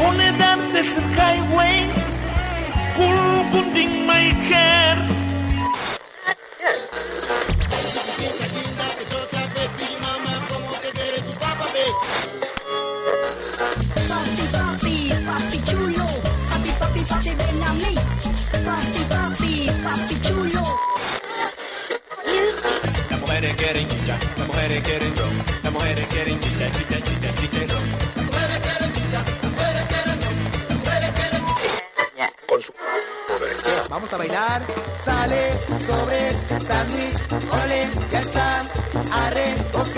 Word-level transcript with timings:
Only 0.00 0.30
that 0.40 0.60
this 0.72 0.96
highway, 1.12 1.92
kurkun 2.96 3.66
din 3.76 4.06
my 4.08 4.32
care. 4.48 5.19
Quieren 23.60 23.86
chicha, 23.88 24.18
las 24.38 24.46
mujeres 24.46 24.82
quieren 24.82 25.14
ron, 25.16 25.42
las 25.62 25.72
mujeres 25.72 26.06
quieren 26.06 26.40
chicha, 26.40 26.70
chicha, 26.72 27.00
chicha, 27.02 27.34
chicha 27.34 27.62
y 27.62 27.66
ron. 27.66 27.82
Vamos 33.90 34.10
a 34.12 34.16
bailar, 34.16 34.62
sale, 35.04 35.52
sobre, 35.86 36.32
sándwich, 36.66 37.14
ole, 37.52 37.90
ya 38.10 38.20
está, 38.20 38.64
arre, 39.12 39.54
ok, 39.74 39.96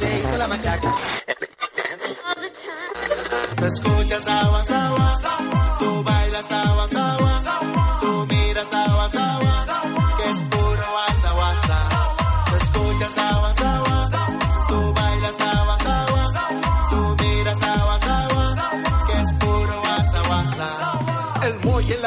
se 0.00 0.18
hizo 0.18 0.36
la 0.38 0.48
machaca. 0.48 0.92
Tú 3.56 3.64
escuchas 3.64 4.26
agua, 4.26 4.62
agua, 4.68 5.18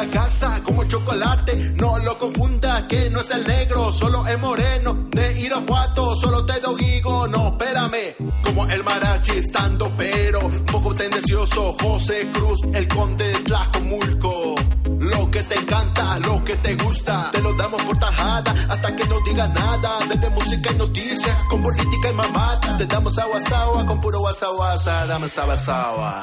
casa 0.06 0.62
como 0.62 0.84
chocolate, 0.84 1.72
no 1.74 1.98
lo 1.98 2.18
confunda 2.18 2.86
que 2.88 3.10
no 3.10 3.20
es 3.20 3.30
el 3.30 3.46
negro, 3.46 3.92
solo 3.92 4.26
es 4.26 4.38
moreno 4.38 5.08
de 5.10 5.40
Irapuato, 5.40 6.16
solo 6.16 6.44
te 6.46 6.60
digo, 6.76 7.28
no, 7.28 7.48
espérame, 7.48 8.14
como 8.42 8.66
el 8.68 8.82
marachi 8.84 9.32
estando 9.32 9.94
pero, 9.96 10.46
un 10.46 10.64
poco 10.64 10.94
tendencioso, 10.94 11.76
José 11.80 12.30
Cruz, 12.32 12.60
el 12.72 12.88
conde 12.88 13.26
de 13.26 13.38
Tlajomulco. 13.40 14.54
Lo 15.00 15.30
que 15.30 15.42
te 15.42 15.58
encanta, 15.58 16.18
lo 16.18 16.44
que 16.44 16.56
te 16.56 16.74
gusta, 16.74 17.30
te 17.32 17.40
lo 17.40 17.54
damos 17.54 17.82
por 17.82 17.98
tajada 17.98 18.54
hasta 18.68 18.94
que 18.94 19.04
no 19.06 19.16
digas 19.24 19.50
nada. 19.54 19.98
Desde 20.08 20.28
música 20.30 20.72
y 20.72 20.74
noticias, 20.76 21.38
con 21.48 21.62
política 21.62 22.10
y 22.10 22.14
mamata, 22.14 22.76
te 22.76 22.86
damos 22.86 23.18
agua 23.18 23.86
con 23.86 24.00
puro 24.00 24.20
guasa 24.20 24.46
guasa, 24.54 25.06
dame 25.06 25.26
agua 25.36 26.22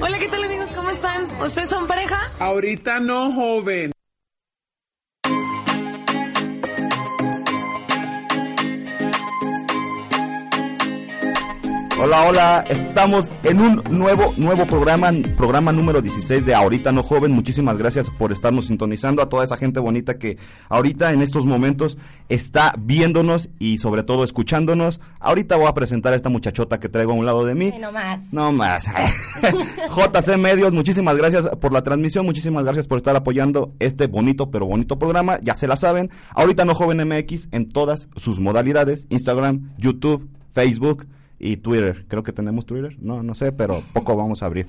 Hola, 0.00 0.18
¿qué 0.18 0.28
tal 0.28 0.44
amigos? 0.44 0.68
¿Cómo 0.74 0.90
están? 0.90 1.40
¿Ustedes 1.40 1.68
son 1.68 1.86
pareja? 1.86 2.30
Ahorita 2.40 2.98
no, 2.98 3.32
joven. 3.32 3.92
Hola, 12.04 12.26
hola, 12.26 12.64
estamos 12.68 13.30
en 13.44 13.60
un 13.60 13.80
nuevo, 13.88 14.34
nuevo 14.36 14.66
programa, 14.66 15.12
programa 15.36 15.70
número 15.70 16.02
16 16.02 16.44
de 16.44 16.52
Ahorita 16.52 16.90
No 16.90 17.04
Joven. 17.04 17.30
Muchísimas 17.30 17.78
gracias 17.78 18.10
por 18.10 18.32
estarnos 18.32 18.66
sintonizando 18.66 19.22
a 19.22 19.28
toda 19.28 19.44
esa 19.44 19.56
gente 19.56 19.78
bonita 19.78 20.18
que 20.18 20.36
ahorita 20.68 21.12
en 21.12 21.22
estos 21.22 21.46
momentos 21.46 21.96
está 22.28 22.74
viéndonos 22.76 23.50
y 23.60 23.78
sobre 23.78 24.02
todo 24.02 24.24
escuchándonos. 24.24 25.00
Ahorita 25.20 25.56
voy 25.56 25.66
a 25.68 25.74
presentar 25.74 26.12
a 26.12 26.16
esta 26.16 26.28
muchachota 26.28 26.80
que 26.80 26.88
traigo 26.88 27.12
a 27.12 27.14
un 27.14 27.24
lado 27.24 27.44
de 27.44 27.54
mí. 27.54 27.72
No 27.78 27.92
más. 27.92 28.32
No 28.32 28.50
más. 28.50 28.84
JC 29.40 30.36
Medios, 30.38 30.72
muchísimas 30.72 31.16
gracias 31.16 31.48
por 31.60 31.72
la 31.72 31.84
transmisión, 31.84 32.26
muchísimas 32.26 32.64
gracias 32.64 32.88
por 32.88 32.98
estar 32.98 33.14
apoyando 33.14 33.76
este 33.78 34.08
bonito 34.08 34.50
pero 34.50 34.66
bonito 34.66 34.98
programa. 34.98 35.38
Ya 35.40 35.54
se 35.54 35.68
la 35.68 35.76
saben. 35.76 36.10
Ahorita 36.34 36.64
no 36.64 36.74
joven 36.74 37.08
MX 37.08 37.46
en 37.52 37.68
todas 37.68 38.08
sus 38.16 38.40
modalidades, 38.40 39.06
Instagram, 39.08 39.70
YouTube, 39.78 40.28
Facebook 40.50 41.06
y 41.42 41.56
Twitter. 41.56 42.06
Creo 42.08 42.22
que 42.22 42.32
tenemos 42.32 42.64
Twitter. 42.64 42.96
No, 43.00 43.22
no 43.22 43.34
sé, 43.34 43.50
pero 43.50 43.82
poco 43.92 44.16
vamos 44.16 44.42
a 44.42 44.46
abrir. 44.46 44.68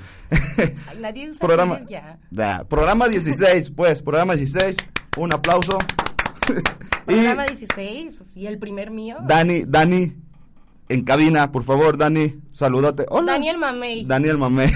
Ay, 0.57 0.99
Nadie 0.99 1.29
usa 1.29 1.39
programa, 1.39 1.77
Twitter 1.77 2.17
ya. 2.31 2.63
Programa 2.67 3.07
16, 3.07 3.69
pues, 3.69 4.01
programa 4.01 4.35
16. 4.35 4.75
Un 5.17 5.33
aplauso. 5.33 5.77
y 7.07 7.13
Programa 7.13 7.45
16, 7.45 8.37
y 8.37 8.47
el 8.47 8.57
primer 8.57 8.89
mío. 8.89 9.17
Dani, 9.25 9.65
Dani, 9.67 10.13
en 10.89 11.03
cabina, 11.03 11.51
por 11.51 11.63
favor, 11.63 11.95
Dani, 11.95 12.41
saludate. 12.53 13.05
Hola. 13.07 13.33
Daniel 13.33 13.59
Mamey. 13.59 14.05
Daniel 14.05 14.39
Mamé. 14.39 14.71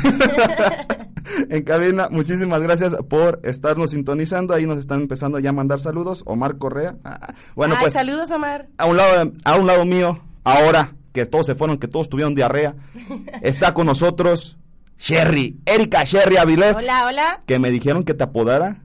en 1.49 1.63
cabina, 1.63 2.09
muchísimas 2.11 2.61
gracias 2.61 2.95
por 3.09 3.39
estarnos 3.43 3.89
sintonizando. 3.89 4.53
Ahí 4.53 4.67
nos 4.67 4.77
están 4.77 5.01
empezando 5.01 5.39
ya 5.39 5.49
a 5.49 5.53
mandar 5.53 5.79
saludos. 5.79 6.21
Omar 6.27 6.59
Correa. 6.59 6.95
Ah, 7.03 7.33
bueno, 7.55 7.73
Ay, 7.75 7.81
pues 7.81 7.93
saludos, 7.93 8.29
Omar. 8.29 8.67
a 8.77 8.85
un 8.85 8.97
lado, 8.97 9.31
a 9.43 9.55
un 9.55 9.65
lado 9.65 9.83
mío, 9.83 10.21
ahora 10.43 10.93
que 11.17 11.25
todos 11.25 11.47
se 11.47 11.55
fueron, 11.55 11.79
que 11.79 11.87
todos 11.87 12.09
tuvieron 12.09 12.35
diarrea, 12.35 12.75
está 13.41 13.73
con 13.73 13.87
nosotros 13.87 14.55
Sherry, 14.99 15.59
Erika 15.65 16.03
Sherry 16.03 16.37
Avilés, 16.37 16.77
Hola, 16.77 17.05
hola. 17.07 17.41
que 17.47 17.57
me 17.57 17.71
dijeron 17.71 18.03
que 18.03 18.13
te 18.13 18.23
apodara. 18.23 18.83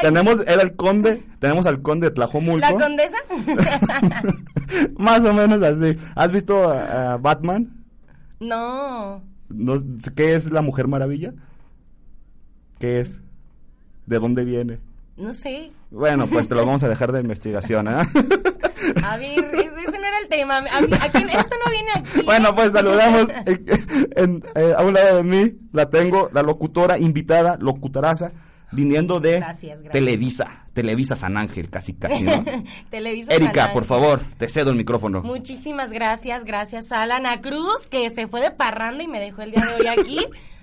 Tenemos 0.00 0.40
era 0.46 0.62
el 0.62 0.76
conde, 0.76 1.22
tenemos 1.40 1.66
al 1.66 1.82
conde 1.82 2.08
de 2.08 2.14
Tlajomulco. 2.14 2.58
¿La 2.66 2.72
condesa? 2.72 3.18
Más 4.96 5.22
o 5.24 5.34
menos 5.34 5.62
así. 5.62 5.98
¿Has 6.14 6.32
visto 6.32 6.70
a 6.70 7.12
a 7.12 7.16
Batman? 7.18 7.84
no. 8.40 9.22
No, 9.50 9.74
¿Qué 10.16 10.34
es 10.34 10.50
la 10.50 10.62
Mujer 10.62 10.88
Maravilla? 10.88 11.34
¿Qué 12.78 13.00
es? 13.00 13.20
¿De 14.06 14.18
dónde 14.18 14.42
viene? 14.44 14.78
No 15.18 15.34
sé. 15.34 15.70
Bueno, 15.90 16.26
pues 16.26 16.48
te 16.48 16.54
lo 16.54 16.64
vamos 16.64 16.82
a 16.82 16.88
dejar 16.88 17.12
de 17.12 17.20
investigación, 17.20 17.88
¿eh? 17.88 17.98
A 19.04 19.16
ver, 19.16 19.38
ese 19.38 19.98
no 19.98 20.06
era 20.06 20.18
el 20.20 20.28
tema. 20.28 20.58
A 20.58 20.80
mí- 20.80 20.88
aquí- 21.00 21.24
esto 21.24 21.54
no 21.64 21.70
viene 21.70 21.90
aquí. 21.94 22.20
Bueno, 22.24 22.54
pues 22.54 22.72
saludamos 22.72 23.28
en- 23.46 23.64
en- 24.16 24.44
eh, 24.54 24.72
a 24.76 24.82
un 24.82 24.94
lado 24.94 25.16
de 25.18 25.22
mí, 25.22 25.52
la 25.72 25.88
tengo, 25.90 26.28
la 26.32 26.42
locutora 26.42 26.98
invitada, 26.98 27.56
locutaraza, 27.60 28.32
viniendo 28.72 29.20
de 29.20 29.38
Gracias, 29.38 29.82
gracias. 29.82 29.92
Televisa, 29.92 30.64
Televisa 30.72 31.14
San 31.16 31.36
Ángel, 31.36 31.70
casi 31.70 31.94
casi, 31.94 32.24
¿no? 32.24 32.44
Televisa 32.90 33.32
Erika, 33.32 33.64
San 33.66 33.72
por 33.72 33.84
favor, 33.84 34.22
te 34.38 34.48
cedo 34.48 34.70
el 34.70 34.76
micrófono. 34.76 35.22
Muchísimas 35.22 35.90
gracias, 35.92 36.44
gracias 36.44 36.90
a 36.90 37.02
Alana 37.02 37.40
Cruz, 37.40 37.86
que 37.88 38.10
se 38.10 38.26
fue 38.26 38.40
de 38.40 38.50
parranda 38.50 39.02
y 39.02 39.06
me 39.08 39.20
dejó 39.20 39.42
el 39.42 39.52
día 39.52 39.64
de 39.66 39.74
hoy 39.74 39.86
aquí. 39.86 40.18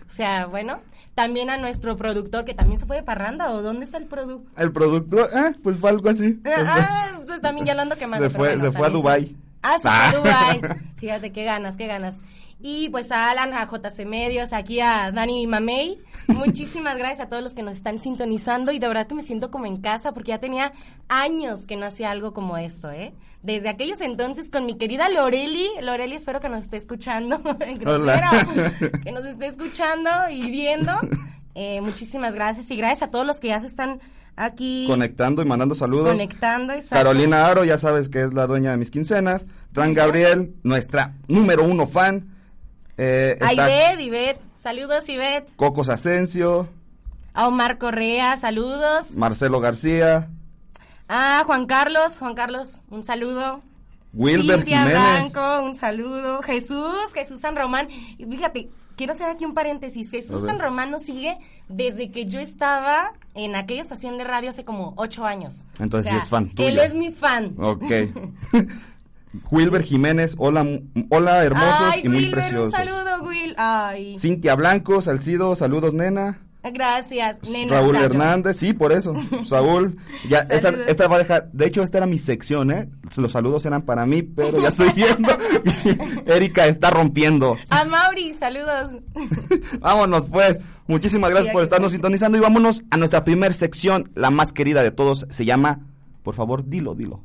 O 0.09 0.13
sea, 0.13 0.45
bueno, 0.47 0.81
también 1.15 1.49
a 1.49 1.57
nuestro 1.57 1.97
productor, 1.97 2.45
que 2.45 2.53
también 2.53 2.79
se 2.79 2.85
fue 2.85 2.95
de 2.97 3.03
parranda, 3.03 3.51
¿o 3.51 3.61
dónde 3.61 3.85
está 3.85 3.97
el 3.97 4.05
producto? 4.05 4.49
El 4.57 4.71
productor, 4.71 5.29
eh, 5.33 5.55
pues 5.61 5.77
fue 5.77 5.89
algo 5.89 6.09
así. 6.09 6.39
Ah, 6.45 7.19
pues 7.25 7.41
también 7.41 7.65
ya 7.65 7.75
lo 7.75 7.81
ando 7.81 7.95
quemando. 7.95 8.25
Se 8.25 8.29
fue- 8.29 8.47
bueno, 8.49 8.63
se 8.63 8.71
fue 8.71 8.87
a 8.87 8.89
Dubái. 8.89 9.35
Ah, 9.61 9.77
se 9.79 9.87
Ah. 9.89 10.09
fue 10.11 10.31
a 10.31 10.53
Dubai. 10.57 10.61
Fíjate, 10.97 11.31
qué 11.31 11.43
ganas, 11.43 11.77
qué 11.77 11.87
ganas. 11.87 12.21
Y 12.63 12.89
pues 12.89 13.11
a 13.11 13.29
Alan, 13.31 13.53
a 13.53 13.65
JC 13.67 14.05
Medios, 14.05 14.53
aquí 14.53 14.79
a 14.81 15.11
Dani 15.11 15.47
Mamey. 15.47 15.99
Muchísimas 16.27 16.95
gracias 16.97 17.21
a 17.21 17.29
todos 17.29 17.41
los 17.43 17.55
que 17.55 17.63
nos 17.63 17.75
están 17.75 17.99
sintonizando 17.99 18.71
y 18.71 18.79
de 18.79 18.87
verdad 18.87 19.07
que 19.07 19.15
me 19.15 19.23
siento 19.23 19.49
como 19.51 19.65
en 19.65 19.77
casa 19.77 20.13
porque 20.13 20.29
ya 20.29 20.39
tenía 20.39 20.73
años 21.09 21.65
que 21.65 21.75
no 21.75 21.85
hacía 21.87 22.11
algo 22.11 22.33
como 22.33 22.57
esto, 22.57 22.91
¿eh? 22.91 23.13
Desde 23.41 23.69
aquellos 23.69 24.01
entonces 24.01 24.49
con 24.51 24.65
mi 24.67 24.77
querida 24.77 25.09
Loreli. 25.09 25.67
Loreli, 25.81 26.15
espero 26.15 26.39
que 26.39 26.49
nos 26.49 26.59
esté 26.65 26.77
escuchando. 26.77 27.39
Grosera. 27.79 28.29
que 29.03 29.11
nos 29.11 29.25
esté 29.25 29.47
escuchando 29.47 30.09
y 30.29 30.51
viendo. 30.51 30.91
Eh, 31.55 31.81
muchísimas 31.81 32.35
gracias 32.35 32.69
y 32.69 32.75
gracias 32.77 33.01
a 33.01 33.11
todos 33.11 33.25
los 33.25 33.39
que 33.39 33.47
ya 33.49 33.59
se 33.59 33.65
están 33.67 33.99
aquí 34.35 34.85
Conectando 34.87 35.41
y 35.41 35.45
mandando 35.45 35.73
saludos. 35.75 36.09
conectando. 36.11 36.73
exacto. 36.73 36.95
Carolina 37.03 37.47
Aro, 37.47 37.63
ya 37.65 37.77
sabes 37.77 38.07
que 38.07 38.21
es 38.21 38.33
la 38.33 38.45
dueña 38.47 38.71
de 38.71 38.77
mis 38.77 38.91
quincenas. 38.91 39.47
Ran 39.73 39.93
Gabriel, 39.95 40.53
nuestra 40.63 41.15
número 41.27 41.65
uno 41.65 41.87
fan. 41.87 42.27
Eh, 43.03 43.35
A 43.41 43.51
Ivette, 43.51 44.03
Ivette. 44.03 44.41
Saludos, 44.55 45.09
Ivette. 45.09 45.51
Cocos 45.55 45.89
Asensio, 45.89 46.69
A 47.33 47.47
Omar 47.47 47.79
Correa, 47.79 48.37
saludos. 48.37 49.15
Marcelo 49.15 49.59
García, 49.59 50.29
A 51.07 51.41
Juan 51.47 51.65
Carlos, 51.65 52.15
Juan 52.19 52.35
Carlos, 52.35 52.83
un 52.91 53.03
saludo. 53.03 53.63
Wilber 54.13 54.57
Cintia 54.59 54.79
Jiménez. 54.83 55.01
Blanco, 55.31 55.63
un 55.63 55.73
saludo. 55.73 56.43
Jesús, 56.43 57.11
Jesús 57.15 57.39
San 57.39 57.55
Román. 57.55 57.87
Y 58.19 58.25
fíjate, 58.25 58.69
quiero 58.95 59.13
hacer 59.13 59.29
aquí 59.29 59.45
un 59.45 59.55
paréntesis. 59.55 60.11
Jesús. 60.11 60.43
San 60.45 60.59
Romano 60.59 60.99
sigue 60.99 61.37
desde 61.69 62.11
que 62.11 62.27
yo 62.27 62.39
estaba 62.39 63.13
en 63.33 63.55
aquella 63.55 63.81
estación 63.81 64.19
de 64.19 64.25
radio 64.25 64.51
hace 64.51 64.63
como 64.63 64.93
ocho 64.97 65.25
años. 65.25 65.65
Entonces 65.79 66.07
O 66.07 66.11
sea, 66.11 66.19
sí 66.19 66.23
es 66.25 66.29
fan 66.29 66.49
tuyo. 66.49 66.69
Él 66.69 66.77
es 66.79 66.93
mi 66.93 67.09
fan. 67.11 67.55
Ok. 67.57 67.85
Wilber 69.49 69.83
Jiménez, 69.83 70.35
hola, 70.37 70.65
hola 71.09 71.43
hermosos 71.43 71.81
Ay, 71.93 72.01
y 72.03 72.09
muy 72.09 72.17
Wilber, 72.17 72.33
un 72.33 72.41
preciosos. 72.41 72.71
saludo, 72.71 73.23
Will. 73.23 73.53
Ay, 73.57 74.17
Cintia 74.17 74.55
Blanco, 74.55 75.01
Salcido, 75.01 75.55
saludos 75.55 75.93
nena. 75.93 76.39
gracias, 76.63 77.39
nena. 77.49 77.77
Raúl 77.79 77.95
Hernández, 77.95 78.57
sí, 78.57 78.73
por 78.73 78.91
eso. 78.91 79.13
Saúl, 79.47 79.95
ya, 80.29 80.39
esta, 80.49 81.07
va 81.07 81.15
a 81.15 81.19
dejar, 81.19 81.49
de 81.53 81.65
hecho 81.65 81.81
esta 81.81 81.99
era 81.99 82.07
mi 82.07 82.19
sección, 82.19 82.71
¿eh? 82.71 82.89
Los 83.15 83.31
saludos 83.31 83.65
eran 83.65 83.83
para 83.83 84.05
mí, 84.05 84.21
pero 84.21 84.61
ya 84.61 84.67
estoy 84.67 84.89
viendo. 84.93 85.29
Erika 86.25 86.65
está 86.65 86.89
rompiendo. 86.89 87.55
A 87.69 87.85
Mauri, 87.85 88.33
saludos. 88.33 88.91
Vámonos 89.79 90.25
pues. 90.29 90.59
Muchísimas 90.87 91.29
gracias 91.29 91.51
Sí, 91.51 91.53
por 91.53 91.63
estarnos 91.63 91.93
sintonizando 91.93 92.37
y 92.37 92.41
vámonos 92.41 92.83
a 92.91 92.97
nuestra 92.97 93.23
primer 93.23 93.53
sección, 93.53 94.11
la 94.13 94.29
más 94.29 94.51
querida 94.51 94.83
de 94.83 94.91
todos. 94.91 95.25
Se 95.29 95.45
llama, 95.45 95.79
por 96.21 96.35
favor, 96.35 96.67
dilo, 96.67 96.95
dilo. 96.95 97.21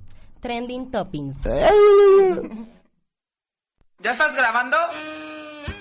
Trending 0.46 0.92
Toppings. 0.92 1.42
¿Ya 3.98 4.10
estás 4.12 4.32
grabando? 4.36 4.76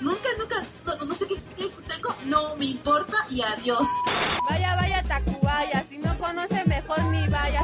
Nunca, 0.01 0.27
nunca, 0.39 0.55
no, 0.87 1.05
no 1.05 1.13
sé 1.13 1.27
qué, 1.27 1.35
qué 1.55 1.69
tengo, 1.87 2.15
no 2.25 2.55
me 2.55 2.65
importa 2.65 3.15
y 3.29 3.43
adiós. 3.43 3.87
Vaya, 4.49 4.75
vaya 4.75 5.03
Tacubaya, 5.03 5.85
si 5.87 5.99
no 5.99 6.17
conoce 6.17 6.65
mejor 6.65 6.99
ni 7.11 7.27
vaya. 7.27 7.61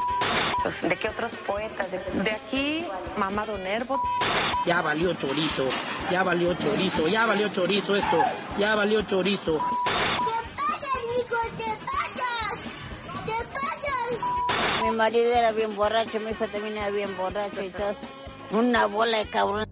¿De 0.84 0.96
qué 0.96 1.10
otros 1.10 1.32
poetas? 1.48 1.90
De, 1.90 1.98
de 2.22 2.32
aquí, 2.34 2.86
Mamado 3.18 3.58
Nervo. 3.58 4.00
Ya 4.68 4.84
valió 4.84 5.16
chorizo, 5.16 5.68
ya 6.12 6.22
valió 6.22 6.54
chorizo, 6.54 7.08
ya 7.08 7.26
valió 7.26 7.50
chorizo 7.50 7.96
esto, 7.96 8.24
ya 8.60 8.76
valió 8.76 9.02
chorizo. 9.02 9.60
Mi 14.84 14.92
marido 14.92 15.32
era 15.32 15.52
bien 15.52 15.76
borracho, 15.76 16.20
mi 16.20 16.32
hijo 16.32 16.48
también 16.48 16.78
era 16.78 16.90
bien 16.90 17.16
borracho 17.16 17.62
y 17.62 17.70
todo. 17.70 17.96
Una 18.52 18.88
bola 18.88 19.20
de 19.20 19.26
cabrón. 19.26 19.68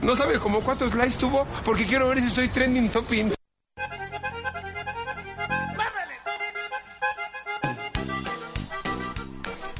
No 0.00 0.16
sabe 0.16 0.38
como 0.38 0.62
cuántos 0.62 0.94
likes 0.94 1.16
tuvo 1.16 1.46
porque 1.64 1.86
quiero 1.86 2.08
ver 2.08 2.20
si 2.20 2.30
soy 2.30 2.48
trending 2.48 2.88
toppings. 2.88 3.34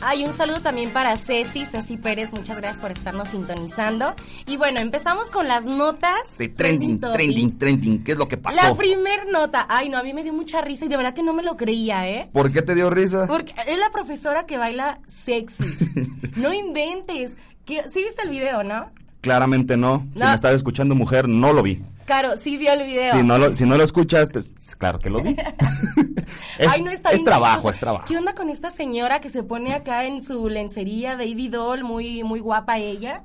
Hay 0.05 0.25
un 0.25 0.35
saludo 0.35 0.61
también 0.61 0.91
para 0.91 1.17
Ceci, 1.17 1.65
Ceci 1.65 1.97
Pérez, 1.97 2.33
muchas 2.33 2.57
gracias 2.57 2.79
por 2.81 2.91
estarnos 2.91 3.29
sintonizando. 3.29 4.15
Y 4.47 4.57
bueno, 4.57 4.81
empezamos 4.81 5.31
con 5.31 5.47
las 5.47 5.65
notas. 5.65 6.37
De 6.39 6.49
trending, 6.49 6.99
trending, 7.01 7.57
trending. 7.59 8.03
¿Qué 8.05 8.13
es 8.13 8.19
lo 8.19 8.27
que 8.29 8.37
pasó? 8.37 8.61
La 8.61 8.75
primer 8.75 9.29
nota, 9.31 9.65
ay 9.69 9.89
no, 9.89 9.99
a 9.99 10.03
mí 10.03 10.13
me 10.13 10.25
dio 10.25 10.33
mucha 10.33 10.61
risa 10.61 10.87
y 10.87 10.89
de 10.89 10.97
verdad 10.97 11.15
que 11.15 11.23
no 11.23 11.33
me 11.33 11.43
lo 11.45 11.57
creía, 11.57 12.09
¿eh? 12.09 12.29
¿Por 12.33 12.51
qué 12.53 12.63
te 12.63 12.75
dio 12.75 12.91
risa? 12.91 13.27
Porque 13.29 13.55
es 13.67 13.79
la 13.79 13.91
profesora 13.91 14.45
que 14.45 14.59
baila 14.59 14.99
sexy. 15.07 15.65
no 16.37 16.53
inventes. 16.53 17.39
¿Qué- 17.65 17.85
¿Sí 17.89 18.03
viste 18.03 18.23
el 18.23 18.31
video, 18.31 18.65
no? 18.65 18.91
Claramente 19.21 19.77
no. 19.77 20.05
Si 20.15 20.19
No. 20.19 20.27
me 20.31 20.35
estás 20.35 20.53
escuchando 20.55 20.97
mujer, 20.97 21.29
no 21.29 21.53
lo 21.53 21.63
vi. 21.63 21.81
Claro, 22.05 22.37
sí 22.37 22.57
vio 22.57 22.73
el 22.73 22.83
video. 22.85 23.13
Si 23.15 23.23
no 23.23 23.39
lo, 23.39 23.53
si 23.55 23.65
no 23.65 23.77
lo 23.77 23.85
escuchas, 23.85 24.29
pues 24.33 24.53
claro 24.79 24.99
que 24.99 25.11
lo 25.11 25.21
vi. 25.23 25.31
es 26.59 26.69
Ay, 26.69 26.83
no 26.83 26.91
está 26.91 27.11
es 27.11 27.17
bien 27.17 27.25
trabajo, 27.25 27.71
es 27.71 27.79
trabajo. 27.79 28.05
¿Qué 28.07 28.17
onda 28.17 28.35
con 28.35 28.49
esta 28.49 28.71
señora 28.71 29.21
que 29.21 29.29
se 29.31 29.43
pone 29.43 29.75
acá 29.75 30.05
en 30.07 30.23
su 30.23 30.49
lencería 30.49 31.17
Baby 31.17 31.49
Doll, 31.49 31.85
muy, 31.85 32.25
muy 32.25 32.41
guapa 32.41 32.79
ella, 32.79 33.23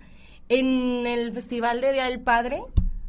en 0.49 1.05
el 1.07 1.31
Festival 1.33 1.81
de 1.81 1.93
Día 1.93 2.05
del 2.05 2.19
Padre? 2.21 2.61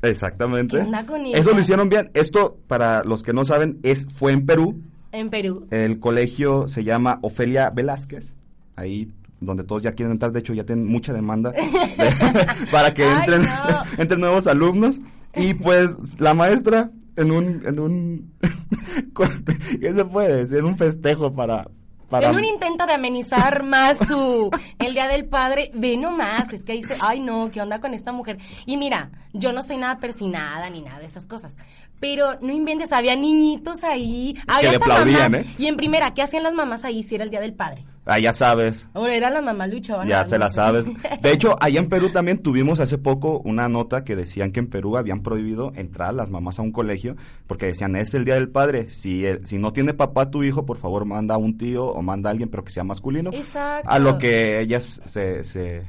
Exactamente. 0.03 0.77
¿Qué 0.79 0.85
onda 0.85 1.05
con 1.05 1.25
ella? 1.27 1.37
Eso 1.39 1.53
lo 1.53 1.61
hicieron 1.61 1.89
bien. 1.89 2.11
Esto, 2.15 2.57
para 2.67 3.03
los 3.05 3.23
que 3.23 3.33
no 3.33 3.45
saben, 3.45 3.79
es 3.83 4.07
fue 4.17 4.33
en 4.33 4.47
Perú. 4.47 4.81
En 5.13 5.31
Perú. 5.31 5.67
El 5.71 6.01
colegio 6.01 6.69
se 6.69 6.85
llama 6.85 7.19
Ofelia 7.23 7.71
Velázquez. 7.71 8.35
Ahí 8.77 9.09
donde 9.41 9.63
todos 9.65 9.83
ya 9.83 9.93
quieren 9.93 10.13
entrar, 10.13 10.33
de 10.33 10.41
hecho 10.41 10.53
ya 10.53 10.65
tienen 10.65 10.87
mucha 10.87 11.13
demanda 11.13 11.51
de- 11.53 11.63
para 12.73 12.93
que 12.93 13.05
Ay, 13.05 13.17
entren, 13.21 13.43
no. 13.43 13.83
entren 14.03 14.21
nuevos 14.21 14.47
alumnos. 14.47 15.01
Y 15.35 15.55
pues 15.55 16.19
la 16.21 16.35
maestra 16.35 16.91
en 17.17 17.33
un, 17.33 17.67
en 17.67 17.81
un, 17.81 18.33
¿qué 19.81 19.93
se 19.93 20.05
puede 20.05 20.37
decir? 20.37 20.65
Un 20.65 20.77
festejo 20.77 21.35
para, 21.35 21.69
para 22.09 22.29
En 22.29 22.37
un 22.37 22.45
intento 22.45 22.87
de 22.87 22.93
amenizar 22.93 23.65
más 23.65 23.99
su 23.99 24.51
el 24.79 24.95
Día 24.95 25.09
del 25.09 25.27
Padre, 25.27 25.71
ve 25.75 25.97
nomás, 25.97 26.53
es 26.53 26.63
que 26.63 26.75
dice, 26.75 26.97
ay 27.01 27.21
no, 27.21 27.51
¿qué 27.51 27.61
onda 27.61 27.81
con 27.81 27.93
esta 27.93 28.13
mujer? 28.13 28.39
Y 28.67 28.77
mira, 28.77 29.11
yo 29.33 29.53
no 29.53 29.63
soy 29.63 29.79
nada 29.79 29.99
persinada 29.99 30.71
ni 30.71 30.81
nada 30.81 31.01
de 31.01 31.07
esas 31.07 31.27
cosas, 31.27 31.57
pero 32.01 32.39
no 32.41 32.53
inventes, 32.53 32.93
había 32.93 33.17
niñitos 33.17 33.85
ahí, 33.85 34.37
había 34.47 34.71
le 34.71 34.77
hasta 34.77 34.93
aplaudían, 34.93 35.33
mamás. 35.33 35.47
¿eh? 35.47 35.55
Y 35.59 35.67
en 35.67 35.77
primera, 35.77 36.15
¿qué 36.15 36.23
hacían 36.23 36.43
las 36.43 36.55
mamás 36.55 36.85
ahí 36.85 37.03
si 37.03 37.15
era 37.15 37.25
el 37.25 37.31
Día 37.31 37.41
del 37.41 37.55
Padre? 37.55 37.85
Ah, 38.11 38.19
ya 38.19 38.33
sabes. 38.33 38.89
Ahora 38.95 39.15
eran 39.15 39.35
las 39.35 39.43
mamás 39.43 39.69
luchonas. 39.71 40.09
Ya 40.09 40.27
se 40.27 40.39
la 40.39 40.49
sabes. 40.49 40.87
De 41.23 41.31
hecho, 41.31 41.57
allá 41.61 41.79
en 41.79 41.91
Perú 41.91 42.09
también 42.11 42.39
tuvimos 42.39 42.81
hace 42.81 42.97
poco 42.97 43.41
una 43.41 43.69
nota 43.69 44.03
que 44.03 44.17
decían 44.17 44.51
que 44.51 44.61
en 44.61 44.71
Perú 44.71 44.97
habían 44.97 45.23
prohibido 45.23 45.73
entrar 45.75 46.15
las 46.15 46.31
mamás 46.31 46.59
a 46.59 46.63
un 46.63 46.73
colegio 46.73 47.17
porque 47.47 47.67
decían, 47.67 47.97
es 47.97 48.15
el 48.15 48.25
Día 48.25 48.35
del 48.35 48.49
Padre. 48.49 48.89
Si, 48.89 49.27
si 49.45 49.59
no 49.59 49.75
tiene 49.75 49.93
papá 49.93 50.31
tu 50.31 50.43
hijo, 50.43 50.65
por 50.65 50.79
favor 50.79 51.05
manda 51.05 51.35
a 51.35 51.39
un 51.39 51.59
tío 51.59 51.85
o 51.85 52.01
manda 52.01 52.31
a 52.31 52.33
alguien, 52.33 52.49
pero 52.49 52.65
que 52.65 52.73
sea 52.73 52.83
masculino. 52.83 53.29
Exacto. 53.33 53.91
A 53.91 53.99
lo 53.99 54.17
que 54.17 54.59
ellas 54.61 55.03
se, 55.05 55.45
se 55.45 55.87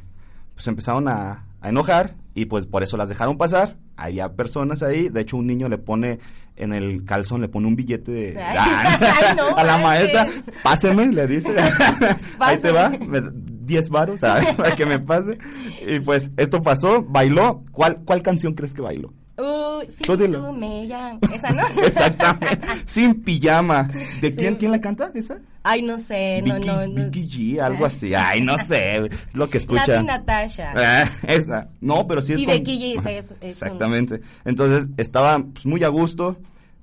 pues 0.54 0.68
empezaron 0.68 1.08
a, 1.08 1.46
a 1.62 1.70
enojar 1.70 2.16
y 2.34 2.46
pues 2.46 2.66
por 2.66 2.84
eso 2.84 2.98
las 2.98 3.08
dejaron 3.08 3.38
pasar. 3.38 3.78
Había 4.00 4.30
personas 4.30 4.82
ahí, 4.84 5.10
de 5.10 5.22
hecho 5.22 5.38
un 5.38 5.48
niño 5.48 5.68
le 5.70 5.78
pone 5.78 6.20
en 6.56 6.74
el 6.74 7.06
calzón, 7.06 7.42
le 7.42 7.48
pone 7.50 7.68
un 7.68 7.76
billete 7.76 8.12
de, 8.12 8.42
Ay, 8.42 8.58
ay, 9.02 9.36
no 9.36 9.56
a 9.58 9.64
la 9.64 9.78
maestra, 9.78 10.28
páseme, 10.64 11.08
le 11.08 11.26
dice, 11.28 11.56
ahí 12.40 12.58
te 12.58 12.72
va, 12.72 12.90
Páseme. 12.92 13.22
me- 13.22 13.32
10 13.70 13.90
varos 13.90 14.20
¿sabes? 14.22 14.54
para 14.56 14.76
que 14.76 14.86
me 14.86 14.98
pase. 15.00 15.38
Y 15.88 16.00
pues 16.00 16.32
esto 16.38 16.62
pasó, 16.62 17.04
bailó. 17.04 17.64
¿Cuál, 17.72 18.00
cuál 18.04 18.22
canción 18.24 18.54
crees 18.56 18.74
que 18.74 18.82
bailó? 18.82 19.14
Uy, 19.40 19.86
sí, 19.90 20.04
Tú 20.04 20.18
me 20.54 20.86
llamas. 20.88 21.20
Esa, 21.34 21.50
¿no? 21.52 21.64
Exactamente, 21.86 22.60
sin 22.86 23.22
pijama. 23.24 23.84
¿De 24.22 24.32
Sí. 24.32 24.38
quién, 24.38 24.56
quién 24.56 24.72
la 24.72 24.82
canta 24.82 25.12
esa? 25.16 25.38
Ay, 25.64 25.82
no 25.82 25.98
sé, 25.98 26.42
no, 26.42 26.56
Vicky, 26.56 26.68
no, 26.68 26.88
no. 26.88 27.06
Vicky 27.10 27.56
G, 27.58 27.62
algo 27.62 27.86
así. 27.86 28.14
Ay, 28.16 28.42
no 28.42 28.58
sé, 28.58 29.10
lo 29.34 29.50
que 29.50 29.58
escucha. 29.60 29.86
Nati 29.88 30.06
Natasha. 30.06 30.74
Ah, 30.76 31.10
esa. 31.28 31.70
No, 31.82 32.08
pero 32.08 32.22
sí 32.22 32.34
es 32.34 32.40
Y 32.40 32.46
con- 32.46 32.54
Becky 32.56 32.80
G, 32.96 33.00
es- 33.00 33.06
es 33.06 33.32
un- 33.32 33.38
Exactamente. 33.42 34.22
Entonces, 34.46 34.88
estaba 34.98 35.38
pues, 35.40 35.66
muy 35.66 35.84
a 35.84 35.90
gusto. 35.90 36.38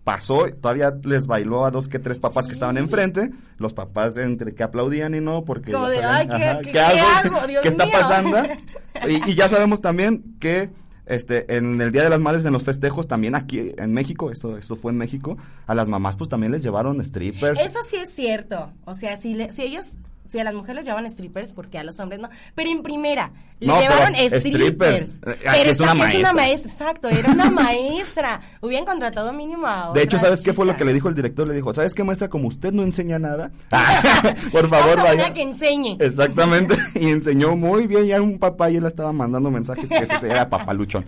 Pasó, 0.05 0.47
todavía 0.63 0.93
les 1.03 1.27
bailó 1.27 1.65
a 1.65 1.73
dos 1.73 1.89
que 1.89 1.99
tres 1.99 2.21
papás 2.21 2.47
que 2.47 2.53
estaban 2.53 2.77
enfrente. 2.79 3.31
Los 3.59 3.73
papás 3.73 4.17
entre 4.17 4.55
que 4.55 4.63
aplaudían 4.63 5.17
y 5.17 5.21
no, 5.21 5.43
porque 5.45 5.73
Como 5.73 5.89
de, 5.89 6.05
"Ay, 6.05 6.29
¿qué- 6.29 6.37
qué- 6.37 6.59
¿qué 6.67 6.71
qué 6.73 6.81
hago? 6.81 7.35
hago? 7.41 7.47
Dios 7.49 7.63
¿Qué 7.63 7.69
está 7.71 7.87
mío". 7.87 7.95
pasando? 8.01 8.37
Y, 9.09 9.31
y 9.31 9.35
ya 9.35 9.49
sabemos 9.49 9.81
también 9.83 10.37
que 10.41 10.71
este 11.07 11.57
en 11.57 11.81
el 11.81 11.93
Día 11.93 12.03
de 12.05 12.11
las 12.11 12.21
Madres, 12.21 12.45
en 12.45 12.53
los 12.53 12.65
festejos, 12.65 13.07
también 13.09 13.35
aquí 13.35 13.73
en 13.79 13.93
México, 13.93 14.31
esto, 14.31 14.59
esto 14.59 14.77
fue 14.77 14.93
en 14.93 14.99
México, 14.99 15.37
a 15.67 15.75
las 15.75 15.89
mamás 15.89 16.17
pues 16.17 16.29
también 16.29 16.53
les 16.53 16.63
llevaron 16.63 17.03
strippers. 17.05 17.61
Eso 17.61 17.79
sí 17.87 17.97
es 17.97 18.11
cierto. 18.11 18.73
O 18.85 18.95
sea, 18.95 19.17
si, 19.17 19.35
le- 19.35 19.53
si 19.53 19.63
ellos, 19.63 19.93
si 20.29 20.39
a 20.39 20.45
las 20.45 20.55
mujeres 20.55 20.85
llevan 20.85 21.11
strippers, 21.11 21.53
porque 21.53 21.79
a 21.79 21.85
los 21.85 21.99
hombres 22.01 22.21
no. 22.21 22.29
Pero 22.55 22.71
en 22.71 22.83
primera, 22.83 23.31
le 23.61 23.67
No, 23.69 23.81
llevaron 23.81 24.15
pero 24.15 24.41
strippers. 24.41 25.11
strippers. 25.13 25.19
Eh, 25.27 25.49
aquí 25.49 25.61
es 25.63 25.67
esta- 25.73 25.83
una 25.85 25.95
maestra. 25.95 26.33
maestra, 26.33 26.71
exacto, 26.73 27.09
era 27.09 27.33
una 27.33 27.51
maestra. 27.51 28.41
Hubieran 28.61 28.85
contratado 28.85 29.33
mínimo 29.33 29.67
a 29.67 29.93
De 29.95 30.03
hecho, 30.03 30.17
otra 30.17 30.29
¿sabes 30.29 30.43
qué 30.43 30.53
fue 30.53 30.65
lo 30.67 30.73
chica. 30.73 30.79
que 30.79 30.85
le 30.87 30.93
dijo 30.95 31.09
el 31.09 31.15
director? 31.15 31.47
Le 31.47 31.55
dijo, 31.55 31.73
¿sabes 31.75 31.95
qué, 31.95 32.05
maestra? 32.05 32.29
Como 32.29 32.49
usted 32.49 32.73
no 32.73 32.83
enseña 32.83 33.19
nada, 33.19 33.51
por 34.53 34.69
favor, 34.69 34.97
vaya. 35.03 35.33
que 35.33 35.43
enseñe. 35.43 35.97
Exactamente, 36.01 36.77
y 36.95 37.11
enseñó 37.11 37.57
muy 37.57 37.87
bien, 37.87 38.05
ya 38.07 38.21
un 38.21 38.39
papá 38.39 38.71
y 38.71 38.77
él 38.77 38.87
estaba 38.87 39.13
mandando 39.13 39.51
mensajes 39.51 39.89
que 39.89 39.97
ese 39.97 40.27
era 40.27 40.49
papaluchón. 40.49 41.05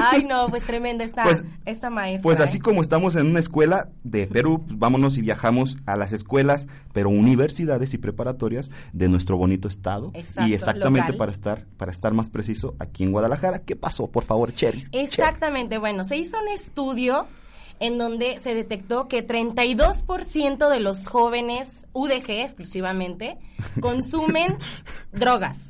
Ay, 0.00 0.24
no, 0.24 0.48
pues 0.48 0.64
tremenda 0.64 1.04
esta, 1.04 1.24
Pues- 1.24 1.44
esta 1.64 1.90
maestra. 1.90 2.22
Pues 2.22 2.40
¿eh? 2.40 2.44
así 2.44 2.58
como 2.58 2.80
estamos 2.80 3.16
en 3.16 3.26
una 3.26 3.40
escuela 3.40 3.88
de 4.04 4.26
Perú, 4.26 4.62
pues 4.66 4.78
vámonos 4.78 5.18
y 5.18 5.22
viajamos 5.22 5.76
a 5.86 5.96
las 5.96 6.12
escuelas, 6.12 6.68
pero 6.92 7.08
universidades 7.10 7.94
y 7.94 7.98
preparatorias 7.98 8.70
de 8.92 9.08
nuestro 9.08 9.36
bonito 9.36 9.68
estado. 9.68 10.10
Exacto, 10.14 10.48
y 10.48 10.54
exactamente 10.54 11.08
local. 11.12 11.18
para 11.18 11.32
estar, 11.32 11.64
para 11.76 11.90
estar 11.92 12.12
más 12.14 12.30
preciso, 12.30 12.74
aquí 12.78 13.04
en 13.04 13.12
Guadalajara. 13.12 13.60
¿Qué 13.60 13.76
pasó, 13.76 14.06
por 14.08 14.24
favor, 14.24 14.52
Cherry? 14.52 14.86
Exactamente, 14.92 15.78
bueno, 15.78 16.04
se 16.04 16.16
hizo 16.16 16.36
un 16.40 16.48
estudio 16.48 17.26
en 17.82 17.98
donde 17.98 18.38
se 18.38 18.54
detectó 18.54 19.08
que 19.08 19.26
32% 19.26 20.70
de 20.70 20.80
los 20.80 21.08
jóvenes 21.08 21.84
UDG 21.92 22.30
exclusivamente 22.30 23.38
consumen 23.80 24.56
drogas. 25.12 25.68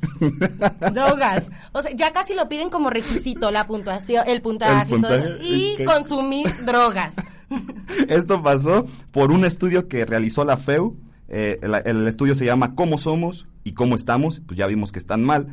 drogas. 0.93 1.49
O 1.71 1.81
sea, 1.81 1.91
ya 1.95 2.11
casi 2.13 2.35
lo 2.35 2.47
piden 2.47 2.69
como 2.69 2.91
requisito 2.91 3.49
la 3.49 3.65
puntuación, 3.65 4.23
el 4.27 4.41
puntaje, 4.43 4.93
El 4.93 5.39
y 5.41 5.75
todo 5.77 5.85
consumir 5.91 6.53
drogas. 6.65 7.15
Esto 8.07 8.41
pasó 8.43 8.85
por 9.11 9.31
un 9.31 9.43
estudio 9.43 9.87
que 9.87 10.05
realizó 10.05 10.45
la 10.45 10.57
FEU. 10.57 10.95
eh, 11.29 11.59
el, 11.63 11.73
el 11.73 12.07
estudio 12.07 12.35
se 12.35 12.45
llama 12.45 12.75
¿Cómo 12.75 12.99
somos? 12.99 13.47
¿Y 13.63 13.73
cómo 13.73 13.95
estamos? 13.95 14.41
Pues 14.45 14.57
ya 14.57 14.67
vimos 14.67 14.91
que 14.91 14.99
están 14.99 15.23
mal. 15.23 15.47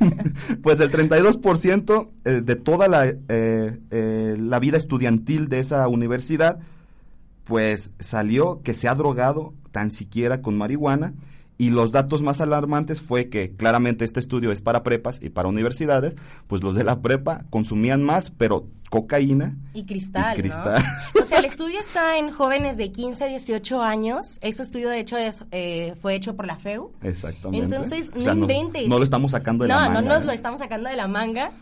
pues 0.62 0.80
el 0.80 0.90
32% 0.90 2.08
eh, 2.24 2.40
de 2.42 2.56
toda 2.56 2.88
la, 2.88 3.06
eh, 3.06 3.16
eh, 3.28 4.36
la 4.38 4.58
vida 4.58 4.76
estudiantil 4.76 5.48
de 5.48 5.60
esa 5.60 5.86
universidad, 5.86 6.58
pues 7.44 7.92
salió 8.00 8.60
que 8.62 8.74
se 8.74 8.88
ha 8.88 8.94
drogado 8.94 9.54
tan 9.70 9.92
siquiera 9.92 10.42
con 10.42 10.56
marihuana. 10.58 11.14
Y 11.56 11.70
los 11.70 11.92
datos 11.92 12.20
más 12.20 12.40
alarmantes 12.40 13.00
fue 13.00 13.28
que 13.28 13.54
claramente 13.54 14.04
este 14.04 14.18
estudio 14.20 14.50
es 14.50 14.60
para 14.60 14.82
prepas 14.82 15.20
y 15.22 15.28
para 15.30 15.48
universidades, 15.48 16.16
pues 16.48 16.62
los 16.62 16.74
de 16.74 16.82
la 16.84 17.00
prepa 17.00 17.44
consumían 17.50 18.02
más, 18.02 18.30
pero 18.30 18.66
cocaína 18.90 19.56
Y 19.72 19.84
cristal, 19.86 20.36
y 20.38 20.42
cristal. 20.42 20.82
¿no? 21.14 21.22
O 21.22 21.26
sea, 21.26 21.38
el 21.38 21.44
estudio 21.46 21.78
está 21.80 22.18
en 22.18 22.30
jóvenes 22.32 22.76
de 22.76 22.90
15 22.92 23.24
a 23.24 23.26
18 23.28 23.82
años. 23.82 24.38
Ese 24.40 24.62
estudio, 24.62 24.88
de 24.88 25.00
hecho, 25.00 25.16
es, 25.16 25.44
eh, 25.52 25.94
fue 26.00 26.14
hecho 26.14 26.34
por 26.36 26.46
la 26.46 26.56
FEU. 26.56 26.92
Exactamente. 27.02 27.64
Entonces, 27.64 28.10
O 28.16 28.20
sea, 28.20 28.34
no 28.34 28.42
inventes. 28.42 28.88
No 28.88 28.98
lo 28.98 29.04
estamos 29.04 29.30
sacando 29.32 29.64
de 29.64 29.68
no, 29.68 29.74
la 29.74 29.88
manga. 29.88 30.00
no 30.02 30.08
nos 30.16 30.24
lo 30.26 30.32
estamos 30.32 30.60
sacando 30.60 30.88
de 30.88 30.96
la 30.96 31.08
manga. 31.08 31.52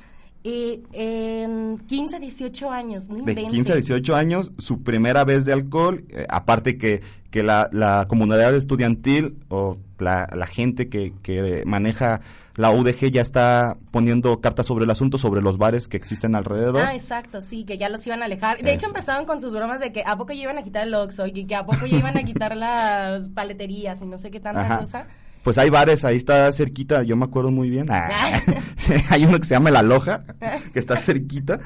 Y 0.44 0.82
en 0.92 1.78
15 1.86 2.16
a 2.16 2.18
18 2.18 2.70
años, 2.70 3.08
no 3.08 3.14
de 3.14 3.20
inventes. 3.20 3.52
15 3.52 3.72
a 3.72 3.74
18 3.76 4.16
años, 4.16 4.52
su 4.58 4.82
primera 4.82 5.24
vez 5.24 5.44
de 5.44 5.52
alcohol, 5.52 6.04
eh, 6.08 6.26
aparte 6.28 6.78
que, 6.78 7.00
que 7.30 7.42
la, 7.44 7.68
la 7.72 8.06
comunidad 8.08 8.54
estudiantil 8.54 9.36
o 9.48 9.78
la, 9.98 10.28
la 10.34 10.46
gente 10.46 10.88
que, 10.88 11.12
que 11.22 11.62
maneja 11.64 12.20
la 12.54 12.70
UDG 12.70 13.10
ya 13.10 13.22
está 13.22 13.76
poniendo 13.90 14.40
cartas 14.40 14.66
sobre 14.66 14.84
el 14.84 14.90
asunto, 14.90 15.16
sobre 15.16 15.40
los 15.40 15.56
bares 15.58 15.88
que 15.88 15.96
existen 15.96 16.34
alrededor. 16.34 16.82
Ah, 16.82 16.94
exacto, 16.94 17.40
sí, 17.40 17.64
que 17.64 17.78
ya 17.78 17.88
los 17.88 18.06
iban 18.06 18.22
a 18.22 18.26
alejar. 18.26 18.60
De 18.62 18.72
hecho, 18.72 18.86
empezaron 18.86 19.24
con 19.24 19.40
sus 19.40 19.54
bromas 19.54 19.80
de 19.80 19.92
que 19.92 20.02
a 20.04 20.16
poco 20.16 20.32
ya 20.32 20.42
iban 20.42 20.58
a 20.58 20.62
quitar 20.62 20.86
el 20.86 20.94
Oxxo 20.94 21.26
y 21.26 21.46
que 21.46 21.54
a 21.54 21.64
poco 21.64 21.86
ya 21.86 21.96
iban 21.96 22.18
a 22.18 22.24
quitar 22.24 22.56
las 22.56 23.28
paleterías 23.28 24.02
y 24.02 24.06
no 24.06 24.18
sé 24.18 24.30
qué 24.30 24.40
tanta 24.40 24.62
Ajá. 24.62 24.78
cosa. 24.80 25.06
Pues 25.42 25.58
hay 25.58 25.70
bares, 25.70 26.04
ahí 26.04 26.16
está 26.16 26.50
cerquita, 26.52 27.02
yo 27.02 27.16
me 27.16 27.24
acuerdo 27.24 27.50
muy 27.50 27.68
bien. 27.68 27.86
Ah, 27.90 28.40
hay 29.10 29.24
uno 29.24 29.38
que 29.40 29.46
se 29.46 29.54
llama 29.54 29.70
La 29.70 29.82
Loja, 29.82 30.24
que 30.72 30.78
está 30.78 30.96
cerquita. 30.96 31.58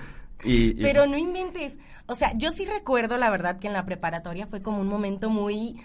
Y, 0.44 0.68
y- 0.70 0.82
Pero 0.82 1.06
no 1.06 1.16
inventes. 1.18 1.78
O 2.06 2.14
sea, 2.14 2.32
yo 2.36 2.52
sí 2.52 2.64
recuerdo, 2.64 3.16
la 3.18 3.30
verdad, 3.30 3.58
que 3.58 3.66
en 3.66 3.72
la 3.72 3.84
preparatoria 3.84 4.46
fue 4.46 4.62
como 4.62 4.80
un 4.80 4.88
momento 4.88 5.28
muy... 5.28 5.76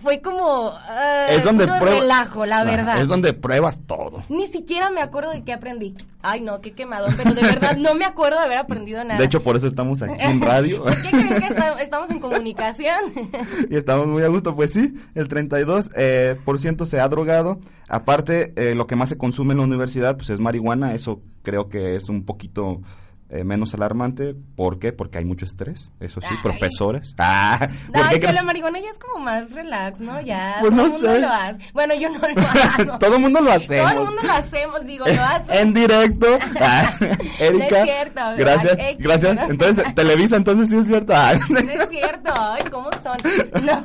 Fue 0.00 0.22
como... 0.22 0.70
ah, 0.72 1.26
es 1.30 1.44
donde 1.44 1.66
relajo, 1.66 2.46
la 2.46 2.64
verdad. 2.64 3.00
Es 3.00 3.08
donde 3.08 3.34
pruebas 3.34 3.80
todo. 3.86 4.22
Ni 4.30 4.46
siquiera 4.46 4.88
me 4.90 5.02
acuerdo 5.02 5.30
de 5.32 5.44
qué 5.44 5.52
aprendí. 5.52 5.94
Ay, 6.22 6.40
no, 6.40 6.60
qué 6.62 6.72
quemadón. 6.72 7.12
Pero 7.16 7.34
de 7.34 7.42
verdad 7.42 7.76
no 7.76 7.94
me 7.94 8.04
acuerdo 8.06 8.38
de 8.38 8.44
haber 8.44 8.58
aprendido 8.58 9.04
nada. 9.04 9.18
De 9.18 9.26
hecho, 9.26 9.42
por 9.42 9.54
eso 9.56 9.66
estamos 9.66 10.00
aquí 10.00 10.14
en 10.18 10.40
radio. 10.40 10.82
¿Por 10.84 10.94
qué 11.02 11.10
creen 11.10 11.28
que 11.40 11.46
esta- 11.46 11.82
estamos 11.82 12.08
en 12.10 12.20
comunicación? 12.20 12.96
y 13.70 13.76
estamos 13.76 14.06
muy 14.06 14.22
a 14.22 14.28
gusto. 14.28 14.54
Pues 14.56 14.72
sí, 14.72 14.94
el 15.14 15.28
32% 15.28 15.90
eh, 15.94 16.36
por 16.44 16.58
ciento 16.58 16.84
se 16.86 16.98
ha 16.98 17.08
drogado. 17.08 17.60
Aparte, 17.88 18.54
eh, 18.56 18.74
lo 18.74 18.86
que 18.86 18.96
más 18.96 19.10
se 19.10 19.18
consume 19.18 19.52
en 19.52 19.58
la 19.58 19.64
universidad 19.64 20.16
pues 20.16 20.30
es 20.30 20.40
marihuana. 20.40 20.94
Eso 20.94 21.20
creo 21.42 21.68
que 21.68 21.96
es 21.96 22.08
un 22.08 22.24
poquito 22.24 22.80
eh, 23.32 23.44
menos 23.44 23.74
alarmante. 23.74 24.34
¿Por 24.56 24.78
qué? 24.78 24.92
Porque 24.92 25.18
hay 25.18 25.24
mucho 25.24 25.44
estrés. 25.46 25.90
Eso 26.00 26.20
sí, 26.20 26.28
profesores. 26.42 27.14
Ah, 27.24 27.58
¿por 27.88 27.96
Ay, 27.96 28.08
qué 28.10 28.14
sí, 28.16 28.20
crees? 28.20 28.34
la 28.34 28.42
marihuana 28.42 28.78
ya 28.80 28.90
es 28.90 28.98
como 28.98 29.24
más 29.24 29.52
relax, 29.52 30.00
¿no? 30.00 30.20
Ya, 30.20 30.58
Pues 30.60 30.70
todo 30.74 30.82
no 30.82 30.86
el 30.86 30.92
mundo 30.92 31.08
sé. 31.12 31.20
lo 31.20 31.28
hace. 31.28 31.60
Bueno, 31.72 31.94
yo 31.94 32.08
no 32.10 32.18
lo 32.18 32.26
hago. 32.26 32.98
Todo 32.98 33.14
el 33.16 33.20
mundo 33.22 33.40
lo 33.40 33.52
hacemos. 33.52 33.90
Todo 33.92 34.00
el 34.02 34.06
mundo 34.08 34.22
lo 34.22 34.32
hacemos, 34.32 34.86
digo, 34.86 35.04
lo 35.06 35.22
hace. 35.24 35.60
en 35.60 35.74
directo. 35.74 36.26
Ah, 36.60 36.92
Erika, 37.38 37.68
No 37.70 37.76
es 37.76 37.84
cierto. 37.84 38.20
gracias, 38.36 38.78
X, 38.78 38.96
gracias. 38.98 39.36
¿no? 39.40 39.50
Entonces, 39.50 39.94
Televisa, 39.94 40.36
entonces 40.36 40.68
sí 40.68 40.76
es 40.76 40.86
cierto. 40.86 41.12
Ah, 41.16 41.32
No 41.48 41.58
es 41.58 41.88
cierto, 41.88 42.30
ay, 42.36 42.62
¿cómo 42.70 42.90
son? 43.02 43.16
No, 43.64 43.82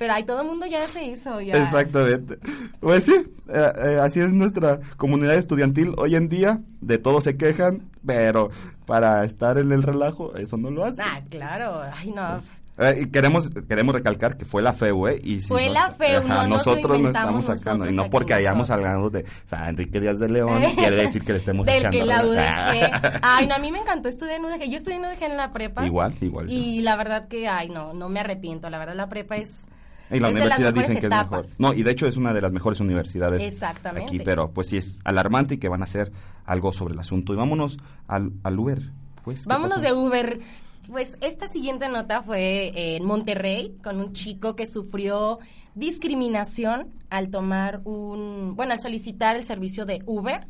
pero 0.00 0.14
ay, 0.14 0.24
todo 0.24 0.40
el 0.40 0.46
mundo 0.46 0.64
ya 0.64 0.82
hace 0.82 1.12
eso, 1.12 1.42
ya. 1.42 1.52
Exactamente. 1.62 2.38
Pues 2.80 3.04
sí, 3.04 3.12
eh, 3.12 3.72
eh, 3.84 3.98
así 4.02 4.18
es 4.18 4.32
nuestra 4.32 4.80
comunidad 4.96 5.34
estudiantil 5.34 5.92
hoy 5.98 6.16
en 6.16 6.30
día. 6.30 6.60
De 6.80 6.96
todo 6.96 7.20
se 7.20 7.36
quejan, 7.36 7.90
pero 8.06 8.48
para 8.86 9.22
estar 9.24 9.58
en 9.58 9.72
el 9.72 9.82
relajo, 9.82 10.34
eso 10.36 10.56
no 10.56 10.70
lo 10.70 10.86
hace. 10.86 11.02
Ah, 11.04 11.20
claro, 11.28 11.82
ay, 11.82 12.12
no. 12.12 12.40
Eh, 12.78 13.02
y 13.02 13.10
queremos 13.10 13.50
queremos 13.68 13.94
recalcar 13.94 14.38
que 14.38 14.46
fue 14.46 14.62
la 14.62 14.72
FEU, 14.72 15.08
¿eh? 15.08 15.20
Y 15.22 15.42
si 15.42 15.48
Fue 15.48 15.66
no- 15.66 15.74
la 15.74 15.90
FEU, 15.90 16.22
no 16.22 16.28
nos 16.28 16.42
lo 16.44 16.48
nosotros 16.48 16.92
no 16.92 16.96
inventamos 16.96 17.40
estamos 17.40 17.60
sacando. 17.60 17.90
Y 17.90 17.94
no 17.94 18.08
porque 18.08 18.32
hayamos 18.32 18.70
hablado 18.70 19.10
de 19.10 19.26
sea, 19.50 19.68
Enrique 19.68 20.00
Díaz 20.00 20.18
de 20.18 20.30
León, 20.30 20.62
quiere 20.76 20.96
decir 20.96 21.22
que 21.22 21.32
le 21.32 21.38
estemos 21.40 21.66
Del 21.66 21.76
echando 21.76 21.98
que 21.98 22.04
la. 22.06 22.24
UDG. 22.24 23.18
Ay, 23.22 23.46
no, 23.46 23.54
a 23.56 23.58
mí 23.58 23.70
me 23.70 23.80
encantó 23.80 24.08
estudiar 24.08 24.36
en 24.36 24.46
UDG. 24.46 24.70
Yo 24.70 24.76
estudié 24.78 24.96
en 24.96 25.04
UDG 25.04 25.22
en 25.24 25.36
la 25.36 25.52
prepa. 25.52 25.84
Igual, 25.84 26.14
igual. 26.22 26.50
Y 26.50 26.80
la 26.80 26.96
verdad 26.96 27.28
que, 27.28 27.48
ay, 27.48 27.68
no, 27.68 27.92
no 27.92 28.08
me 28.08 28.20
arrepiento. 28.20 28.70
La 28.70 28.78
verdad, 28.78 28.94
la 28.96 29.10
prepa 29.10 29.36
es. 29.36 29.66
Y 30.10 30.20
la 30.20 30.28
es 30.28 30.34
universidad 30.34 30.74
dicen 30.74 30.98
que 30.98 31.06
es 31.06 31.10
mejor. 31.10 31.46
No, 31.58 31.72
y 31.72 31.82
de 31.82 31.90
hecho 31.90 32.06
es 32.06 32.16
una 32.16 32.32
de 32.32 32.40
las 32.40 32.52
mejores 32.52 32.80
universidades 32.80 33.42
Exactamente. 33.42 34.08
aquí, 34.08 34.18
pero 34.20 34.50
pues 34.50 34.68
sí 34.68 34.76
es 34.76 35.00
alarmante 35.04 35.54
y 35.54 35.58
que 35.58 35.68
van 35.68 35.82
a 35.82 35.84
hacer 35.84 36.12
algo 36.44 36.72
sobre 36.72 36.94
el 36.94 37.00
asunto. 37.00 37.32
Y 37.32 37.36
vámonos 37.36 37.78
al, 38.08 38.32
al 38.42 38.58
Uber. 38.58 38.80
Pues, 39.24 39.42
¿qué 39.42 39.48
Vámonos 39.48 39.78
pasó? 39.78 39.86
de 39.86 39.92
Uber. 39.92 40.40
Pues 40.88 41.16
esta 41.20 41.46
siguiente 41.48 41.88
nota 41.88 42.22
fue 42.22 42.72
en 42.74 43.04
Monterrey 43.04 43.76
con 43.82 44.00
un 44.00 44.12
chico 44.12 44.56
que 44.56 44.66
sufrió 44.68 45.38
discriminación 45.74 46.88
al 47.10 47.30
tomar 47.30 47.80
un, 47.84 48.54
bueno, 48.56 48.72
al 48.72 48.80
solicitar 48.80 49.36
el 49.36 49.44
servicio 49.44 49.86
de 49.86 50.02
Uber. 50.06 50.46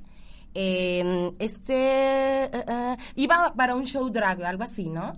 Eh, 0.54 1.32
este 1.38 2.44
eh, 2.44 2.50
eh, 2.66 2.96
iba 3.16 3.54
para 3.54 3.74
un 3.74 3.84
show 3.86 4.08
drag, 4.10 4.42
algo 4.44 4.64
así, 4.64 4.88
¿no? 4.88 5.12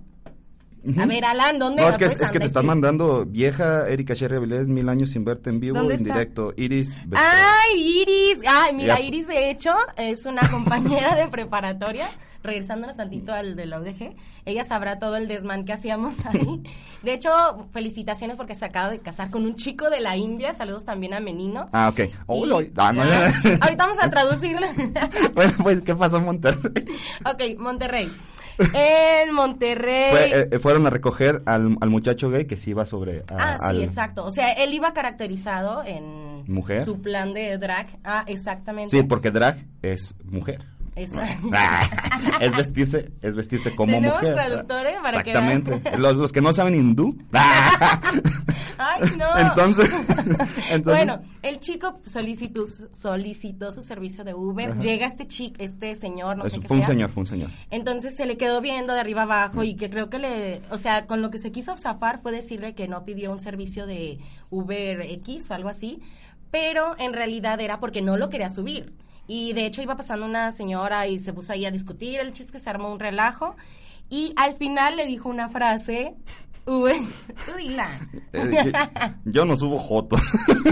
A 0.99 1.05
ver, 1.05 1.23
Alan, 1.23 1.59
¿dónde? 1.59 1.81
No, 1.81 1.87
es 1.89 1.97
que, 1.97 2.05
puedes 2.05 2.21
es 2.21 2.31
que 2.31 2.39
te 2.39 2.45
están 2.45 2.65
mandando 2.65 3.25
vieja 3.25 3.87
Erika 3.87 4.13
Sherry 4.13 4.35
Avilés, 4.35 4.67
mil 4.67 4.89
años 4.89 5.11
sin 5.11 5.23
verte 5.23 5.49
en 5.49 5.59
vivo, 5.61 5.77
¿Dónde 5.77 5.95
en 5.95 6.01
está? 6.01 6.13
directo. 6.13 6.53
Iris. 6.57 6.95
¡Ay, 7.15 8.01
Iris! 8.01 8.41
Ay, 8.45 8.73
mira, 8.73 8.99
Ya. 8.99 9.05
Iris, 9.05 9.27
de 9.27 9.49
hecho, 9.49 9.71
es 9.95 10.25
una 10.25 10.41
compañera 10.51 11.15
de 11.15 11.27
preparatoria. 11.29 12.05
Regresándonos 12.43 12.97
tantito 12.97 13.31
al 13.31 13.55
de 13.55 13.65
la 13.65 13.79
UDG, 13.79 14.15
ella 14.43 14.65
sabrá 14.65 14.99
todo 14.99 15.15
el 15.15 15.29
desmán 15.29 15.63
que 15.63 15.71
hacíamos 15.71 16.13
ahí. 16.25 16.61
De 17.03 17.13
hecho, 17.13 17.31
felicitaciones 17.71 18.35
porque 18.35 18.53
se 18.53 18.65
acaba 18.65 18.89
de 18.89 18.99
casar 18.99 19.29
con 19.29 19.45
un 19.45 19.55
chico 19.55 19.89
de 19.89 20.01
la 20.01 20.17
India. 20.17 20.53
Saludos 20.53 20.83
también 20.83 21.13
a 21.13 21.21
Menino. 21.21 21.69
Ah, 21.71 21.87
ok. 21.87 22.01
Oh, 22.27 22.43
ah, 22.77 22.91
no, 22.91 23.01
Ah, 23.03 23.31
ahorita 23.61 23.85
vamos 23.85 24.03
a 24.03 24.09
traducirlo. 24.09 24.67
bueno, 25.33 25.53
pues, 25.63 25.81
¿qué 25.83 25.95
pasó 25.95 26.17
en 26.17 26.25
Monterrey? 26.25 26.71
ok, 27.25 27.57
Monterrey. 27.59 28.11
En 28.73 29.33
Monterrey. 29.33 30.11
Fue, 30.11 30.41
eh, 30.41 30.47
eh, 30.51 30.59
fueron 30.59 30.85
a 30.87 30.89
recoger 30.89 31.41
al, 31.45 31.77
al 31.81 31.89
muchacho 31.89 32.29
gay 32.29 32.45
que 32.45 32.57
sí 32.57 32.71
iba 32.71 32.85
sobre... 32.85 33.19
a- 33.31 33.35
Ah, 33.37 33.57
sí, 33.59 33.65
al- 33.67 33.83
exacto. 33.83 34.25
O 34.25 34.31
sea, 34.31 34.51
él 34.53 34.73
iba 34.73 34.93
caracterizado 34.93 35.83
en 35.83 36.43
Mujer. 36.51 36.83
su 36.83 37.01
plan 37.01 37.33
de 37.33 37.57
drag. 37.57 37.87
Ah, 38.03 38.23
exactamente. 38.27 38.95
Sí, 38.97 39.03
porque 39.03 39.31
drag 39.31 39.57
es 39.81 40.13
mujer. 40.23 40.65
Exacto. 40.95 41.49
Es 42.39 42.55
vestirse, 42.55 43.11
es 43.21 43.35
vestirse 43.35 43.75
como 43.75 43.99
mujer. 43.99 44.33
traductores 44.35 44.99
para 45.01 45.23
que 45.23 45.31
Exactamente. 45.31 45.91
Los, 45.97 46.15
los 46.15 46.31
que 46.31 46.41
no 46.41 46.53
saben 46.53 46.75
hindú. 46.75 47.17
Ay, 48.77 49.01
no. 49.17 49.37
entonces, 49.37 49.89
entonces 50.71 50.83
Bueno, 50.83 51.21
el 51.41 51.59
chico 51.59 51.99
solicitó, 52.05 52.63
solicitó 52.91 53.71
su 53.71 53.81
servicio 53.81 54.23
de 54.23 54.33
Uber. 54.33 54.71
Ajá. 54.71 54.79
Llega 54.79 55.07
este 55.07 55.27
chico, 55.27 55.55
este 55.59 55.95
señor, 55.95 56.37
no 56.37 56.45
es- 56.45 56.53
sé 56.53 56.59
qué 56.59 56.67
fue 56.67 56.77
un 56.77 56.83
sea. 56.83 56.93
señor, 56.93 57.09
fue 57.11 57.21
un 57.21 57.27
señor. 57.27 57.49
Entonces 57.69 58.15
se 58.15 58.25
le 58.25 58.37
quedó 58.37 58.61
viendo 58.61 58.93
de 58.93 58.99
arriba 58.99 59.23
abajo 59.23 59.63
y 59.63 59.75
que 59.75 59.89
creo 59.89 60.09
que 60.09 60.19
le, 60.19 60.61
o 60.69 60.77
sea, 60.77 61.05
con 61.05 61.21
lo 61.21 61.29
que 61.29 61.39
se 61.39 61.51
quiso 61.51 61.77
zafar 61.77 62.21
fue 62.21 62.31
decirle 62.31 62.73
que 62.75 62.87
no 62.87 63.05
pidió 63.05 63.31
un 63.31 63.39
servicio 63.39 63.85
de 63.85 64.19
Uber 64.49 65.01
X 65.01 65.49
o 65.51 65.53
algo 65.53 65.69
así, 65.69 65.99
pero 66.51 66.95
en 66.99 67.13
realidad 67.13 67.59
era 67.61 67.79
porque 67.79 68.01
no 68.01 68.17
lo 68.17 68.29
quería 68.29 68.49
subir. 68.49 68.93
Y 69.27 69.53
de 69.53 69.65
hecho 69.65 69.81
iba 69.81 69.95
pasando 69.95 70.25
una 70.25 70.51
señora 70.51 71.07
y 71.07 71.19
se 71.19 71.31
puso 71.33 71.53
ahí 71.53 71.65
a 71.65 71.71
discutir, 71.71 72.19
el 72.19 72.33
chiste 72.33 72.51
que 72.53 72.59
se 72.59 72.69
armó 72.69 72.91
un 72.91 72.99
relajo 72.99 73.55
y 74.09 74.33
al 74.35 74.55
final 74.57 74.97
le 74.97 75.05
dijo 75.05 75.29
una 75.29 75.47
frase, 75.49 76.13
Uber, 76.65 76.95
tú 77.45 77.51
dila. 77.57 77.87
Eh, 78.33 78.71
yo 79.25 79.45
no 79.45 79.55
subo 79.55 79.79
joto. 79.79 80.17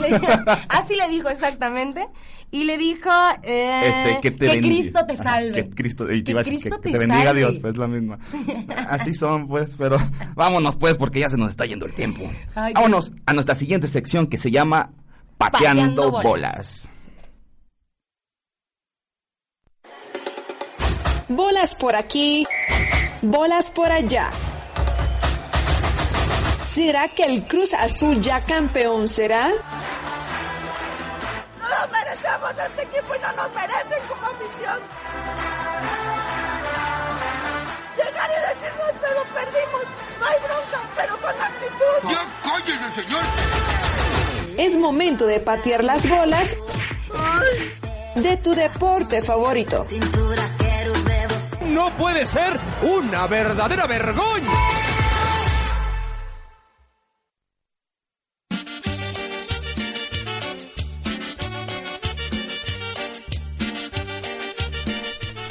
Así 0.70 0.96
le 0.96 1.08
dijo 1.10 1.29
exactamente. 1.29 2.08
Y 2.53 2.65
le 2.65 2.77
dijo 2.77 3.10
eh, 3.43 4.10
Este, 4.10 4.20
que 4.22 4.31
te. 4.31 4.60
Cristo 4.60 5.05
te 5.08 5.13
Ajá, 5.13 5.24
salve. 5.24 5.53
que 5.53 5.70
Cristo, 5.70 6.03
y 6.12 6.17
te 6.22 6.24
Que 6.25 6.31
iba 6.31 6.41
a 6.41 6.43
decir 6.43 6.58
que- 6.60 6.63
Cristo 6.63 6.81
que 6.81 6.89
te 6.89 6.91
te 6.93 7.00
bendiga 7.00 7.24
salve. 7.27 7.39
Dios, 7.39 7.60
pues 7.60 7.77
la 7.77 7.88
misma. 7.88 8.20
Así 8.89 9.13
son, 9.13 9.48
pues, 9.48 9.74
pero 9.77 9.96
vámonos, 10.36 10.75
pues, 10.75 10.98
porque 10.98 11.20
ya 11.22 11.29
se 11.29 11.38
nos 11.38 11.50
está 11.50 11.65
yendo 11.65 11.86
el 11.86 11.93
tiempo. 11.93 12.29
Ay, 12.55 12.74
vámonos 12.74 13.13
a 13.25 13.31
nuestra 13.34 13.55
siguiente 13.55 13.88
sección 13.88 14.27
que 14.27 14.38
se 14.38 14.51
llama 14.51 14.91
Pateando, 15.38 16.12
Pateando 16.12 16.12
bolas. 16.12 16.24
bolas. 16.25 16.89
Bolas 21.31 21.75
por 21.75 21.95
aquí, 21.95 22.45
bolas 23.21 23.71
por 23.71 23.89
allá. 23.89 24.29
¿Será 26.65 27.07
que 27.07 27.23
el 27.23 27.47
Cruz 27.47 27.73
Azul 27.73 28.21
ya 28.21 28.41
campeón 28.41 29.07
será? 29.07 29.47
No 29.47 29.55
nos 31.69 31.89
merecemos 31.89 32.51
este 32.51 32.83
equipo 32.83 33.15
y 33.15 33.19
no 33.19 33.31
nos 33.31 33.53
merecen 33.55 34.07
como 34.09 34.27
afición. 34.27 34.79
Llegar 37.95 38.29
y 38.29 38.39
decir 38.50 38.71
no 38.77 38.83
hay 38.83 38.93
pedo, 39.00 39.23
perdimos, 39.33 39.83
no 40.19 40.25
hay 40.25 40.38
bronca, 40.43 40.79
pero 40.97 41.17
con 41.17 41.41
actitud. 41.41 42.09
¡Ya 42.09 42.21
cállese, 42.43 42.89
señor! 43.01 43.23
Es 44.57 44.75
momento 44.75 45.25
de 45.27 45.39
patear 45.39 45.85
las 45.85 46.09
bolas 46.09 46.57
de 48.15 48.35
tu 48.35 48.53
deporte 48.53 49.21
favorito. 49.21 49.88
No 51.71 51.89
puede 51.91 52.25
ser 52.25 52.59
una 52.81 53.27
verdadera 53.27 53.87
vergüenza. 53.87 54.51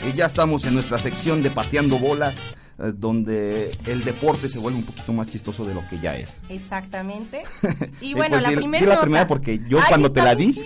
Y 0.07 0.13
ya 0.13 0.27
estamos 0.27 0.65
en 0.67 0.75
nuestra 0.75 0.99
sección 0.99 1.43
de 1.43 1.51
pateando 1.51 1.99
bolas, 1.99 2.37
eh, 2.83 2.93
donde 2.95 3.71
el 3.87 4.03
deporte 4.05 4.49
se 4.49 4.59
vuelve 4.59 4.79
un 4.79 4.85
poquito 4.85 5.13
más 5.13 5.31
chistoso 5.31 5.65
de 5.65 5.75
lo 5.75 5.87
que 5.89 5.99
ya 5.99 6.17
es. 6.17 6.35
Exactamente. 6.49 7.43
Y 8.01 8.15
bueno, 8.15 8.31
pues 8.37 8.43
la 8.43 8.49
di- 8.51 8.57
primera 8.57 8.81
di 8.81 8.87
la 8.89 8.95
nota. 8.95 9.03
primera 9.05 9.27
porque 9.27 9.59
yo 9.69 9.79
Ay, 9.79 9.85
cuando 9.89 10.13
te 10.13 10.23
la 10.23 10.35
di. 10.35 10.61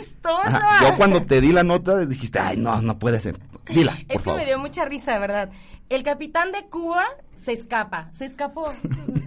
Ajá, 0.45 0.61
yo 0.91 0.97
cuando 0.97 1.23
te 1.23 1.41
di 1.41 1.53
la 1.53 1.63
nota 1.65 2.07
dijiste, 2.07 2.39
ay, 2.39 2.57
no, 2.57 2.81
no 2.81 2.99
puede 2.99 3.19
ser. 3.21 3.37
Dila, 3.69 3.93
por 3.93 4.01
Es 4.03 4.07
que 4.09 4.19
favor. 4.19 4.41
me 4.41 4.47
dio 4.47 4.59
mucha 4.59 4.85
risa, 4.85 5.15
de 5.15 5.19
verdad. 5.19 5.51
El 5.89 6.03
capitán 6.03 6.53
de 6.53 6.65
Cuba 6.69 7.05
se 7.35 7.53
escapa, 7.53 8.09
se 8.13 8.25
escapó. 8.27 8.73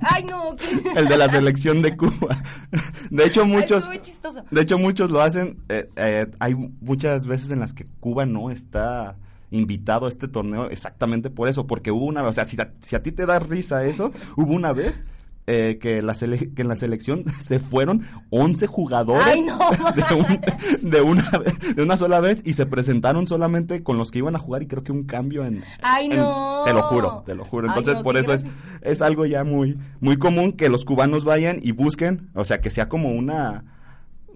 Ay, 0.01 0.23
no. 0.23 0.55
qué- 0.55 0.81
El 0.99 1.07
de 1.07 1.17
la 1.17 1.29
selección 1.29 1.81
de 1.81 1.95
Cuba. 1.97 2.41
De 3.09 3.25
hecho, 3.25 3.45
muchos, 3.45 3.89
chistoso. 4.01 4.43
de 4.49 4.61
hecho 4.61 4.77
muchos 4.77 5.11
lo 5.11 5.21
hacen. 5.21 5.57
eh, 5.69 5.89
eh, 5.95 6.27
hay 6.39 6.55
muchas 6.55 7.25
veces 7.25 7.51
en 7.51 7.59
las 7.59 7.73
que 7.73 7.85
Cuba 7.99 8.25
no 8.25 8.49
está 8.49 9.15
invitado 9.51 10.05
a 10.05 10.09
este 10.09 10.27
torneo 10.27 10.69
exactamente 10.69 11.29
por 11.29 11.47
eso, 11.47 11.67
porque 11.67 11.91
hubo 11.91 12.05
una, 12.05 12.23
o 12.23 12.33
sea, 12.33 12.45
si 12.45 12.59
a, 12.59 12.71
si 12.81 12.95
a 12.95 13.03
ti 13.03 13.11
te 13.11 13.25
da 13.25 13.39
risa 13.39 13.85
eso, 13.85 14.11
hubo 14.35 14.53
una 14.53 14.73
vez 14.73 15.03
eh, 15.49 15.77
que, 15.81 16.01
la 16.01 16.13
sele- 16.13 16.53
que 16.53 16.61
en 16.63 16.67
la 16.67 16.75
selección 16.75 17.23
se 17.39 17.59
fueron 17.59 18.05
11 18.31 18.67
jugadores 18.67 19.25
Ay, 19.25 19.41
no, 19.43 19.57
de, 19.95 20.15
un- 20.15 20.91
de 20.91 21.01
una, 21.01 21.31
de 21.75 21.81
una 21.83 21.95
sola 21.95 22.19
vez 22.19 22.41
y 22.45 22.51
se 22.53 22.65
presentaron 22.65 23.27
solamente 23.27 23.81
con 23.81 23.97
los 23.97 24.11
que 24.11 24.17
iban 24.19 24.35
a 24.35 24.39
jugar 24.39 24.63
y 24.63 24.67
creo 24.67 24.83
que 24.83 24.91
un 24.91 25.05
cambio 25.05 25.45
en... 25.45 25.63
Ay, 25.81 26.07
en- 26.07 26.17
no. 26.17 26.63
Te 26.65 26.73
lo 26.73 26.83
juro, 26.83 27.23
te 27.25 27.33
lo 27.33 27.45
juro. 27.45 27.67
Ay, 27.67 27.77
Entonces, 27.77 27.95
no, 27.95 28.03
por 28.03 28.17
eso 28.17 28.33
es, 28.33 28.45
es 28.81 29.01
algo 29.01 29.25
ya 29.25 29.45
muy, 29.45 29.77
muy 30.01 30.17
común 30.17 30.51
que 30.51 30.67
los 30.67 30.83
cubanos 30.83 31.23
vayan 31.23 31.59
y 31.61 31.71
busquen, 31.71 32.29
o 32.33 32.43
sea, 32.43 32.59
que 32.59 32.69
sea 32.69 32.89
como 32.89 33.11
una, 33.11 33.63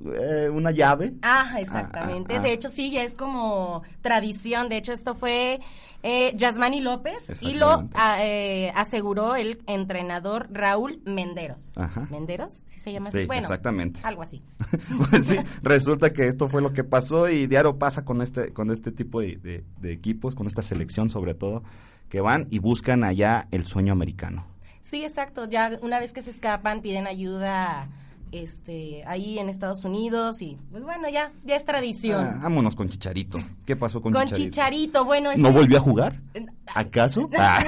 eh, 0.06 0.50
una 0.50 0.72
llave. 0.72 1.14
Ah, 1.22 1.56
exactamente. 1.60 2.34
Ah, 2.34 2.38
ah, 2.38 2.40
ah. 2.40 2.44
De 2.48 2.54
hecho, 2.54 2.70
sí, 2.70 2.92
ya 2.92 3.04
es 3.04 3.16
como 3.16 3.84
tradición. 4.02 4.70
De 4.70 4.78
hecho, 4.78 4.92
esto 4.94 5.16
fue 5.16 5.60
eh, 6.04 6.34
Yasmani 6.36 6.82
López 6.82 7.42
y 7.42 7.54
lo 7.56 7.88
ah, 7.94 8.18
eh, 8.24 8.72
aseguró 8.76 9.36
el 9.36 9.62
entrenador 9.68 10.48
Raúl 10.52 11.02
Menderos. 11.06 11.78
Ajá. 11.78 12.08
¿Menderos? 12.10 12.64
¿Sí 12.66 12.80
se 12.80 12.92
llama 12.92 13.10
así? 13.10 13.20
Sí, 13.20 13.26
bueno, 13.26 13.42
exactamente. 13.42 14.00
algo 14.04 14.22
así. 14.24 14.42
Pues 15.10 15.26
sí, 15.28 15.38
resulta 15.62 16.12
que 16.12 16.28
esto 16.28 16.48
fue 16.48 16.62
lo 16.62 16.74
que 16.74 16.84
pasó 16.84 17.30
y 17.30 17.48
diario 17.48 17.78
pasa 17.78 18.04
con 18.06 18.22
este, 18.22 18.54
con 18.54 18.72
este 18.72 18.92
tipo 18.92 19.22
de, 19.22 19.36
de- 19.38 19.64
de 19.80 19.92
equipos, 19.94 20.36
con 20.36 20.48
esta 20.48 20.62
selección 20.62 21.10
sobre 21.10 21.34
todo, 21.36 21.64
que 22.10 22.22
van 22.22 22.48
y 22.50 22.60
buscan 22.60 23.04
allá 23.04 23.48
el 23.52 23.66
sueño 23.66 23.94
americano. 23.94 24.46
Sí, 24.82 25.04
exacto. 25.06 25.48
Ya 25.50 25.78
una 25.82 26.00
vez 26.00 26.12
que 26.12 26.22
se 26.24 26.32
escapan, 26.32 26.82
piden 26.82 27.06
ayuda 27.08 27.88
este 28.32 29.04
ahí 29.06 29.40
en 29.40 29.50
Estados 29.50 29.84
Unidos 29.84 30.42
y 30.42 30.58
pues 30.72 30.84
bueno, 30.84 31.10
ya 31.10 31.32
ya 31.44 31.56
es 31.56 31.66
tradición. 31.66 32.24
Ah, 32.26 32.40
vámonos 32.44 32.76
con 32.76 32.88
Chicharito. 32.90 33.40
¿Qué 33.66 33.76
pasó 33.76 34.02
con, 34.02 34.14
Con 34.14 34.24
Chicharito? 34.24 34.50
Chicharito, 34.52 35.06
bueno, 35.06 35.32
es 35.32 35.38
¿No 35.40 35.50
que- 35.50 35.56
volvió 35.56 35.78
a 35.78 35.82
jugar? 35.82 36.22
¿Acaso? 36.74 37.30
Ah. 37.38 37.64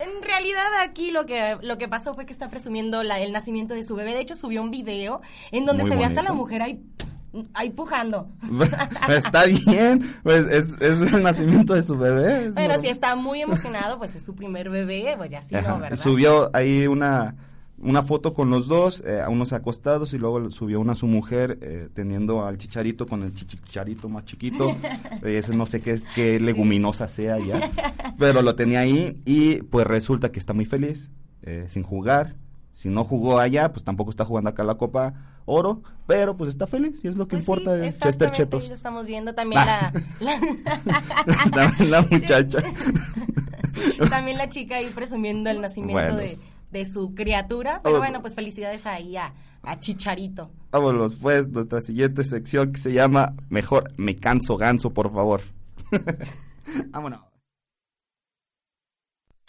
En 0.00 0.22
realidad 0.22 0.62
aquí 0.84 1.10
lo 1.10 1.26
que 1.26 1.56
lo 1.60 1.76
que 1.76 1.88
pasó 1.88 2.14
fue 2.14 2.24
que 2.24 2.32
está 2.32 2.48
presumiendo 2.48 3.02
la- 3.02 3.18
el 3.20 3.32
nacimiento 3.32 3.74
de 3.74 3.82
su 3.82 3.96
bebé. 3.96 4.14
De 4.14 4.20
hecho 4.20 4.34
subió 4.36 4.62
un 4.62 4.70
video 4.70 5.20
en 5.50 5.64
donde 5.66 5.82
Muy 5.82 5.90
se 5.90 5.98
ve 5.98 6.04
hasta 6.04 6.22
la 6.22 6.32
mujer 6.32 6.62
ahí 6.62 6.80
ahí 7.52 7.70
pujando. 7.70 8.28
Está 9.08 9.44
bien, 9.46 10.00
pues 10.22 10.46
es, 10.46 10.80
es 10.80 11.12
el 11.12 11.22
nacimiento 11.22 11.74
de 11.74 11.82
su 11.82 11.98
bebé. 11.98 12.50
Bueno, 12.50 12.60
normal. 12.68 12.80
si 12.80 12.88
está 12.88 13.16
muy 13.16 13.42
emocionado, 13.42 13.98
pues 13.98 14.14
es 14.14 14.24
su 14.24 14.34
primer 14.36 14.70
bebé, 14.70 15.14
pues 15.16 15.30
ya 15.30 15.42
sí 15.42 15.56
Ajá, 15.56 15.68
no, 15.72 15.78
¿verdad? 15.80 15.96
Subió 15.98 16.48
ahí 16.54 16.86
una, 16.86 17.34
una 17.80 18.02
foto 18.02 18.34
con 18.34 18.50
los 18.50 18.66
dos, 18.66 19.02
eh, 19.06 19.20
a 19.20 19.28
unos 19.28 19.52
acostados, 19.52 20.12
y 20.14 20.18
luego 20.18 20.50
subió 20.50 20.80
una 20.80 20.92
a 20.92 20.96
su 20.96 21.06
mujer 21.06 21.58
eh, 21.62 21.88
teniendo 21.94 22.44
al 22.44 22.58
chicharito 22.58 23.06
con 23.06 23.22
el 23.22 23.34
chicharito 23.34 24.08
más 24.08 24.24
chiquito. 24.24 24.66
Eh, 25.22 25.38
ese 25.38 25.56
no 25.56 25.66
sé 25.66 25.80
qué, 25.80 25.90
es, 25.92 26.04
qué 26.14 26.38
leguminosa 26.38 27.08
sea 27.08 27.38
ya, 27.40 27.70
pero 28.18 28.40
lo 28.40 28.54
tenía 28.54 28.80
ahí 28.80 29.20
y 29.24 29.62
pues 29.62 29.84
resulta 29.84 30.30
que 30.30 30.38
está 30.38 30.52
muy 30.52 30.64
feliz, 30.64 31.10
eh, 31.42 31.66
sin 31.68 31.82
jugar. 31.82 32.36
Si 32.72 32.88
no 32.88 33.02
jugó 33.02 33.40
allá, 33.40 33.72
pues 33.72 33.84
tampoco 33.84 34.10
está 34.10 34.24
jugando 34.24 34.50
acá 34.50 34.62
la 34.62 34.76
Copa 34.76 35.14
Oro, 35.44 35.82
pero 36.06 36.36
pues 36.36 36.50
está 36.50 36.68
feliz 36.68 37.04
y 37.04 37.08
es 37.08 37.16
lo 37.16 37.26
que 37.26 37.36
Pues 37.38 37.44
sí, 37.46 37.50
importa 37.50 37.72
de 37.72 37.90
Chester 37.92 38.30
Chetos. 38.30 38.62
ahí 38.62 38.68
lo 38.68 38.74
estamos 38.76 39.06
viendo 39.06 39.34
también 39.34 39.60
Ah. 39.66 39.92
la, 40.20 41.50
También 41.50 41.90
la 41.90 42.02
muchacha. 42.02 42.58
la- 43.98 44.08
también 44.08 44.38
la 44.38 44.48
chica 44.48 44.76
ahí 44.76 44.86
presumiendo 44.94 45.50
el 45.50 45.60
nacimiento 45.60 46.00
Bueno. 46.02 46.16
de, 46.16 46.38
de 46.70 46.84
su 46.86 47.14
criatura, 47.14 47.80
pero 47.82 47.98
bueno, 47.98 48.20
pues 48.20 48.34
felicidades 48.34 48.86
ahí 48.86 49.16
a, 49.16 49.32
a 49.62 49.78
Chicharito. 49.78 50.50
Vámonos 50.70 51.16
pues, 51.16 51.48
nuestra 51.48 51.80
siguiente 51.80 52.24
sección 52.24 52.72
que 52.72 52.80
se 52.80 52.92
llama 52.92 53.34
Mejor 53.48 53.92
me 53.96 54.16
canso 54.16 54.56
ganso, 54.56 54.90
por 54.90 55.12
favor. 55.12 55.42
Vámonos. 56.90 57.20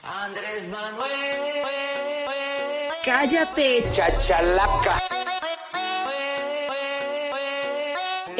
Andrés 0.01 0.69
Manuel. 0.69 1.09
Cállate, 3.03 3.83
Chachalaca. 3.91 4.99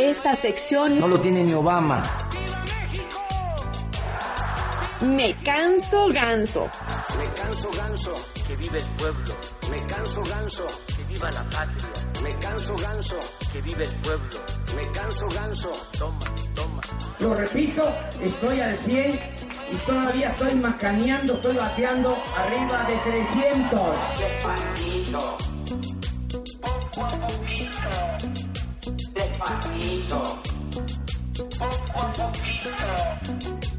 esta 0.07 0.35
sección 0.35 0.99
No 0.99 1.07
lo 1.07 1.19
tiene 1.19 1.43
ni 1.43 1.53
Obama. 1.53 2.01
Me 5.01 5.33
canso 5.43 6.07
ganso. 6.09 6.69
Me 7.17 7.25
canso 7.41 7.71
ganso, 7.71 8.15
que 8.49 8.55
vive 8.55 8.79
el 8.79 8.85
pueblo. 8.97 9.35
Me 9.69 9.85
canso 9.85 10.23
ganso, 10.23 10.65
que 10.87 11.03
viva 11.03 11.31
la 11.31 11.43
patria. 11.51 11.89
Me 12.23 12.33
canso 12.39 12.75
ganso, 12.77 13.19
que 13.53 13.61
vive 13.61 13.83
el 13.83 13.95
pueblo. 14.01 14.39
Me 14.75 14.91
canso 14.91 15.29
ganso, 15.29 15.71
toma, 15.99 16.25
toma. 16.55 16.81
Lo 17.19 17.35
repito, 17.35 17.83
estoy 18.19 18.59
al 18.61 18.75
100 18.75 19.19
y 19.71 19.75
todavía 19.85 20.29
estoy 20.31 20.55
macaneando, 20.55 21.33
estoy 21.35 21.57
bateando 21.57 22.17
arriba 22.35 22.85
de 22.85 22.97
300. 22.97 23.81
Despacito. 24.19 25.37
Poco 26.59 27.05
a 27.05 27.27
poquito. 27.27 27.89
Despacito. 29.13 30.41
Poco 31.59 32.01
a 32.01 32.13
poquito. 32.13 33.78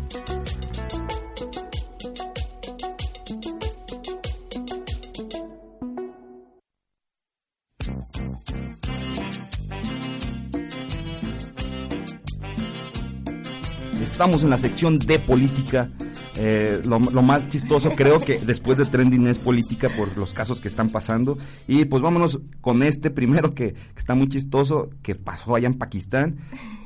Estamos 14.21 14.43
en 14.43 14.51
la 14.51 14.59
sección 14.59 14.99
de 14.99 15.19
política. 15.19 15.89
Eh, 16.37 16.83
lo, 16.87 16.99
lo 16.99 17.23
más 17.23 17.49
chistoso 17.49 17.89
creo 17.97 18.21
que 18.21 18.39
después 18.39 18.77
de 18.77 18.85
trending 18.85 19.27
es 19.29 19.39
política 19.39 19.89
por 19.97 20.15
los 20.15 20.35
casos 20.35 20.61
que 20.61 20.69
están 20.69 20.91
pasando. 20.91 21.39
Y 21.67 21.87
pues 21.87 22.03
vámonos 22.03 22.39
con 22.61 22.83
este 22.83 23.11
primero 23.11 23.55
que, 23.55 23.73
que 23.73 23.79
está 23.97 24.15
muy 24.15 24.29
chistoso, 24.29 24.91
que 25.03 25.15
pasó 25.15 25.55
allá 25.55 25.69
en 25.69 25.79
Pakistán. 25.79 26.37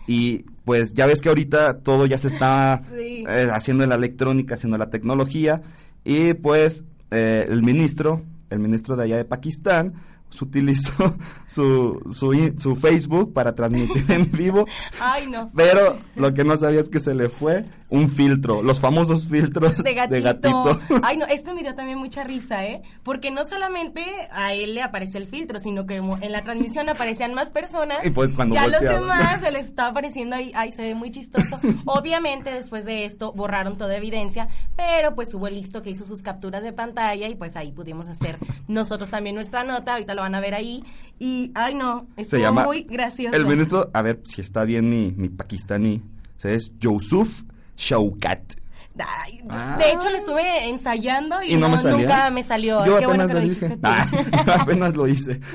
Y 0.07 0.44
pues 0.64 0.94
ya 0.94 1.07
ves 1.07 1.20
que 1.20 1.29
ahorita 1.29 1.81
todo 1.81 2.07
ya 2.07 2.18
se 2.18 2.29
está 2.29 2.81
Sí. 2.97 3.25
eh, 3.29 3.49
haciendo 3.53 3.83
en 3.83 3.90
la 3.90 3.97
electrónica, 3.97 4.55
haciendo 4.55 4.79
la 4.79 4.90
tecnología. 4.90 5.61
Y 6.05 6.35
pues 6.35 6.85
eh, 7.11 7.47
el 7.49 7.64
ministro, 7.64 8.23
el 8.49 8.61
ministro 8.61 8.94
de 8.94 9.03
allá 9.03 9.16
de 9.16 9.25
Pakistán, 9.25 9.94
utilizó 10.42 10.92
su, 11.49 12.01
su, 12.12 12.55
su 12.59 12.77
Facebook 12.77 13.33
para 13.33 13.55
transmitir 13.55 14.05
en 14.11 14.31
vivo. 14.31 14.66
Ay, 15.01 15.29
no. 15.29 15.51
Pero 15.55 15.99
lo 16.16 16.35
que 16.35 16.44
no 16.44 16.57
sabía 16.57 16.81
es 16.81 16.88
que 16.88 17.01
se 17.01 17.14
le 17.14 17.29
fue 17.29 17.64
un 17.90 18.11
filtro, 18.11 18.62
los 18.62 18.81
famosos 18.81 19.29
filtros 19.29 19.77
de 19.83 19.94
gatito. 19.94 20.14
de 20.14 20.20
gatito. 20.20 20.81
Ay, 21.03 21.16
no, 21.16 21.27
esto 21.27 21.55
me 21.55 21.62
dio 21.62 21.75
también 21.75 21.99
mucha 21.99 22.25
risa, 22.25 22.64
¿eh? 22.64 22.83
Porque 23.05 23.31
no 23.31 23.44
solamente 23.44 24.05
a 24.33 24.53
él 24.53 24.75
le 24.75 24.83
apareció 24.83 25.20
el 25.20 25.29
filtro, 25.29 25.61
sino 25.61 25.87
que 25.87 25.97
en 25.97 26.33
la 26.33 26.42
transmisión 26.42 26.88
aparecían 26.88 27.35
más 27.35 27.51
personas. 27.51 28.05
Y 28.05 28.11
pues 28.11 28.33
cuando 28.33 28.55
ya 28.55 28.66
los 28.66 28.81
volteaba. 28.81 29.01
demás 29.01 29.40
se 29.40 29.51
les 29.53 29.66
estaba 29.66 29.90
apareciendo 29.90 30.35
ahí, 30.35 30.51
ay, 30.57 30.73
se 30.73 30.83
ve 30.83 30.94
muy 30.97 31.12
chistoso. 31.12 31.61
Obviamente 31.85 32.51
después 32.51 32.85
de 32.85 33.05
esto 33.05 33.33
borraron 33.33 33.79
toda 33.79 33.97
evidencia, 33.97 34.49
pero 34.77 35.14
pues 35.14 35.33
hubo 35.35 35.47
el 35.47 35.55
listo 35.55 35.83
que 35.83 35.90
hizo 35.90 36.05
sus 36.05 36.23
capturas 36.23 36.64
de 36.64 36.73
pantalla 36.73 37.29
y 37.29 37.37
pues 37.37 37.55
ahí 37.55 37.70
pudimos 37.70 38.09
hacer 38.09 38.38
nosotros 38.66 39.11
también 39.11 39.35
nuestra 39.35 39.62
nota, 39.62 39.92
ahorita 39.92 40.14
lo 40.14 40.24
van 40.25 40.35
a 40.35 40.41
ver 40.41 40.55
ahí. 40.55 40.83
Y, 41.19 41.53
ay, 41.55 41.75
no, 41.75 42.07
llama 42.33 42.65
muy 42.65 42.83
gracioso. 42.83 43.37
El 43.37 43.47
ministro, 43.47 43.91
a 43.95 44.03
ver 44.03 44.21
si 44.25 44.41
está 44.41 44.65
bien 44.65 44.91
mi, 44.91 45.13
mi 45.13 45.29
pakistaní, 45.29 46.03
o 46.37 46.41
sea, 46.41 46.51
es 46.53 46.73
Yusuf 46.81 47.43
Shaukat. 47.77 48.55
Ay, 48.99 49.41
Ah. 49.51 49.77
De 49.79 49.91
hecho, 49.93 50.09
le 50.09 50.19
estuve 50.19 50.69
ensayando 50.69 51.43
y, 51.43 51.55
Y 51.55 51.57
no 51.57 51.69
me 51.69 51.79
salía. 51.79 51.99
nunca 52.07 52.31
me 52.31 52.45
salió. 52.45 52.87
Yo 52.87 52.99
Qué 52.99 53.07
bueno 53.07 53.25
apenas 53.25 53.27
que 53.29 53.35
lo 53.35 53.41
dije. 53.41 53.67
dijiste. 53.67 53.81
Ah, 53.83 54.07
yo 54.47 54.53
apenas 54.63 54.95
lo 54.97 55.07
hice. 55.09 55.41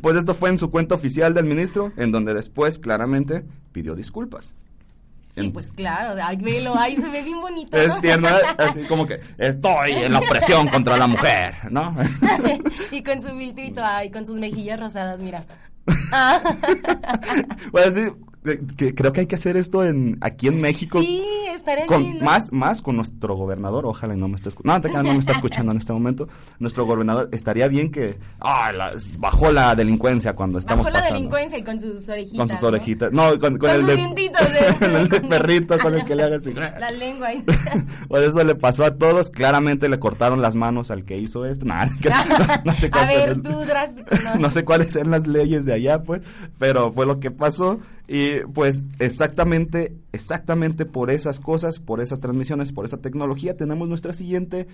Pues 0.00 0.16
esto 0.16 0.34
fue 0.34 0.50
en 0.50 0.58
su 0.58 0.70
cuenta 0.70 0.94
oficial 0.96 1.32
del 1.34 1.44
ministro, 1.44 1.92
en 1.96 2.10
donde 2.10 2.34
después 2.34 2.78
claramente 2.78 3.44
pidió 3.72 3.94
disculpas. 3.94 4.52
Sí, 5.32 5.40
En- 5.40 5.52
pues 5.52 5.72
claro, 5.72 6.20
ay, 6.22 6.36
velo, 6.36 6.76
ahí 6.78 6.94
se 6.94 7.08
ve 7.08 7.22
bien 7.22 7.40
bonito. 7.40 7.74
Es 7.74 7.94
¿no? 7.94 8.00
tierno, 8.02 8.28
así 8.58 8.82
como 8.82 9.06
que 9.06 9.18
estoy 9.38 9.92
en 9.92 10.12
la 10.12 10.18
opresión 10.18 10.68
contra 10.68 10.98
la 10.98 11.06
mujer, 11.06 11.54
¿no? 11.70 11.96
y 12.90 13.02
con 13.02 13.22
su 13.22 13.30
filtrito, 13.30 13.80
ay, 13.82 14.10
con 14.10 14.26
sus 14.26 14.36
mejillas 14.38 14.78
rosadas, 14.78 15.18
mira. 15.18 15.42
Ah. 16.12 16.38
Pues 17.72 17.94
sí, 17.94 18.08
que 18.76 18.94
creo 18.94 19.12
que 19.12 19.20
hay 19.20 19.26
que 19.26 19.36
hacer 19.36 19.56
esto 19.56 19.84
en 19.84 20.18
aquí 20.20 20.48
en 20.48 20.60
México. 20.60 21.00
Sí, 21.00 21.22
estaría 21.54 21.86
con 21.86 22.18
más 22.18 22.52
más 22.52 22.82
con 22.82 22.96
nuestro 22.96 23.36
gobernador 23.36 23.86
ojalá 23.86 24.16
no 24.16 24.26
me 24.26 24.34
esté 24.36 24.48
escuchando 24.48 24.88
no, 24.88 25.02
no 25.02 25.12
me 25.12 25.18
está 25.18 25.32
escuchando 25.32 25.70
en 25.72 25.78
este 25.78 25.92
momento 25.92 26.28
nuestro 26.58 26.84
gobernador 26.86 27.28
estaría 27.30 27.68
bien 27.68 27.92
que 27.92 28.18
ah, 28.40 28.72
la- 28.72 28.92
bajó 29.18 29.52
la 29.52 29.74
delincuencia 29.76 30.32
cuando 30.32 30.58
estamos 30.58 30.84
Bajo 30.86 30.98
la 30.98 31.04
delincuencia 31.04 31.58
y 31.58 31.62
con 31.62 31.78
sus 31.78 32.08
orejitas. 32.08 32.38
con 32.38 32.48
sus 32.48 32.62
orejitas 32.64 33.12
no 33.12 33.30
con, 33.38 33.58
con 33.58 33.58
Con 33.58 33.70
el 33.70 33.86
de 33.86 34.32
con 34.78 34.96
el 34.96 35.08
de 35.08 35.20
perrito 35.20 35.78
con 35.78 35.94
el 35.94 36.04
que 36.04 36.16
le 36.16 36.22
haga 36.24 36.36
así 36.36 36.52
La 36.52 36.90
lengua 36.90 37.28
ahí. 37.28 37.44
pues 38.08 38.28
eso 38.28 38.42
le 38.42 38.54
pasó 38.56 38.84
a 38.84 38.96
todos 38.96 39.30
claramente 39.30 39.88
le 39.88 40.00
cortaron 40.00 40.42
las 40.42 40.56
manos 40.56 40.90
al 40.90 41.04
que 41.04 41.16
hizo 41.16 41.46
esto 41.46 41.64
Nah, 41.64 41.84
no, 42.64 42.74
sé 42.74 42.90
no 44.38 44.50
sé 44.50 44.64
cuáles 44.64 44.96
eran 44.96 45.10
las 45.12 45.26
leyes 45.26 45.64
de 45.64 45.74
allá, 45.74 46.02
pues, 46.02 46.22
pero 46.58 46.92
fue 46.92 47.06
lo 47.06 47.20
que 47.20 47.30
pasó. 47.30 47.80
Y 48.08 48.40
pues 48.52 48.82
exactamente, 48.98 49.94
exactamente 50.12 50.84
por 50.84 51.10
esas 51.10 51.40
cosas, 51.40 51.78
por 51.78 52.00
esas 52.00 52.20
transmisiones, 52.20 52.72
por 52.72 52.84
esa 52.84 52.96
tecnología, 52.98 53.56
tenemos 53.56 53.88
nuestra 53.88 54.12
siguiente 54.12 54.66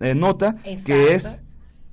eh, 0.00 0.14
nota, 0.14 0.56
que 0.86 1.14
es 1.14 1.38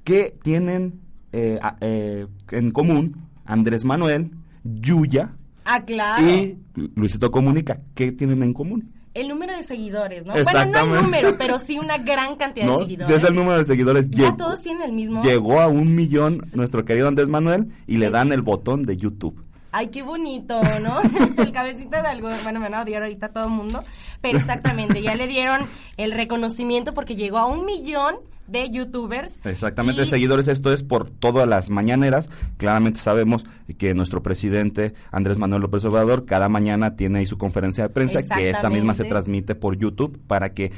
que 0.04 0.34
tienen 0.42 1.02
eh, 1.34 1.60
eh, 1.82 2.26
en 2.52 2.72
común 2.72 3.28
Andrés 3.46 3.84
Manuel, 3.86 4.32
Yuya 4.64 5.34
Ah, 5.66 5.84
claro. 5.84 6.26
y 6.26 6.58
Luisito 6.96 7.30
Comunica. 7.30 7.82
¿Qué 7.94 8.14
tienen 8.14 8.42
en 8.42 8.54
común? 8.54 8.94
El 9.14 9.28
número 9.30 9.56
de 9.58 9.64
seguidores, 9.64 10.26
¿no? 10.26 10.34
Bueno, 10.34 10.46
no 10.46 10.50
Exactamente. 10.60 10.98
el 10.98 11.04
número, 11.04 11.38
pero 11.38 11.60
sí 11.60 11.78
una 11.80 11.98
gran 11.98 12.36
cantidad 12.38 12.68
¿No? 12.68 12.74
de 12.74 12.86
seguidores. 12.86 13.10
Es 13.10 13.24
el 13.28 13.36
número 13.36 13.58
de 13.58 13.66
seguidores, 13.66 14.10
Ya 14.12 14.26
llegó- 14.26 14.38
todos 14.38 14.62
tienen 14.62 14.84
el 14.84 14.94
mismo. 14.94 15.24
llegó 15.24 15.60
a 15.60 15.68
un 15.68 15.96
millón 15.96 16.40
nuestro 16.54 16.86
querido 16.86 17.08
Andrés 17.08 17.28
Manuel 17.28 17.68
y 17.88 17.98
le 17.98 18.10
dan 18.10 18.32
el 18.32 18.44
botón 18.44 18.84
de 18.86 18.96
YouTube. 18.96 19.44
Ay, 19.78 19.90
qué 19.90 20.02
bonito, 20.02 20.60
¿no? 20.82 21.00
el 21.44 21.52
cabecita 21.52 22.02
de 22.02 22.08
algo. 22.08 22.30
Bueno, 22.42 22.60
me 22.60 22.66
van 22.66 22.74
a 22.74 22.82
odiar 22.82 23.04
ahorita 23.04 23.30
todo 23.30 23.44
el 23.44 23.52
mundo. 23.52 23.84
Pero 24.22 24.40
exactamente, 24.40 25.04
ya 25.04 25.14
le 25.14 25.28
dieron 25.28 25.62
el 25.98 26.14
reconocimiento 26.14 26.96
porque 26.96 27.16
llegó 27.16 27.38
a 27.38 27.46
un 27.46 27.64
millón 27.64 28.16
de 28.48 28.72
youtubers. 28.72 29.40
Exactamente, 29.46 30.02
Y- 30.02 30.06
seguidores, 30.06 30.48
esto 30.48 30.74
es 30.74 30.82
por 30.82 31.12
todas 31.12 31.48
las 31.48 31.70
mañaneras. 31.70 32.28
Claramente 32.58 33.00
sabemos 33.00 33.46
que 33.78 33.94
nuestro 33.94 34.24
presidente 34.24 34.96
Andrés 35.12 35.38
Manuel 35.38 35.62
López 35.62 35.86
Obrador 35.86 36.26
cada 36.26 36.50
mañana 36.50 36.96
tiene 36.96 37.20
ahí 37.20 37.28
su 37.28 37.38
conferencia 37.38 37.84
de 37.84 37.90
prensa, 37.92 38.22
que 38.36 38.50
esta 38.50 38.72
misma 38.72 38.96
se 38.96 39.06
transmite 39.06 39.54
por 39.54 39.78
YouTube 39.78 40.20
para 40.26 40.56
que 40.56 40.72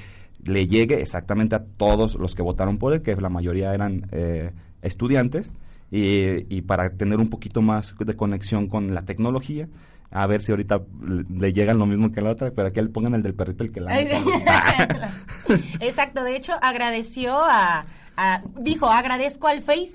le 0.43 0.67
llegue 0.67 1.01
exactamente 1.01 1.55
a 1.55 1.63
todos 1.63 2.15
los 2.15 2.35
que 2.35 2.41
votaron 2.41 2.77
por 2.77 2.93
él, 2.93 3.01
que 3.01 3.15
la 3.15 3.29
mayoría 3.29 3.73
eran 3.73 4.07
eh, 4.11 4.51
estudiantes, 4.81 5.53
y, 5.91 6.55
y 6.55 6.61
para 6.61 6.89
tener 6.91 7.19
un 7.19 7.29
poquito 7.29 7.61
más 7.61 7.95
de 7.97 8.15
conexión 8.15 8.67
con 8.67 8.93
la 8.93 9.03
tecnología. 9.03 9.67
A 10.11 10.25
ver 10.25 10.41
si 10.41 10.51
ahorita 10.51 10.81
le, 11.03 11.23
le 11.29 11.53
llegan 11.53 11.77
lo 11.77 11.85
mismo 11.85 12.11
que 12.11 12.19
la 12.21 12.31
otra, 12.31 12.49
pero 12.51 12.73
que 12.73 12.81
le 12.81 12.89
pongan 12.89 13.13
el 13.13 13.21
del 13.21 13.35
perrito 13.35 13.63
el 13.63 13.71
que 13.71 13.79
la. 13.79 13.93
Exacto, 15.79 16.23
de 16.23 16.35
hecho 16.35 16.53
agradeció 16.61 17.37
a, 17.39 17.85
a- 18.17 18.41
dijo 18.59 18.87
agradezco 18.87 19.47
al 19.47 19.61
Face, 19.61 19.93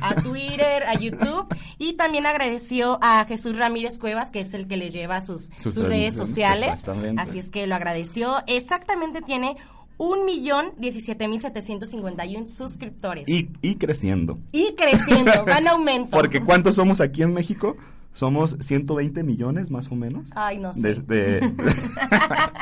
a 0.00 0.14
Twitter, 0.16 0.84
a 0.86 0.94
YouTube 0.94 1.46
y 1.78 1.94
también 1.94 2.26
agradeció 2.26 2.98
a 3.02 3.24
Jesús 3.26 3.58
Ramírez 3.58 3.98
Cuevas, 3.98 4.30
que 4.30 4.40
es 4.40 4.54
el 4.54 4.66
que 4.68 4.76
le 4.76 4.90
lleva 4.90 5.20
sus, 5.20 5.50
Sus 5.60 5.74
sus 5.74 5.88
redes 5.88 6.14
sociales. 6.14 6.68
exactamente. 6.72 7.20
Así 7.22 7.38
es 7.38 7.50
que 7.50 7.66
lo 7.66 7.74
agradeció. 7.74 8.36
Exactamente 8.46 9.22
tiene 9.22 9.56
un 9.98 10.24
millón 10.24 10.72
diecisiete 10.78 11.28
mil 11.28 11.40
setecientos 11.40 11.90
cincuenta 11.90 12.24
y 12.24 12.36
un 12.36 12.46
suscriptores. 12.46 13.28
Y, 13.28 13.50
y 13.60 13.76
creciendo. 13.76 14.38
Y 14.52 14.74
creciendo, 14.74 15.44
va 15.48 15.58
en 15.58 15.68
aumento. 15.68 16.16
Porque 16.16 16.42
¿cuántos 16.42 16.76
somos 16.76 17.00
aquí 17.00 17.22
en 17.22 17.34
México? 17.34 17.76
Somos 18.18 18.56
120 18.58 19.22
millones 19.22 19.70
más 19.70 19.92
o 19.92 19.94
menos. 19.94 20.26
Ay, 20.34 20.58
no 20.58 20.74
sé. 20.74 20.88
Desde... 20.88 21.40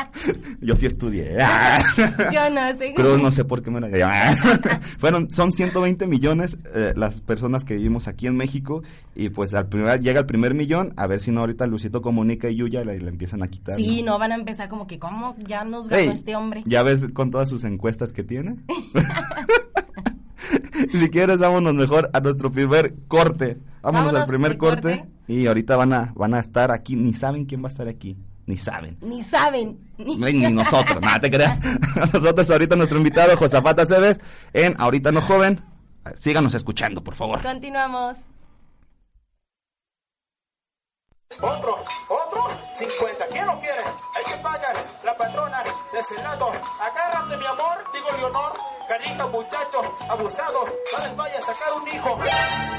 Yo 0.61 0.77
sí 0.77 0.85
estudié. 0.85 1.39
Yo 2.31 2.51
no 2.51 2.75
sé. 2.75 2.93
Pero 2.95 3.17
no 3.17 3.31
sé 3.31 3.43
por 3.47 3.63
qué 3.63 3.71
me 3.71 3.81
lo 3.81 3.89
Fueron, 4.99 5.31
son 5.31 5.53
120 5.53 6.07
millones 6.09 6.59
eh, 6.75 6.93
las 6.95 7.23
personas 7.23 7.65
que 7.65 7.75
vivimos 7.75 8.07
aquí 8.07 8.27
en 8.27 8.37
México 8.37 8.83
y 9.15 9.31
pues 9.31 9.55
al 9.55 9.67
primer, 9.69 9.99
llega 10.03 10.21
el 10.21 10.27
primer 10.27 10.53
millón, 10.53 10.93
a 10.99 11.07
ver 11.07 11.21
si 11.21 11.31
no 11.31 11.41
ahorita 11.41 11.67
Luisito 11.67 12.03
Comunica 12.03 12.51
y 12.51 12.57
Yuya 12.57 12.85
le, 12.85 13.01
le 13.01 13.09
empiezan 13.09 13.43
a 13.43 13.49
quitar. 13.49 13.77
Sí, 13.77 14.03
¿no? 14.03 14.13
no 14.13 14.19
van 14.19 14.33
a 14.33 14.35
empezar 14.35 14.69
como 14.69 14.87
que, 14.87 14.99
¿cómo 14.99 15.37
ya 15.39 15.65
nos 15.65 15.89
ganó 15.89 16.03
Ey, 16.03 16.09
este 16.11 16.37
hombre? 16.37 16.65
¿Ya 16.67 16.83
ves 16.83 17.07
con 17.15 17.31
todas 17.31 17.49
sus 17.49 17.65
encuestas 17.65 18.13
que 18.13 18.25
tiene? 18.25 18.57
si 20.93 21.09
quieres, 21.09 21.39
vámonos 21.39 21.73
mejor 21.73 22.11
a 22.13 22.21
nuestro 22.21 22.53
primer 22.53 22.95
corte. 23.09 23.57
Vámonos, 23.81 24.13
Vámonos 24.13 24.21
al 24.21 24.29
primer 24.29 24.59
corte. 24.59 25.16
Y 25.29 25.47
ahorita 25.47 25.77
van 25.77 25.93
a, 25.93 26.13
van 26.15 26.35
a 26.35 26.41
estar 26.41 26.71
aquí. 26.71 26.97
Ni 26.97 27.13
saben 27.13 27.45
quién 27.45 27.63
va 27.63 27.69
a 27.69 27.73
estar 27.73 27.89
aquí. 27.89 28.17
Ni 28.47 28.57
saben. 28.57 28.97
Ni 29.01 29.23
saben. 29.23 29.79
Ni, 29.99 30.17
ni 30.17 30.53
nosotros, 30.53 31.01
nada 31.01 31.19
te 31.19 31.31
creas. 31.31 31.59
nosotros 32.13 32.49
ahorita 32.51 32.77
nuestro 32.77 32.99
invitado 32.99 33.37
Josafat 33.37 33.85
Cebes 33.87 34.21
en 34.53 34.75
Ahorita 34.79 35.11
No 35.11 35.21
Joven. 35.21 35.61
Síganos 36.19 36.55
escuchando, 36.55 37.03
por 37.03 37.15
favor. 37.15 37.43
Continuamos. 37.43 38.17
Otro, 41.41 41.77
otro, 42.09 42.49
50. 42.79 43.27
¿Quién 43.33 43.47
lo 43.47 43.59
quiere? 43.59 43.83
Hay 44.15 44.33
que 44.33 44.43
pagar. 44.43 44.77
La 45.05 45.17
patrona 45.17 45.63
del 45.93 46.05
Senado. 46.05 46.53
Agárrate, 46.81 47.37
mi 47.37 47.47
amor, 47.47 47.85
digo 47.93 48.07
Leonor. 48.17 48.53
Carita, 48.89 49.27
muchacho, 49.27 49.97
abusado. 50.09 50.65
No 50.65 51.05
les 51.05 51.17
vaya 51.17 51.39
a 51.39 51.41
sacar 51.41 51.73
un 51.83 51.89
hijo. 51.89 52.19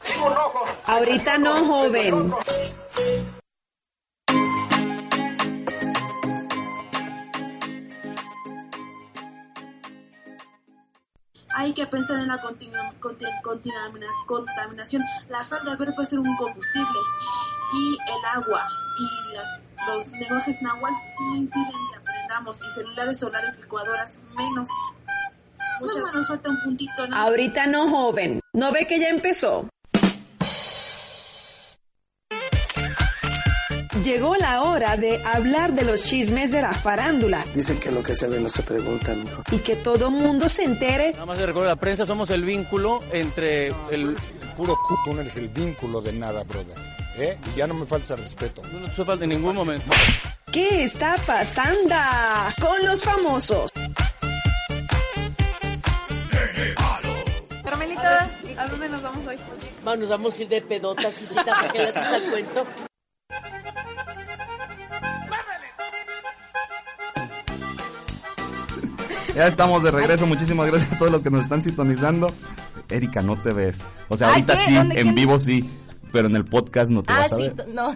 Sigo 0.04 0.30
rojo. 0.30 0.66
Ahorita 0.88 1.38
no, 1.38 1.65
joven. 1.65 2.32
Hay 11.54 11.73
que 11.73 11.86
pensar 11.88 12.19
en 12.19 12.28
la 12.30 12.41
contaminación. 14.26 15.04
La 15.28 15.43
sal 15.43 15.60
de 15.65 15.76
verde 15.76 15.91
puede 15.93 16.08
ser 16.08 16.19
un 16.19 16.36
combustible. 16.38 17.00
Y 17.73 17.97
el 18.10 18.41
agua 18.41 18.65
y 18.97 19.36
las, 19.36 19.62
los 19.88 20.08
lenguajes 20.13 20.62
náhuatl 20.62 20.95
no 21.19 21.36
impiden 21.36 21.65
que 21.91 21.97
aprendamos. 22.00 22.62
Y 22.62 22.71
celulares 22.71 23.19
solares, 23.19 23.60
licuadoras, 23.60 24.17
menos. 24.38 24.69
Muchas 25.82 26.02
más 26.02 26.13
nos 26.13 26.28
falta 26.30 26.50
un 26.50 26.60
puntito, 26.63 27.08
¿no? 27.10 27.17
Ahorita 27.17 27.67
no, 27.67 27.89
joven. 27.89 28.39
¿No 28.54 28.71
ve 28.71 28.88
que 28.88 29.02
ya 29.02 29.10
empezó? 29.10 29.67
Llegó 34.08 34.38
la 34.38 34.63
hora 34.63 34.96
de 34.96 35.22
hablar 35.26 35.74
de 35.74 35.84
los 35.84 36.02
chismes 36.02 36.54
de 36.54 36.62
la 36.62 36.74
farándula 36.74 37.43
Dicen 37.54 37.78
que 37.78 37.91
lo 37.91 38.02
que 38.02 38.15
se 38.15 38.26
ve 38.30 38.39
no 38.39 38.48
se 38.48 38.63
pregunta, 38.63 39.13
mijo. 39.13 39.43
y 39.52 39.58
que 39.58 39.76
todo 39.76 40.10
mundo 40.10 40.48
se 40.48 40.63
entere 40.63 41.12
Nada 41.12 41.26
más 41.26 41.38
de 41.38 41.46
recuerdo, 41.46 41.67
la 41.67 41.76
prensa 41.76 42.06
somos 42.06 42.30
el 42.30 42.46
vínculo 42.46 43.04
entre 43.12 43.67
el... 43.91 44.15
Puro 44.56 44.76
c... 44.76 44.96
Tú 45.04 45.13
no 45.13 45.20
eres 45.20 45.36
el 45.36 45.50
vínculo 45.50 46.00
de 46.00 46.13
nada, 46.13 46.46
brother. 46.46 46.78
¿Eh? 47.17 47.38
Y 47.54 47.58
ya 47.58 47.67
no 47.67 47.74
me 47.74 47.86
falta 47.86 48.15
respeto. 48.15 48.62
No 48.72 48.86
te 48.86 48.91
hace 48.91 49.04
falta 49.04 49.26
en 49.26 49.32
ningún 49.32 49.54
momento. 49.54 49.86
qué 50.54 50.84
está 50.84 51.17
pasando 51.28 51.96
con 52.62 52.86
los 52.86 53.04
famosos. 53.04 53.74
Carmelita, 57.62 58.30
¿a 58.58 58.67
dónde 58.70 58.88
nos 58.88 59.02
vamos 59.02 59.28
hoy? 59.28 59.36
Vamos, 59.84 60.00
nos 60.00 60.10
vamos 60.10 60.39
a 60.39 60.41
ir 60.43 60.48
de 60.48 60.62
pedotas, 60.62 61.22
hijita, 61.22 61.43
para 61.43 61.72
que 61.74 61.78
le 61.80 61.88
haces 61.89 62.08
al 62.08 62.24
cuento. 62.32 62.65
Ya 69.38 69.45
estamos 69.47 69.84
de 69.84 69.91
regreso. 69.91 70.26
Muchísimas 70.26 70.65
gracias 70.65 70.91
a 70.93 70.97
todos 70.97 71.12
los 71.12 71.21
que 71.21 71.30
nos 71.30 71.43
están 71.43 71.62
sintonizando. 71.63 72.26
Erika, 72.89 73.21
no 73.21 73.36
te 73.36 73.54
ves. 73.54 73.78
O 74.10 74.17
sea, 74.17 74.30
ahorita 74.30 74.58
sí, 74.58 74.76
en 74.76 74.89
¿Quién? 74.89 75.13
vivo 75.13 75.38
sí, 75.38 75.69
pero 76.12 76.28
en 76.28 76.36
el 76.36 76.43
podcast 76.43 76.89
no 76.89 77.04
te 77.04 77.13
Ah, 77.13 77.19
vas 77.19 77.34
a 77.34 77.36
sí, 77.36 77.41
ver. 77.43 77.67
no. 77.69 77.89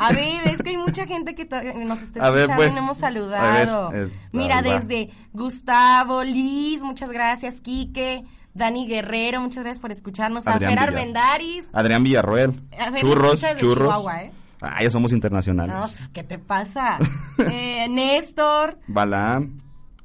A 0.00 0.12
ver, 0.12 0.48
es 0.48 0.60
que 0.60 0.70
hay 0.70 0.76
mucha 0.76 1.06
gente 1.06 1.36
que 1.36 1.44
nos 1.76 2.02
está 2.02 2.30
ver, 2.30 2.50
escuchando 2.50 2.56
pues. 2.56 2.72
y 2.72 2.74
no 2.74 2.78
hemos 2.80 2.98
saludado. 2.98 3.90
Ver, 3.90 4.08
eh, 4.08 4.12
Mira, 4.32 4.60
desde 4.60 5.10
Gustavo, 5.32 6.24
Liz, 6.24 6.82
muchas 6.82 7.12
gracias, 7.12 7.60
Quique, 7.60 8.24
Dani 8.54 8.88
Guerrero, 8.88 9.40
muchas 9.40 9.62
gracias 9.62 9.78
por 9.80 9.92
escucharnos, 9.92 10.48
Adrián 10.48 10.72
a 10.72 10.80
Fer. 10.82 10.88
Armendaris. 10.88 11.70
Adrián 11.72 12.02
Villarroel. 12.02 12.60
A 12.76 12.90
ver, 12.90 13.02
churros, 13.02 13.40
churros. 13.56 13.86
Chihuahua, 13.86 14.22
¿eh? 14.24 14.32
Ah, 14.62 14.82
ya 14.82 14.90
somos 14.90 15.12
internacionales. 15.12 15.74
No, 15.74 15.80
pues, 15.82 16.08
¿qué 16.10 16.22
te 16.22 16.38
pasa? 16.38 16.98
eh, 17.50 17.86
Néstor, 17.90 18.78
Balaam. 18.86 19.60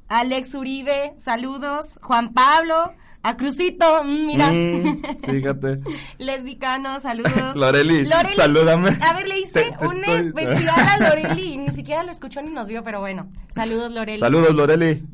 Alex 0.08 0.54
Uribe, 0.54 1.12
saludos. 1.16 1.98
Juan 2.02 2.32
Pablo, 2.32 2.92
a 3.22 3.36
Crucito, 3.36 4.02
mm, 4.04 4.26
mira. 4.26 4.50
Mm, 4.50 5.02
fíjate. 5.30 5.80
Lesbicano, 6.18 6.98
saludos. 6.98 7.32
Loreli, 7.54 8.08
salúdame. 8.36 8.96
A 9.00 9.12
ver, 9.12 9.28
le 9.28 9.38
hice 9.38 9.62
Te- 9.64 9.76
te 9.76 9.86
un 9.86 10.02
estoy- 10.04 10.26
especial 10.26 10.68
a 10.80 11.08
Loreli. 11.08 11.58
Ni 11.58 11.70
siquiera 11.70 12.02
lo 12.02 12.10
escuchó 12.10 12.42
ni 12.42 12.50
nos 12.50 12.66
vio, 12.68 12.82
pero 12.82 13.00
bueno. 13.00 13.28
Saludos, 13.50 13.92
Loreli. 13.92 14.18
Saludos, 14.18 14.54
Loreli. 14.54 15.04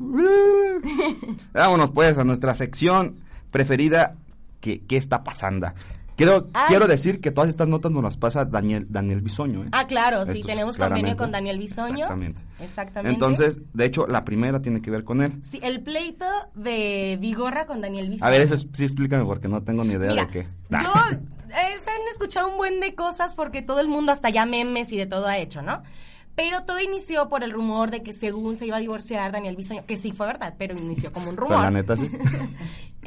Vámonos 1.53 1.91
pues 1.91 2.17
a 2.17 2.23
nuestra 2.23 2.53
sección 2.53 3.17
preferida, 3.51 4.15
¿qué, 4.59 4.81
qué 4.87 4.97
está 4.97 5.23
pasando? 5.23 5.71
Quiero, 6.15 6.47
Ay. 6.53 6.65
quiero 6.69 6.87
decir 6.87 7.19
que 7.19 7.31
todas 7.31 7.49
estas 7.49 7.67
notas 7.67 7.91
nos 7.91 8.01
las 8.03 8.15
pasa 8.17 8.45
Daniel, 8.45 8.87
Daniel 8.89 9.21
Bisoño. 9.21 9.65
¿eh? 9.65 9.69
Ah, 9.73 9.85
claro, 9.85 10.25
sí, 10.25 10.41
tenemos 10.43 10.77
convenio 10.77 11.17
con 11.17 11.31
Daniel 11.31 11.57
Bisoño. 11.59 11.95
Exactamente. 12.05 12.41
Exactamente. 12.59 13.13
Entonces, 13.13 13.61
de 13.73 13.85
hecho, 13.85 14.07
la 14.07 14.23
primera 14.23 14.61
tiene 14.61 14.81
que 14.81 14.91
ver 14.91 15.03
con 15.03 15.21
él. 15.21 15.33
Sí, 15.43 15.59
el 15.61 15.81
pleito 15.81 16.25
de 16.53 17.17
Vigorra 17.19 17.65
con 17.65 17.81
Daniel 17.81 18.09
Bisoño. 18.09 18.27
A 18.27 18.31
ver, 18.31 18.41
eso 18.43 18.55
es- 18.55 18.67
sí 18.73 18.85
explícame 18.85 19.25
porque 19.25 19.47
no 19.49 19.61
tengo 19.63 19.83
ni 19.83 19.93
idea 19.95 20.11
Mira, 20.11 20.25
de 20.25 20.31
qué. 20.31 20.47
Yo, 20.69 20.77
eh, 21.49 21.77
se 21.83 21.89
han 21.91 21.97
escuchado 22.13 22.47
un 22.49 22.57
buen 22.57 22.79
de 22.79 22.95
cosas 22.95 23.33
porque 23.33 23.61
todo 23.61 23.81
el 23.81 23.87
mundo 23.89 24.11
hasta 24.13 24.29
ya 24.29 24.45
memes 24.45 24.91
y 24.93 24.97
de 24.97 25.05
todo 25.07 25.27
ha 25.27 25.37
hecho, 25.37 25.61
¿no? 25.61 25.83
Pero 26.35 26.63
todo 26.63 26.81
inició 26.81 27.29
por 27.29 27.43
el 27.43 27.51
rumor 27.51 27.91
de 27.91 28.03
que 28.03 28.11
según 28.13 28.57
se 28.57 28.65
iba 28.67 28.77
a 28.77 28.79
divorciar 28.81 29.31
Daniel 29.31 29.55
Bisoño, 29.55 29.85
que 29.85 29.95
sí 29.97 30.11
fue 30.11 30.27
verdad, 30.27 30.53
pero 30.57 30.77
inició 30.77 31.11
como 31.13 31.29
un 31.29 31.35
Pues 31.35 31.49
rumor. 31.49 31.63
la 31.63 31.71
neta 31.71 31.95
sí. 31.95 32.09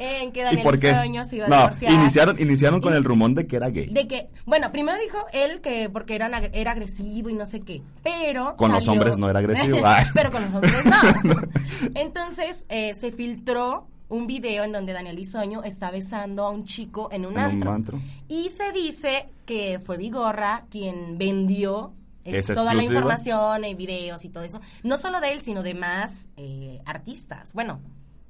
En 0.01 0.31
que 0.31 0.39
¿Y 0.39 0.43
Daniel? 0.43 0.65
Bisoño 0.79 1.25
se 1.25 1.35
iba 1.35 1.45
a 1.45 1.49
No, 1.49 1.57
divorciar. 1.57 1.91
iniciaron, 1.91 2.39
iniciaron 2.41 2.79
con 2.79 2.93
el 2.93 3.03
rumor 3.03 3.31
de 3.33 3.45
que 3.47 3.57
era 3.57 3.69
gay. 3.69 3.87
De 3.87 4.07
que, 4.07 4.29
bueno, 4.45 4.71
primero 4.71 4.97
dijo 4.97 5.17
él 5.33 5.59
que 5.59 5.89
porque 5.89 6.15
era, 6.15 6.27
era 6.53 6.71
agresivo 6.71 7.29
y 7.29 7.33
no 7.33 7.45
sé 7.45 7.59
qué, 7.61 7.81
pero... 8.01 8.55
Con 8.55 8.71
los 8.71 8.87
hombres 8.87 9.17
no 9.17 9.29
era 9.29 9.39
agresivo. 9.39 9.79
Pero 10.13 10.31
con 10.31 10.43
los 10.45 10.53
hombres 10.53 10.73
no. 10.85 11.35
Entonces 11.95 12.65
eh, 12.69 12.93
se 12.93 13.11
filtró 13.11 13.87
un 14.07 14.25
video 14.25 14.63
en 14.63 14.71
donde 14.71 14.93
Daniel 14.93 15.15
Bisoño 15.17 15.63
está 15.63 15.91
besando 15.91 16.45
a 16.45 16.49
un 16.49 16.63
chico 16.63 17.09
en 17.11 17.25
un 17.25 17.33
En 17.33 17.39
un 17.39 17.43
antro. 17.45 17.71
antro. 17.71 17.99
Y 18.27 18.49
se 18.49 18.71
dice 18.71 19.27
que 19.45 19.79
fue 19.83 19.97
Vigorra 19.97 20.63
quien 20.71 21.17
vendió 21.17 21.91
eh, 22.35 22.43
toda 22.53 22.73
la 22.73 22.83
información 22.83 23.65
y 23.65 23.75
videos 23.75 24.23
y 24.25 24.29
todo 24.29 24.43
eso. 24.43 24.61
No 24.83 24.97
solo 24.97 25.19
de 25.19 25.31
él, 25.31 25.41
sino 25.41 25.63
de 25.63 25.73
más 25.73 26.29
eh, 26.37 26.79
artistas. 26.85 27.53
Bueno, 27.53 27.79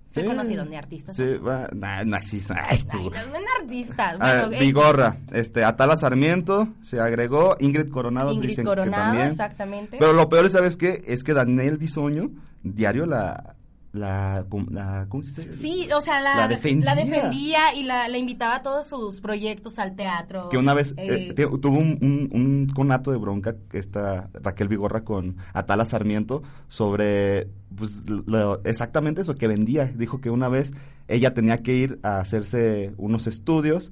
se 0.09 0.21
Sí. 0.21 0.27
conocieron 0.27 0.69
de 0.71 0.77
artistas. 0.77 1.15
Sí, 1.15 1.23
va, 1.35 1.69
nah, 1.73 2.03
nah, 2.03 2.19
sí, 2.21 2.41
ay, 2.49 2.79
tú. 2.83 2.97
Ay, 2.97 3.25
no 3.31 3.39
artistas. 3.61 4.17
Ah, 4.19 4.45
Bueno, 4.47 4.59
Vigorra, 4.59 5.17
este, 5.31 5.63
Atala 5.63 5.95
Sarmiento, 5.97 6.67
se 6.81 6.99
agregó, 6.99 7.55
Ingrid 7.59 7.89
Coronado 7.91 8.31
Ingrid 8.33 8.49
dicen 8.49 8.65
Coronado, 8.65 8.91
que 8.91 8.99
también. 9.07 9.27
exactamente. 9.27 9.97
Pero 9.99 10.13
lo 10.13 10.27
peor, 10.27 10.49
¿sabes 10.49 10.77
qué? 10.77 11.03
Es 11.05 11.23
que 11.23 11.33
Daniel 11.35 11.77
Bisoño, 11.77 12.31
diario 12.63 13.05
la, 13.05 13.55
la, 13.91 14.45
la 14.69 15.05
¿cómo 15.09 15.23
se 15.23 15.41
dice? 15.45 15.53
Sí, 15.53 15.89
o 15.95 16.01
sea, 16.01 16.19
la, 16.21 16.35
La 16.35 16.47
defendía. 16.47 16.85
la 16.93 16.95
defendía 16.95 17.59
y 17.75 17.83
la, 17.83 18.17
invitaba 18.17 18.57
a 18.57 18.61
todos 18.61 18.87
sus 18.87 19.19
proyectos 19.21 19.79
al 19.79 19.95
teatro. 19.95 20.49
Que 20.49 20.57
una 20.57 20.73
vez 20.73 20.93
Eh, 20.97 21.33
eh, 21.35 21.47
tuvo 21.59 21.77
un, 21.79 21.97
un, 22.01 22.29
un 22.31 22.67
conato 22.75 23.11
de 23.11 23.17
bronca, 23.17 23.55
esta 23.73 24.29
Raquel 24.33 24.67
Vigorra 24.67 25.03
con 25.03 25.37
Atala 25.53 25.85
Sarmiento, 25.85 26.43
sobre 26.67 27.47
pues, 27.75 28.03
lo- 28.07 28.63
exactamente 28.63 29.21
eso 29.21 29.35
que 29.35 29.47
vendía. 29.47 29.85
Dijo 29.85 30.21
que 30.21 30.29
una 30.29 30.49
vez 30.49 30.71
ella 31.07 31.33
tenía 31.33 31.63
que 31.63 31.73
ir 31.73 31.99
a 32.03 32.19
hacerse 32.19 32.93
unos 32.97 33.25
estudios 33.27 33.91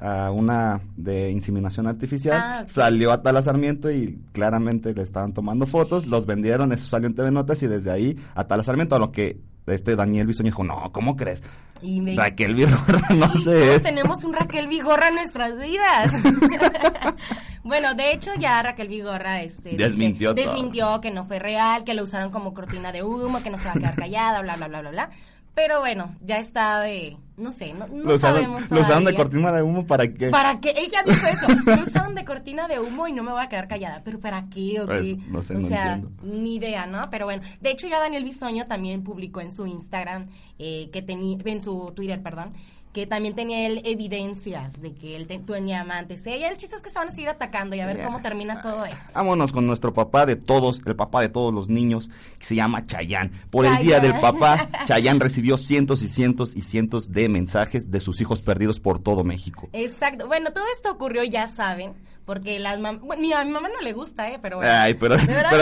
a 0.00 0.30
una 0.30 0.80
de 0.96 1.30
inseminación 1.30 1.86
artificial, 1.86 2.38
Ah, 2.42 2.64
salió 2.66 3.12
Atala 3.12 3.40
Sarmiento 3.42 3.90
y 3.90 4.18
claramente 4.32 4.92
le 4.94 5.02
estaban 5.02 5.32
tomando 5.32 5.66
fotos, 5.66 6.06
los 6.06 6.26
vendieron, 6.26 6.72
eso 6.72 6.86
salió 6.86 7.08
en 7.08 7.14
TV 7.14 7.30
Notas 7.30 7.62
y 7.62 7.66
desde 7.66 7.90
ahí 7.90 8.16
Atala 8.34 8.62
Sarmiento, 8.62 8.94
a 8.96 8.98
lo 8.98 9.10
que 9.12 9.40
este 9.66 9.96
Daniel 9.96 10.26
Bisoño 10.28 10.46
dijo, 10.48 10.62
no, 10.64 10.90
¿cómo 10.92 11.16
crees? 11.16 11.42
y 11.82 12.00
me- 12.00 12.14
Raquel 12.16 12.54
Vigorra, 12.54 13.00
no 13.14 13.32
sé. 13.40 13.66
Todos 13.66 13.82
tenemos 13.82 14.24
un 14.24 14.32
Raquel 14.32 14.66
Vigorra 14.68 15.08
en 15.08 15.16
nuestras 15.16 15.58
vidas. 15.58 16.12
bueno, 17.64 17.94
de 17.94 18.12
hecho 18.12 18.30
ya 18.38 18.62
Raquel 18.62 18.88
Vigorra 18.88 19.42
este, 19.42 19.76
Desmintió 19.76 20.34
desmintió 20.34 21.00
que 21.00 21.10
no 21.10 21.26
fue 21.26 21.38
real, 21.38 21.84
que 21.84 21.94
lo 21.94 22.02
usaron 22.04 22.30
como 22.30 22.54
cortina 22.54 22.92
de 22.92 23.02
humo, 23.02 23.42
que 23.42 23.50
no 23.50 23.58
se 23.58 23.66
va 23.66 23.72
a 23.72 23.74
quedar 23.74 23.94
callada, 23.96 24.40
bla, 24.42 24.56
bla, 24.56 24.68
bla, 24.68 24.80
bla, 24.80 24.90
bla. 24.90 25.10
Pero 25.56 25.80
bueno, 25.80 26.14
ya 26.20 26.38
está 26.38 26.80
de, 26.82 27.16
no 27.38 27.50
sé, 27.50 27.72
no, 27.72 27.86
no 27.88 28.04
lo 28.04 28.14
usaron, 28.14 28.42
sabemos 28.42 28.70
lo 28.70 28.80
usaron 28.82 29.04
de 29.06 29.14
cortina 29.14 29.50
de 29.52 29.62
humo 29.62 29.86
para 29.86 30.06
que... 30.06 30.28
¿Para 30.28 30.60
qué? 30.60 30.74
Ella 30.76 31.02
dijo 31.02 31.26
eso. 31.26 31.46
Lo 31.64 31.82
usaron 31.82 32.14
de 32.14 32.26
cortina 32.26 32.68
de 32.68 32.78
humo 32.78 33.08
y 33.08 33.14
no 33.14 33.22
me 33.22 33.32
voy 33.32 33.42
a 33.42 33.48
quedar 33.48 33.66
callada. 33.66 34.02
¿Pero 34.04 34.20
para 34.20 34.50
qué 34.50 34.82
o 34.82 34.86
Pues, 34.86 35.00
qué? 35.00 35.18
no 35.28 35.42
sé, 35.42 35.54
o 35.56 35.58
no 35.60 35.66
sea, 35.66 35.94
entiendo. 35.94 36.22
ni 36.22 36.56
idea, 36.56 36.84
¿no? 36.86 37.00
Pero 37.10 37.24
bueno, 37.24 37.42
de 37.62 37.70
hecho 37.70 37.88
ya 37.88 37.98
Daniel 38.00 38.22
Bisoño 38.24 38.66
también 38.66 39.02
publicó 39.02 39.40
en 39.40 39.50
su 39.50 39.66
Instagram, 39.66 40.26
eh, 40.58 40.90
que 40.92 41.00
tenía, 41.00 41.38
en 41.46 41.62
su 41.62 41.90
Twitter, 41.96 42.22
perdón, 42.22 42.52
que 42.96 43.06
también 43.06 43.34
tenía 43.34 43.66
él 43.66 43.82
evidencias 43.84 44.80
de 44.80 44.94
que 44.94 45.16
él 45.16 45.26
te- 45.26 45.38
tenía 45.38 45.82
amantes. 45.82 46.26
Y 46.26 46.30
el 46.30 46.56
chiste 46.56 46.76
es 46.76 46.80
que 46.82 46.88
se 46.88 46.98
van 46.98 47.08
a 47.08 47.12
seguir 47.12 47.28
atacando 47.28 47.76
y 47.76 47.80
a 47.80 47.86
ver 47.86 48.02
cómo 48.02 48.22
termina 48.22 48.62
todo 48.62 48.86
esto. 48.86 49.10
Vámonos 49.14 49.52
con 49.52 49.66
nuestro 49.66 49.92
papá 49.92 50.24
de 50.24 50.36
todos, 50.36 50.80
el 50.86 50.96
papá 50.96 51.20
de 51.20 51.28
todos 51.28 51.52
los 51.52 51.68
niños, 51.68 52.08
que 52.38 52.46
se 52.46 52.54
llama 52.54 52.86
Chayán. 52.86 53.32
Por 53.50 53.66
el 53.66 53.76
Día 53.84 54.00
del. 54.00 54.14
Papá, 54.14 54.66
Chayán 54.86 55.20
recibió 55.20 55.58
cientos 55.58 56.00
y 56.00 56.08
cientos 56.08 56.56
y 56.56 56.62
cientos 56.62 57.12
de 57.12 57.28
mensajes 57.28 57.90
de 57.90 58.00
sus 58.00 58.18
hijos 58.22 58.40
perdidos 58.40 58.80
por 58.80 58.98
todo 58.98 59.24
México. 59.24 59.68
Exacto. 59.74 60.26
Bueno, 60.26 60.54
todo 60.54 60.64
esto 60.74 60.90
ocurrió, 60.90 61.22
ya 61.24 61.48
saben, 61.48 61.92
porque 62.24 62.58
las 62.58 62.80
mam- 62.80 63.00
bueno, 63.00 63.20
ni 63.20 63.32
a 63.34 63.44
mi 63.44 63.50
mamá 63.50 63.68
no 63.68 63.82
le 63.84 63.92
gusta, 63.92 64.30
¿eh? 64.30 64.38
Pero 64.40 64.56
bueno. 64.56 64.72
Ay, 64.74 64.94
pero, 64.94 65.16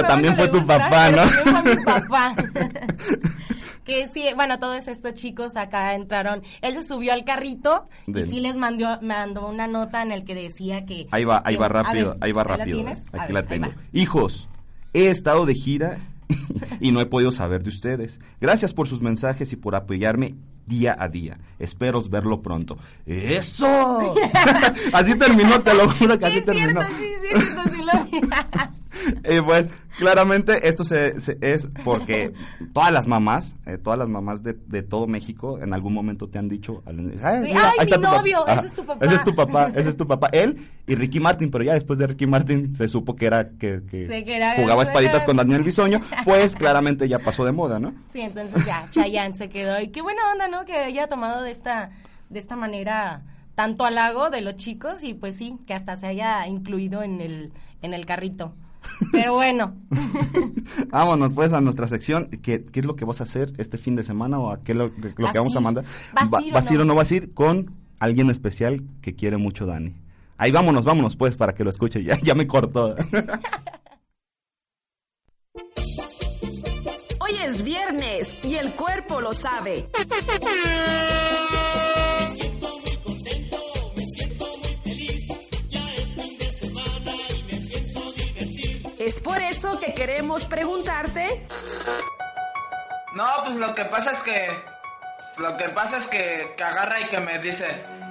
también 0.07 0.35
no 0.35 0.38
fue 0.38 0.49
tu 0.51 0.59
gusta, 0.59 0.79
papá, 0.79 1.07
pero 1.11 1.25
¿no? 1.25 1.53
también 1.53 1.64
fue 1.64 1.77
mi 1.77 1.85
papá. 1.85 2.37
que 3.85 4.09
sí, 4.09 4.25
bueno, 4.35 4.59
todos 4.59 4.88
estos 4.88 5.14
chicos 5.14 5.57
acá 5.57 5.94
entraron. 5.94 6.42
Él 6.62 6.75
se 6.75 6.83
subió 6.83 7.12
al 7.12 7.25
carrito 7.25 7.88
y 8.07 8.23
sí 8.25 8.40
les 8.40 8.57
mandó, 8.57 8.99
mandó 9.03 9.47
una 9.49 9.66
nota 9.66 10.03
en 10.03 10.12
el 10.12 10.25
que 10.25 10.35
decía 10.35 10.85
que. 10.87 11.07
Ahí 11.11 11.25
va, 11.25 11.42
ahí 11.44 11.55
que- 11.55 11.61
va 11.61 11.68
rápido, 11.68 12.11
ver, 12.12 12.18
ahí 12.23 12.33
va 12.33 12.44
¿la 12.44 12.57
rápido. 12.57 12.77
tienes? 12.79 12.99
A 13.12 13.23
Aquí 13.25 13.33
ver, 13.33 13.42
la 13.44 13.49
tengo. 13.49 13.68
Hijos, 13.92 14.49
he 14.92 15.11
estado 15.11 15.47
de 15.47 15.55
gira 15.55 15.99
y 16.81 16.90
no 16.92 17.01
he 17.01 17.07
podido 17.07 17.31
saber 17.33 17.62
de 17.62 17.68
ustedes. 17.68 18.20
Gracias 18.40 18.73
por 18.73 18.88
sus 18.88 19.01
mensajes 19.03 19.53
y 19.53 19.57
por 19.57 19.75
apoyarme 19.77 20.35
día 20.66 20.97
a 20.99 21.09
día. 21.09 21.38
Espero 21.59 22.03
verlo 22.03 22.40
pronto. 22.40 22.79
¡Eso! 23.07 24.14
así 24.94 25.18
terminó, 25.18 25.61
te 25.61 25.75
lo 25.75 25.88
juro 25.90 26.18
que 26.18 26.25
Sí, 26.27 26.31
así 26.31 26.38
es 26.38 26.44
terminó. 26.47 26.81
cierto, 26.81 26.97
sí, 26.97 27.38
cierto, 27.44 27.70
sí 27.70 27.83
lo. 27.83 28.29
Y 29.31 29.41
pues 29.41 29.69
claramente 29.99 30.69
esto 30.69 30.85
se, 30.85 31.21
se- 31.21 31.39
es 31.41 31.69
porque 31.85 32.33
todas 32.73 32.93
las 32.93 33.07
mamás, 33.07 33.55
eh, 33.67 33.79
todas 33.79 33.99
las 33.99 34.09
mamás 34.09 34.43
de, 34.43 34.55
de 34.67 34.83
todo 34.83 35.07
México 35.07 35.59
en 35.61 35.73
algún 35.73 35.95
momento 35.95 36.29
te 36.29 36.39
han 36.39 36.49
dicho, 36.49 36.83
"Ay, 36.87 36.95
Sí, 36.97 37.03
mira, 37.03 37.21
"Ay, 37.23 37.43
ahí 37.45 37.71
está 37.79 37.85
mi 37.85 37.91
tu 37.93 38.01
papá". 38.03 38.17
novio, 38.19 38.47
ese 38.47 38.67
es 38.67 38.73
tu 38.75 38.85
papá. 38.85 39.05
Ese 39.07 39.15
es 39.15 39.25
tu 39.25 39.35
papá, 39.35 39.69
ese 39.75 39.89
es 39.91 39.97
tu 39.97 40.07
papá. 40.07 40.29
Él 40.33 40.69
y 40.87 40.95
Ricky 40.95 41.21
Martin, 41.21 41.51
pero 41.51 41.65
ya 41.65 41.75
después 41.75 41.99
de 41.99 42.07
Ricky 42.07 42.27
Martin 42.27 42.73
se 42.73 42.89
supo 42.89 43.15
que 43.17 43.27
era 43.27 43.51
que, 43.51 43.83
que 43.91 44.07
Sí, 44.07 44.25
que 44.25 44.37
era- 44.37 44.55
jugaba 44.57 44.83
espaditas 44.83 45.25
con 45.25 45.37
Daniel 45.37 45.63
Bisoño, 45.65 46.01
pues 46.25 46.55
claramente 46.57 47.09
ya 47.09 47.19
pasó 47.19 47.45
de 47.45 47.53
moda, 47.53 47.79
¿no? 47.79 47.95
Sí, 48.07 48.21
entonces 48.21 48.65
ya, 48.67 48.87
Chayanne 48.91 49.35
se 49.37 49.49
quedó. 49.49 49.81
Y 49.81 49.89
qué 49.89 50.03
buena 50.03 50.23
onda, 50.33 50.49
¿no? 50.49 50.65
Que 50.65 50.75
haya 50.75 51.07
tomado 51.09 51.43
de 51.43 51.51
esta, 51.51 51.91
de 52.31 52.39
esta 52.39 52.57
manera 52.57 53.23
tanto 53.55 53.85
halago 53.85 54.31
de 54.31 54.41
los 54.41 54.57
chicos 54.57 55.05
y 55.05 55.15
pues 55.15 55.37
sí, 55.37 55.57
que 55.67 55.75
hasta 55.75 55.97
se 55.97 56.09
haya 56.09 56.47
incluido 56.49 57.03
en 57.05 57.21
el, 57.21 57.53
en 57.83 57.95
el 57.95 58.05
carrito. 58.05 58.53
Pero 59.12 59.35
bueno, 59.35 59.75
Vámonos 60.90 61.35
pues 61.35 61.53
a 61.53 61.61
nuestra 61.61 61.87
sección. 61.88 62.29
¿Qué, 62.42 62.64
qué 62.64 62.81
es 62.81 62.87
lo 62.87 62.97
que 62.97 63.05
vas 63.05 63.20
a 63.20 63.25
hacer 63.25 63.53
este 63.59 63.77
fin 63.79 63.97
de 63.97 64.05
semana 64.05 64.38
o 64.38 64.51
a 64.51 64.61
qué 64.62 64.73
lo, 64.75 64.88
lo 64.88 65.14
que 65.14 65.23
¿Vas 65.23 65.35
vamos 65.35 65.55
a 65.57 65.61
mandar? 65.61 65.85
¿Vas 66.14 66.33
Va- 66.33 66.40
ir 66.42 66.53
o 66.53 66.55
¿Vas 66.55 66.70
a 66.70 66.73
ir 66.73 66.79
no 66.79 66.83
o 66.83 66.87
no 66.87 66.94
vas? 66.94 67.05
vas 67.09 67.12
a 67.12 67.16
ir 67.16 67.35
con 67.35 67.75
alguien 68.01 68.31
especial 68.31 68.83
que 69.03 69.14
quiere 69.14 69.37
mucho 69.37 69.66
Dani? 69.66 69.94
Ahí 70.37 70.51
vámonos, 70.53 70.85
vámonos 70.85 71.16
pues 71.16 71.37
para 71.37 71.55
que 71.55 71.64
lo 71.64 71.70
escuche. 71.70 72.03
Ya, 72.03 72.18
ya 72.20 72.35
me 72.35 72.47
cortó. 72.47 72.94
Hoy 77.20 77.33
es 77.47 77.62
viernes 77.62 78.38
y 78.44 78.57
el 78.57 78.73
cuerpo 78.73 79.20
lo 79.20 79.33
sabe. 79.35 79.88
Es 89.05 89.21
por 89.21 89.38
eso 89.38 89.79
que 89.79 89.93
queremos 89.93 90.47
preguntarte 90.47 91.47
No, 93.14 93.27
pues 93.45 93.57
lo 93.57 93.75
que 93.75 93.85
pasa 93.85 94.12
es 94.12 94.23
que. 94.23 94.49
Lo 95.37 95.57
que 95.59 95.69
pasa 95.69 95.99
es 95.99 96.09
que, 96.09 96.55
que 96.57 96.64
agarra 96.64 97.01
y 97.01 97.05
que 97.09 97.21
me 97.21 97.38
dice. 97.38 97.67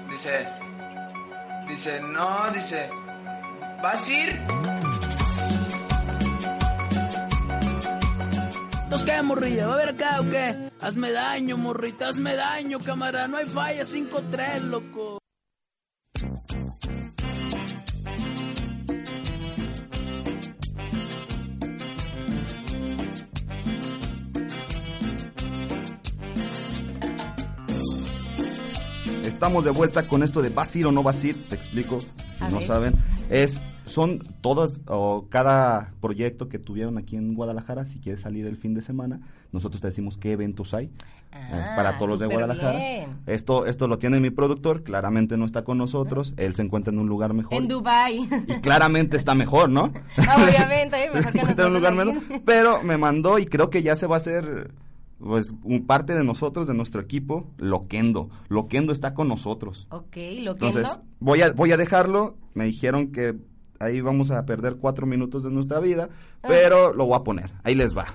Dice. 0.07 0.47
Dice, 1.67 1.99
no, 1.99 2.51
dice. 2.53 2.91
¿Vas 3.81 4.07
a 4.07 4.11
ir? 4.11 4.39
¿Nos 8.91 9.03
qué, 9.03 9.21
morrilla? 9.23 9.65
¿Va 9.65 9.73
a 9.73 9.77
ver 9.77 9.89
acá 9.89 10.21
o 10.21 10.29
qué? 10.29 10.69
Hazme 10.79 11.11
daño, 11.11 11.57
morrita, 11.57 12.09
hazme 12.09 12.35
daño, 12.35 12.77
cámara. 12.79 13.27
No 13.27 13.37
hay 13.37 13.45
falla, 13.45 13.81
5-3, 13.83 14.59
loco. 14.59 15.17
Estamos 29.23 29.63
de 29.65 29.71
vuelta 29.71 30.07
con 30.07 30.23
esto 30.23 30.41
de 30.41 30.49
vas 30.49 30.73
a 30.75 30.79
ir 30.79 30.85
o 30.87 30.91
no 30.91 31.03
vas 31.03 31.23
a 31.23 31.27
ir. 31.27 31.47
Te 31.47 31.55
explico, 31.55 31.99
si 31.99 32.07
A 32.43 32.49
no 32.49 32.59
ver. 32.59 32.67
saben. 32.67 32.93
Es, 33.29 33.61
son 33.85 34.19
todas, 34.41 34.81
o 34.87 35.25
cada 35.29 35.91
proyecto 36.01 36.47
que 36.49 36.59
tuvieron 36.59 36.97
aquí 36.97 37.15
en 37.15 37.33
Guadalajara, 37.33 37.85
si 37.85 37.99
quieres 37.99 38.21
salir 38.21 38.45
el 38.45 38.57
fin 38.57 38.73
de 38.73 38.81
semana, 38.81 39.19
nosotros 39.51 39.81
te 39.81 39.87
decimos 39.87 40.17
qué 40.17 40.31
eventos 40.31 40.73
hay 40.73 40.85
eh, 40.85 41.49
Ah, 41.51 41.73
para 41.75 41.97
todos 41.97 42.11
los 42.11 42.19
de 42.19 42.27
Guadalajara. 42.27 42.77
bien. 42.77 43.17
Esto, 43.25 43.65
esto 43.65 43.87
lo 43.87 43.97
tiene 43.97 44.19
mi 44.19 44.29
productor, 44.29 44.83
claramente 44.83 45.35
no 45.35 45.45
está 45.45 45.63
con 45.63 45.77
nosotros, 45.79 46.33
él 46.37 46.53
se 46.55 46.61
encuentra 46.61 46.93
en 46.93 46.99
un 46.99 47.07
lugar 47.07 47.33
mejor. 47.33 47.53
En 47.55 47.67
Dubai. 47.67 48.19
y 48.47 48.61
claramente 48.61 49.17
está 49.17 49.33
mejor, 49.35 49.69
¿no? 49.69 49.91
Obviamente, 50.17 51.09
mejor 51.13 51.31
que 51.33 51.39
en 51.61 51.67
un 51.67 51.73
lugar 51.73 51.93
menos, 51.95 52.17
pero 52.45 52.83
me 52.83 52.97
mandó 52.97 53.39
y 53.39 53.45
creo 53.47 53.69
que 53.69 53.81
ya 53.83 53.95
se 53.95 54.05
va 54.07 54.15
a 54.15 54.17
hacer 54.17 54.71
pues 55.23 55.53
un 55.63 55.87
parte 55.87 56.13
de 56.13 56.23
nosotros, 56.23 56.67
de 56.67 56.73
nuestro 56.73 57.01
equipo, 57.01 57.51
Loquendo. 57.57 58.29
Loquendo 58.49 58.91
está 58.93 59.13
con 59.13 59.27
nosotros. 59.27 59.87
Ok, 59.89 60.15
lo 60.39 60.51
Entonces, 60.51 60.87
voy 61.19 61.41
a, 61.41 61.51
voy 61.51 61.71
a 61.71 61.77
dejarlo. 61.77 62.37
Me 62.53 62.65
dijeron 62.65 63.11
que 63.11 63.35
ahí 63.79 64.01
vamos 64.01 64.31
a 64.31 64.45
perder 64.45 64.75
cuatro 64.75 65.05
minutos 65.05 65.43
de 65.43 65.49
nuestra 65.51 65.79
vida, 65.79 66.09
Ah. 66.43 66.47
pero 66.47 66.93
lo 66.93 67.05
voy 67.05 67.15
a 67.17 67.23
poner. 67.23 67.51
Ahí 67.63 67.75
les 67.75 67.95
va. 67.97 68.05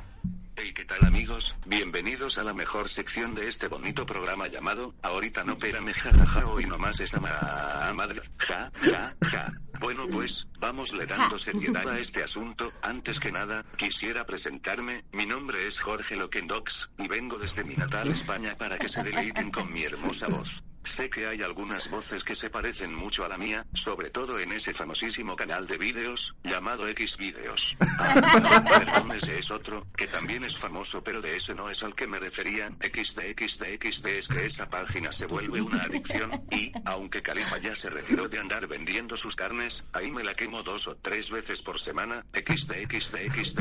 Hey, 0.56 0.72
¿qué 0.74 0.84
tal 0.84 0.98
amigos? 1.06 1.54
Bienvenidos 1.66 2.36
a 2.38 2.42
la 2.42 2.52
mejor 2.52 2.88
sección 2.88 3.32
de 3.34 3.46
este 3.48 3.68
bonito 3.68 4.04
programa 4.04 4.48
llamado 4.48 4.92
Ahorita 5.02 5.44
no 5.44 5.52
espérame 5.52 5.92
jajaja 5.92 6.46
hoy 6.48 6.66
nomás 6.66 6.98
esa 6.98 7.20
ma- 7.20 7.92
madre 7.94 8.20
ja 8.38 8.70
ja 8.80 9.14
ja. 9.22 9.52
Bueno 9.80 10.08
pues, 10.10 10.46
vamos 10.58 10.92
le 10.92 11.06
dando 11.06 11.38
seriedad 11.38 11.88
a 11.88 11.98
este 11.98 12.22
asunto. 12.22 12.72
Antes 12.82 13.20
que 13.20 13.30
nada, 13.30 13.64
quisiera 13.76 14.26
presentarme. 14.26 15.04
Mi 15.12 15.24
nombre 15.24 15.66
es 15.66 15.78
Jorge 15.78 16.16
Loquendox 16.16 16.90
y 16.98 17.06
vengo 17.06 17.38
desde 17.38 17.64
mi 17.64 17.74
natal 17.74 18.08
España 18.08 18.56
para 18.58 18.78
que 18.78 18.88
se 18.88 19.02
deleiten 19.02 19.50
con 19.50 19.72
mi 19.72 19.84
hermosa 19.84 20.28
voz. 20.28 20.62
Sé 20.88 21.10
que 21.10 21.26
hay 21.26 21.42
algunas 21.42 21.90
voces 21.90 22.24
que 22.24 22.34
se 22.34 22.48
parecen 22.48 22.94
mucho 22.94 23.22
a 23.22 23.28
la 23.28 23.36
mía, 23.36 23.66
sobre 23.74 24.08
todo 24.08 24.38
en 24.38 24.52
ese 24.52 24.72
famosísimo 24.72 25.36
canal 25.36 25.66
de 25.66 25.76
vídeos, 25.76 26.34
llamado 26.42 26.88
X 26.88 27.18
Vídeos. 27.18 27.76
Ah, 27.98 28.40
no, 28.40 28.64
perdón, 28.64 29.12
ese 29.12 29.38
es 29.38 29.50
otro, 29.50 29.86
que 29.94 30.06
también 30.06 30.44
es 30.44 30.56
famoso, 30.56 31.04
pero 31.04 31.20
de 31.20 31.36
ese 31.36 31.54
no 31.54 31.68
es 31.68 31.82
al 31.82 31.94
que 31.94 32.06
me 32.06 32.18
refería. 32.18 32.70
XD 32.80 34.06
es 34.06 34.28
que 34.28 34.46
esa 34.46 34.70
página 34.70 35.12
se 35.12 35.26
vuelve 35.26 35.60
una 35.60 35.82
adicción, 35.82 36.42
y, 36.50 36.72
aunque 36.86 37.20
Califa 37.20 37.58
ya 37.58 37.76
se 37.76 37.90
retiró 37.90 38.26
de 38.28 38.38
andar 38.38 38.66
vendiendo 38.66 39.14
sus 39.14 39.36
carnes, 39.36 39.67
ahí 39.92 40.10
me 40.10 40.24
la 40.24 40.34
quemo 40.34 40.62
dos 40.62 40.86
o 40.88 40.96
tres 40.96 41.30
veces 41.30 41.62
por 41.62 41.78
semana. 41.80 42.24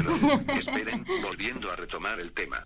Lo- 0.04 0.54
Esperen, 0.54 1.06
volviendo 1.22 1.72
a 1.72 1.76
retomar 1.76 2.20
el 2.20 2.32
tema. 2.34 2.64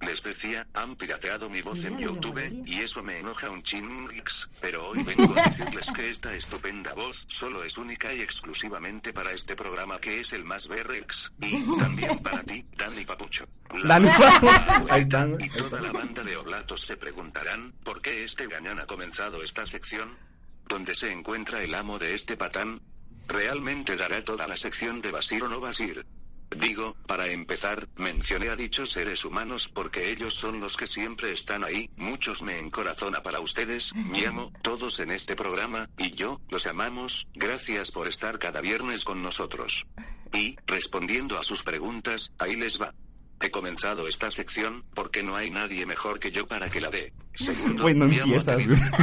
Les 0.00 0.22
decía, 0.22 0.66
han 0.74 0.96
pirateado 0.96 1.48
mi 1.48 1.62
voz 1.62 1.82
en 1.84 1.98
YouTube, 1.98 2.62
y 2.66 2.80
eso 2.80 3.02
me 3.02 3.20
enoja 3.20 3.48
un 3.48 3.62
chinrix, 3.62 4.50
pero 4.60 4.88
hoy 4.88 5.02
vengo 5.02 5.32
a 5.38 5.44
decirles 5.48 5.90
que 5.92 6.10
esta 6.10 6.34
estupenda 6.34 6.92
voz 6.92 7.24
solo 7.28 7.64
es 7.64 7.78
única 7.78 8.12
y 8.12 8.20
exclusivamente 8.20 9.14
para 9.14 9.32
este 9.32 9.56
programa 9.56 9.98
que 10.00 10.20
es 10.20 10.34
el 10.34 10.44
más 10.44 10.68
BRX, 10.68 11.32
y 11.40 11.78
también 11.78 12.18
para 12.18 12.42
ti, 12.42 12.66
Dani 12.76 13.04
Papucho. 13.06 13.46
La 13.82 13.94
Dani 13.98 14.08
Papucho. 14.08 14.46
abuelita 14.50 14.94
Ahí 14.94 15.02
están, 15.02 15.36
y 15.40 15.48
toda 15.48 15.80
la 15.80 15.92
banda 15.92 16.22
de 16.22 16.36
oblatos 16.36 16.80
se 16.82 16.96
preguntarán, 16.98 17.72
¿por 17.82 18.02
qué 18.02 18.24
este 18.24 18.46
gañán 18.46 18.80
ha 18.80 18.86
comenzado 18.86 19.42
esta 19.42 19.64
sección? 19.64 20.18
¿Dónde 20.68 20.94
se 20.94 21.10
encuentra 21.10 21.62
el 21.62 21.74
amo 21.74 21.98
de 21.98 22.14
este 22.14 22.36
patán? 22.36 22.80
¿Realmente 23.26 23.96
dará 23.96 24.24
toda 24.24 24.46
la 24.46 24.56
sección 24.56 25.00
de 25.00 25.10
Basir 25.10 25.42
o 25.42 25.48
no 25.48 25.60
Basir? 25.60 26.04
Digo, 26.56 26.94
para 27.06 27.26
empezar, 27.26 27.88
mencioné 27.96 28.48
a 28.48 28.56
dichos 28.56 28.90
seres 28.90 29.24
humanos 29.24 29.68
porque 29.68 30.10
ellos 30.10 30.34
son 30.34 30.60
los 30.60 30.76
que 30.76 30.86
siempre 30.86 31.32
están 31.32 31.64
ahí, 31.64 31.90
muchos 31.96 32.42
me 32.42 32.58
encorazona 32.58 33.22
para 33.22 33.40
ustedes, 33.40 33.92
mi 33.94 34.24
amo, 34.24 34.52
todos 34.62 35.00
en 35.00 35.10
este 35.10 35.34
programa, 35.34 35.88
y 35.98 36.12
yo, 36.12 36.40
los 36.50 36.66
amamos, 36.66 37.26
gracias 37.34 37.90
por 37.90 38.08
estar 38.08 38.38
cada 38.38 38.60
viernes 38.60 39.04
con 39.04 39.22
nosotros. 39.22 39.86
Y, 40.32 40.56
respondiendo 40.66 41.38
a 41.38 41.44
sus 41.44 41.62
preguntas, 41.62 42.30
ahí 42.38 42.56
les 42.56 42.80
va. 42.80 42.94
He 43.40 43.50
comenzado 43.50 44.06
esta 44.06 44.30
sección 44.30 44.84
porque 44.94 45.22
no 45.22 45.36
hay 45.36 45.50
nadie 45.50 45.86
mejor 45.86 46.18
que 46.20 46.30
yo 46.30 46.46
para 46.46 46.70
que 46.70 46.80
la 46.80 46.90
dé. 46.90 47.12
Segundo, 47.34 47.82
Güey, 47.82 47.94
no 47.94 48.06
mi 48.06 48.20
amo 48.20 48.36
ha 48.36 48.52
empiezas, 48.52 48.94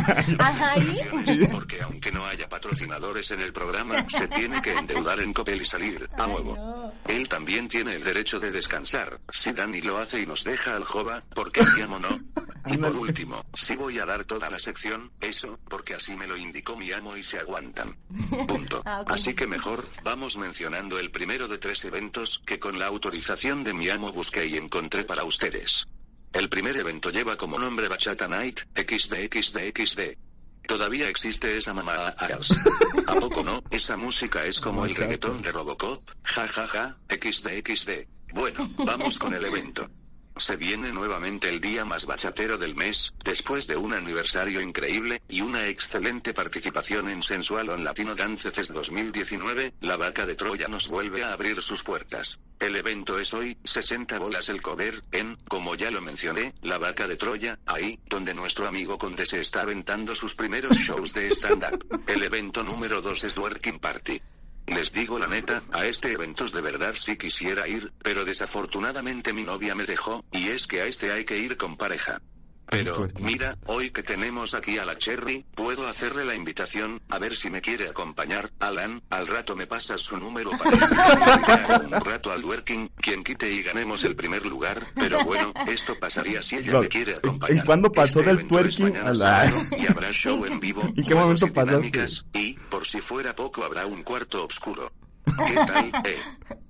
porque 1.51 1.81
aunque 1.81 2.11
no 2.11 2.25
haya 2.25 2.47
patrocinadores 2.47 3.29
en 3.31 3.41
el 3.41 3.51
programa, 3.51 4.05
se 4.07 4.27
tiene 4.29 4.61
que 4.61 4.71
endeudar 4.71 5.19
en 5.19 5.33
Copel 5.33 5.61
y 5.61 5.65
salir 5.65 6.09
a 6.17 6.27
nuevo. 6.27 6.93
Él 7.07 7.27
también 7.27 7.67
tiene 7.67 7.95
el 7.95 8.03
derecho 8.03 8.39
de 8.39 8.51
descansar. 8.51 9.19
Si 9.29 9.51
Dani 9.51 9.81
lo 9.81 9.97
hace 9.97 10.21
y 10.21 10.25
nos 10.25 10.45
deja 10.45 10.75
al 10.75 10.85
jova, 10.85 11.21
porque 11.35 11.61
mi 11.75 11.81
amo 11.81 11.99
no. 11.99 12.19
Y 12.67 12.77
por 12.77 12.95
último, 12.95 13.43
si 13.53 13.75
voy 13.75 13.99
a 13.99 14.05
dar 14.05 14.23
toda 14.23 14.49
la 14.49 14.59
sección, 14.59 15.11
eso, 15.19 15.59
porque 15.67 15.95
así 15.95 16.15
me 16.15 16.27
lo 16.27 16.37
indicó 16.37 16.77
mi 16.77 16.91
amo 16.91 17.17
y 17.17 17.23
se 17.23 17.39
aguantan. 17.39 17.97
Punto. 18.47 18.81
Ah. 18.85 19.03
Así 19.07 19.33
que 19.33 19.47
mejor, 19.47 19.85
vamos 20.03 20.37
mencionando 20.37 20.99
el 20.99 21.11
primero 21.11 21.47
de 21.47 21.57
tres 21.57 21.83
eventos 21.85 22.41
que 22.45 22.59
con 22.59 22.79
la 22.79 22.87
autorización 22.87 23.63
de 23.63 23.73
mi 23.73 23.89
amo 23.89 24.13
busqué 24.13 24.45
y 24.45 24.57
encontré 24.57 25.03
para 25.03 25.23
ustedes. 25.23 25.85
El 26.33 26.47
primer 26.47 26.77
evento 26.77 27.09
lleva 27.09 27.35
como 27.35 27.59
nombre 27.59 27.89
Bachata 27.89 28.27
Night, 28.27 28.61
XD 28.75 29.27
XD 29.29 29.57
XD. 29.75 29.99
Todavía 30.65 31.09
existe 31.09 31.57
esa 31.57 31.73
mamá 31.73 32.07
¿A 33.07 33.15
poco 33.15 33.43
no? 33.43 33.61
Esa 33.69 33.97
música 33.97 34.45
es 34.45 34.61
como 34.61 34.85
el 34.85 34.95
reggaetón 34.95 35.41
de 35.41 35.51
Robocop, 35.51 36.01
ja 36.23 36.47
ja 36.47 36.67
ja, 36.67 36.97
XD 37.09 37.47
XD. 37.67 37.89
Bueno, 38.33 38.69
vamos 38.77 39.19
con 39.19 39.33
el 39.33 39.43
evento. 39.43 39.89
Se 40.37 40.55
viene 40.55 40.91
nuevamente 40.91 41.49
el 41.49 41.61
día 41.61 41.85
más 41.85 42.05
bachatero 42.05 42.57
del 42.57 42.75
mes, 42.75 43.13
después 43.23 43.67
de 43.67 43.77
un 43.77 43.93
aniversario 43.93 44.61
increíble, 44.61 45.21
y 45.29 45.41
una 45.41 45.67
excelente 45.67 46.33
participación 46.33 47.09
en 47.09 47.21
Sensual 47.21 47.69
on 47.69 47.83
Latino 47.83 48.15
Dance 48.15 48.49
Fest 48.51 48.71
2019, 48.71 49.73
la 49.81 49.97
vaca 49.97 50.25
de 50.25 50.35
Troya 50.35 50.67
nos 50.67 50.87
vuelve 50.87 51.23
a 51.23 51.33
abrir 51.33 51.61
sus 51.61 51.83
puertas. 51.83 52.39
El 52.59 52.75
evento 52.75 53.19
es 53.19 53.33
hoy, 53.33 53.57
60 53.63 54.19
bolas 54.19 54.49
el 54.49 54.61
cover, 54.61 55.01
en, 55.11 55.35
como 55.47 55.75
ya 55.75 55.91
lo 55.91 56.01
mencioné, 56.01 56.53
la 56.61 56.77
vaca 56.77 57.07
de 57.07 57.15
Troya, 57.15 57.59
ahí, 57.65 57.99
donde 58.07 58.33
nuestro 58.33 58.67
amigo 58.67 58.97
Conde 58.97 59.25
se 59.25 59.39
está 59.39 59.61
aventando 59.61 60.15
sus 60.15 60.35
primeros 60.35 60.77
shows 60.77 61.13
de 61.13 61.29
stand-up. 61.29 62.03
El 62.07 62.23
evento 62.23 62.63
número 62.63 63.01
2 63.01 63.23
es 63.23 63.37
Working 63.37 63.79
Party. 63.79 64.21
Les 64.73 64.93
digo 64.93 65.19
la 65.19 65.27
neta, 65.27 65.63
a 65.73 65.85
este 65.85 66.13
evento 66.13 66.45
de 66.45 66.61
verdad 66.61 66.93
sí 66.95 67.17
quisiera 67.17 67.67
ir, 67.67 67.91
pero 68.01 68.23
desafortunadamente 68.23 69.33
mi 69.33 69.43
novia 69.43 69.75
me 69.75 69.83
dejó, 69.83 70.23
y 70.31 70.47
es 70.47 70.65
que 70.65 70.81
a 70.81 70.85
este 70.85 71.11
hay 71.11 71.25
que 71.25 71.37
ir 71.37 71.57
con 71.57 71.75
pareja. 71.75 72.21
Pero, 72.71 73.05
mira, 73.19 73.57
hoy 73.65 73.89
que 73.89 74.01
tenemos 74.01 74.53
aquí 74.53 74.77
a 74.77 74.85
la 74.85 74.97
Cherry, 74.97 75.45
puedo 75.55 75.89
hacerle 75.89 76.23
la 76.23 76.35
invitación, 76.35 77.01
a 77.09 77.19
ver 77.19 77.35
si 77.35 77.49
me 77.49 77.59
quiere 77.59 77.89
acompañar. 77.89 78.49
Alan, 78.61 79.03
al 79.09 79.27
rato 79.27 79.57
me 79.57 79.67
pasas 79.67 79.99
su 79.99 80.17
número 80.17 80.51
para 80.51 80.71
que 80.71 80.77
me 80.77 81.53
haga 81.53 81.77
un 81.79 81.91
rato 81.91 82.31
al 82.31 82.45
working, 82.45 82.87
quien 82.95 83.25
quite 83.25 83.51
y 83.51 83.61
ganemos 83.61 84.05
el 84.05 84.15
primer 84.15 84.45
lugar. 84.45 84.81
Pero 84.95 85.21
bueno, 85.25 85.53
esto 85.67 85.99
pasaría 85.99 86.41
si 86.41 86.55
ella 86.55 86.79
me 86.79 86.87
quiere 86.87 87.15
acompañar. 87.15 87.57
¿En 87.57 87.65
cuándo 87.65 87.91
pasó 87.91 88.21
Este 88.21 88.35
del 88.35 88.47
twerking 88.47 88.85
mañana 88.85 89.09
a 89.09 89.13
la... 89.15 89.53
y 89.77 89.87
habrá 89.87 90.09
show 90.13 90.45
en 90.45 90.59
vivo. 90.61 90.81
¿En 90.95 91.03
qué 91.03 91.13
momento 91.13 91.47
y 91.47 91.49
dinámicas, 91.49 92.25
y, 92.33 92.53
por 92.53 92.87
si 92.87 93.01
fuera 93.01 93.35
poco, 93.35 93.65
habrá 93.65 93.85
un 93.85 94.01
cuarto 94.03 94.45
oscuro. 94.45 94.93
¿Qué 95.25 95.55
tal, 95.55 95.91
eh? 96.05 96.17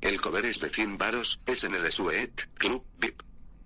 El 0.02 0.20
cover 0.20 0.46
es 0.46 0.60
de 0.60 0.70
100 0.70 0.98
varos, 0.98 1.40
es 1.46 1.64
en 1.64 1.76
el 1.76 1.92
Suet, 1.92 2.50
Club 2.56 2.84
VIP. 2.98 3.21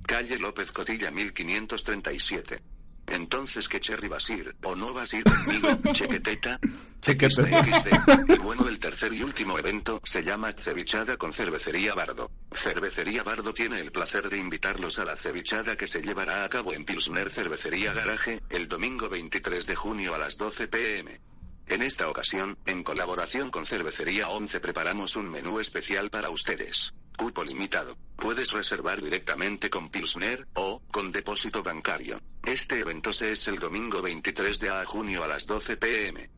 Calle 0.06 0.38
López 0.40 0.72
Cotilla 0.72 1.12
1537. 1.12 2.62
Entonces 3.08 3.68
que 3.68 3.80
Cherry 3.80 4.08
vas 4.08 4.30
a 4.30 4.34
ir, 4.34 4.56
o 4.64 4.76
no 4.76 4.94
vas 4.94 5.14
a 5.14 5.18
ir 5.18 5.24
conmigo, 5.24 5.70
chequeteta. 5.94 6.60
Chequeteta. 7.02 7.64
XD. 7.64 8.34
Y 8.34 8.38
bueno, 8.38 8.68
el 8.68 8.80
tercer 8.80 9.14
y 9.14 9.22
último 9.22 9.60
evento 9.60 10.02
se 10.04 10.24
llama 10.24 10.54
Cevichada 10.54 11.18
con 11.18 11.32
Cervecería 11.32 11.94
Bardo. 11.94 12.32
Cervecería 12.52 13.24
Bardo 13.24 13.54
tiene 13.54 13.80
el 13.80 13.92
placer 13.92 14.30
de 14.30 14.40
invitarlos 14.40 14.98
a 14.98 15.06
la 15.06 15.16
cevichada 15.16 15.76
que 15.76 15.88
se 15.88 16.02
llevará 16.02 16.44
a 16.44 16.50
cabo 16.50 16.74
en 16.74 16.84
Pilsner 16.84 17.30
Cervecería 17.30 17.94
Garaje, 17.94 18.42
el 18.50 18.68
domingo 18.68 19.08
23 19.08 19.68
de 19.68 19.76
junio 19.76 20.16
a 20.16 20.18
las 20.18 20.38
12 20.38 20.68
pm. 20.68 21.35
En 21.68 21.82
esta 21.82 22.10
ocasión, 22.10 22.58
en 22.66 22.84
colaboración 22.84 23.50
con 23.50 23.66
Cervecería 23.66 24.30
11 24.30 24.60
preparamos 24.60 25.16
un 25.16 25.30
menú 25.30 25.60
especial 25.60 26.10
para 26.10 26.30
ustedes. 26.30 26.94
Cupo 27.18 27.44
limitado. 27.44 27.98
Puedes 28.16 28.52
reservar 28.52 29.02
directamente 29.02 29.70
con 29.70 29.90
Pilsner 29.90 30.48
o 30.54 30.82
con 30.92 31.12
depósito 31.12 31.64
bancario. 31.64 32.22
Este 32.44 32.80
evento 32.80 33.12
se 33.12 33.32
es 33.32 33.48
el 33.48 33.58
domingo 33.58 34.02
23 34.02 34.60
de 34.60 34.86
junio 34.86 35.24
a 35.24 35.28
las 35.28 35.48
12 35.48 35.78
pm. 35.78 36.30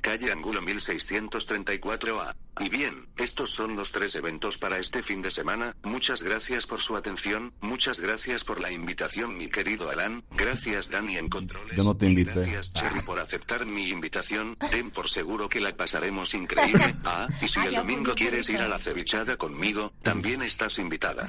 Calle 0.00 0.32
Angulo 0.32 0.62
1634A. 0.62 2.34
Y 2.58 2.70
bien, 2.70 3.06
estos 3.18 3.50
son 3.50 3.76
los 3.76 3.92
tres 3.92 4.14
eventos 4.14 4.56
para 4.56 4.78
este 4.78 5.02
fin 5.02 5.20
de 5.20 5.30
semana. 5.30 5.76
Muchas 5.82 6.22
gracias 6.22 6.66
por 6.66 6.80
su 6.80 6.96
atención, 6.96 7.52
muchas 7.60 8.00
gracias 8.00 8.44
por 8.44 8.60
la 8.60 8.70
invitación, 8.70 9.36
mi 9.36 9.48
querido 9.48 9.90
Alan. 9.90 10.24
Gracias, 10.30 10.88
Dani 10.88 11.18
en 11.18 11.28
controles. 11.28 11.76
Yo 11.76 11.84
no 11.84 11.94
te 11.94 12.06
invité. 12.06 12.32
Gracias, 12.32 12.72
Cherry, 12.72 13.02
por 13.02 13.20
aceptar 13.20 13.66
mi 13.66 13.90
invitación. 13.90 14.56
Ten 14.70 14.90
por 14.90 15.10
seguro 15.10 15.50
que 15.50 15.60
la 15.60 15.76
pasaremos 15.76 16.34
increíble. 16.34 16.94
Ah, 17.08 17.28
y 17.40 17.46
si 17.46 17.60
el 17.60 17.74
domingo 17.74 18.14
quieres 18.14 18.48
ir 18.48 18.58
a 18.58 18.66
la 18.66 18.78
cevichada 18.78 19.36
conmigo, 19.36 19.92
también 20.02 20.42
estás 20.42 20.78
invitada. 20.78 21.28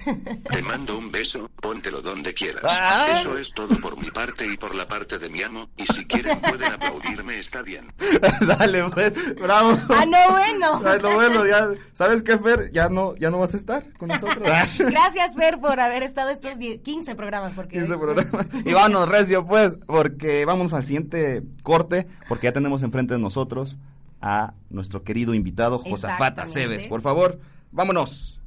Te 0.49 0.61
mando 0.63 0.97
un 0.97 1.11
beso, 1.11 1.51
póntelo 1.61 2.01
donde 2.01 2.33
quieras. 2.33 2.63
Ah. 2.65 3.19
Eso 3.19 3.37
es 3.37 3.53
todo 3.53 3.79
por 3.79 3.95
mi 4.01 4.09
parte 4.09 4.47
y 4.51 4.57
por 4.57 4.73
la 4.73 4.87
parte 4.87 5.19
de 5.19 5.29
mi 5.29 5.43
amo. 5.43 5.69
Y 5.77 5.85
si 5.85 6.05
quieren 6.05 6.39
pueden 6.41 6.71
aplaudirme, 6.71 7.37
está 7.37 7.61
bien. 7.61 7.93
Dale, 8.57 8.89
pues, 8.89 9.35
bravo. 9.35 9.77
Ah, 9.89 10.05
no, 10.05 10.31
bueno. 10.31 10.81
Ah, 10.87 10.97
no, 11.01 11.13
bueno, 11.15 11.45
ya, 11.45 11.69
¿sabes 11.93 12.23
qué, 12.23 12.37
Fer? 12.37 12.71
Ya 12.71 12.89
no, 12.89 13.15
ya 13.17 13.29
no 13.29 13.39
vas 13.39 13.53
a 13.53 13.57
estar 13.57 13.91
con 13.93 14.09
nosotros. 14.09 14.47
Gracias, 14.77 15.35
Fer, 15.35 15.59
por 15.59 15.79
haber 15.79 16.03
estado 16.03 16.29
estos 16.29 16.57
10 16.57 16.81
15 16.81 17.15
programas. 17.15 17.53
Porque 17.53 17.77
15 17.77 17.97
programas. 17.97 18.47
Y 18.65 18.73
vámonos, 18.73 19.09
Recio, 19.09 19.45
pues, 19.45 19.73
porque 19.85 20.45
vamos 20.45 20.73
al 20.73 20.83
siguiente 20.83 21.43
corte, 21.63 22.07
porque 22.27 22.45
ya 22.45 22.53
tenemos 22.53 22.83
enfrente 22.83 23.13
de 23.13 23.19
nosotros 23.19 23.77
a 24.21 24.53
nuestro 24.69 25.03
querido 25.03 25.33
invitado, 25.33 25.79
Josafat. 25.79 26.39
Aceves. 26.39 26.85
Por 26.85 27.01
favor, 27.01 27.39
vámonos 27.71 28.39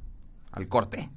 al 0.51 0.67
corte. 0.67 1.09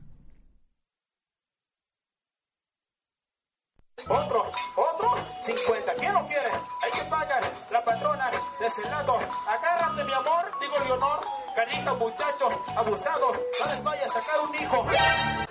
Otro, 4.03 4.53
otro, 4.77 5.15
50. 5.43 5.95
¿Quién 5.95 6.13
lo 6.13 6.27
quiere? 6.27 6.51
Hay 6.83 6.91
que 6.93 7.05
pagar. 7.09 7.53
La 7.71 7.85
patrona 7.85 8.31
de 8.59 8.67
ese 8.67 8.83
lado. 8.83 9.19
Agárrate, 9.49 10.05
mi 10.05 10.13
amor, 10.13 10.51
digo 10.61 10.79
Leonor. 10.85 11.21
Carita, 11.55 11.95
muchacho, 11.95 12.65
abusado. 12.77 13.33
No 13.33 13.67
les 13.67 13.85
vaya 13.85 14.05
a 14.05 14.09
sacar 14.09 14.41
un 14.41 14.55
hijo. 14.57 14.87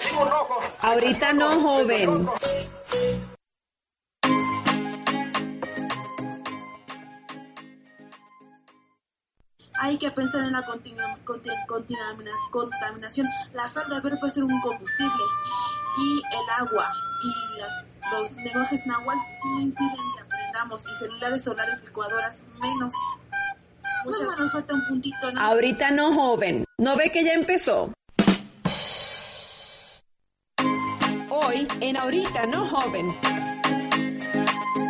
Digo 0.03 0.25
rojo. 0.25 0.59
Ahorita 0.81 1.33
no, 1.33 1.59
joven. 1.61 2.29
Hay 9.79 9.97
que 9.97 10.11
pensar 10.11 10.43
en 10.43 10.51
la 10.51 10.63
contaminación. 12.51 13.27
La 13.53 13.67
sal 13.67 13.89
de 13.89 13.99
verde 14.01 14.17
puede 14.17 14.33
ser 14.33 14.43
un 14.43 14.61
combustible. 14.61 15.23
Y 15.97 16.17
el 16.17 16.67
agua 16.67 16.91
y 17.23 17.59
las, 17.59 17.85
los 18.11 18.31
lenguajes 18.37 18.85
náhuatl 18.85 19.19
no 19.45 19.61
impiden 19.61 19.95
que 20.15 20.21
aprendamos. 20.23 20.83
Y 20.91 20.95
celulares 20.97 21.43
solares, 21.43 21.83
licuadoras, 21.83 22.41
menos. 22.61 22.93
Muchas 24.05 24.39
nos 24.39 24.51
falta 24.51 24.73
un 24.73 24.87
puntito, 24.87 25.31
¿no? 25.31 25.41
Ahorita 25.41 25.91
no, 25.91 26.13
joven. 26.13 26.65
¿No 26.77 26.97
ve 26.97 27.09
que 27.11 27.23
ya 27.23 27.33
empezó? 27.33 27.93
Hoy, 31.29 31.67
en 31.81 31.97
Ahorita 31.97 32.45
no, 32.47 32.67
joven. 32.67 33.15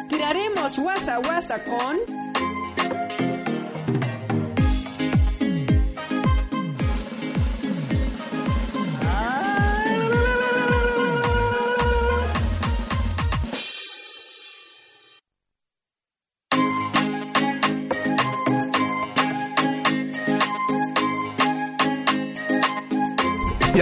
Tiraremos 0.10 0.80
guasa 0.80 1.18
guasa 1.18 1.64
con... 1.64 2.22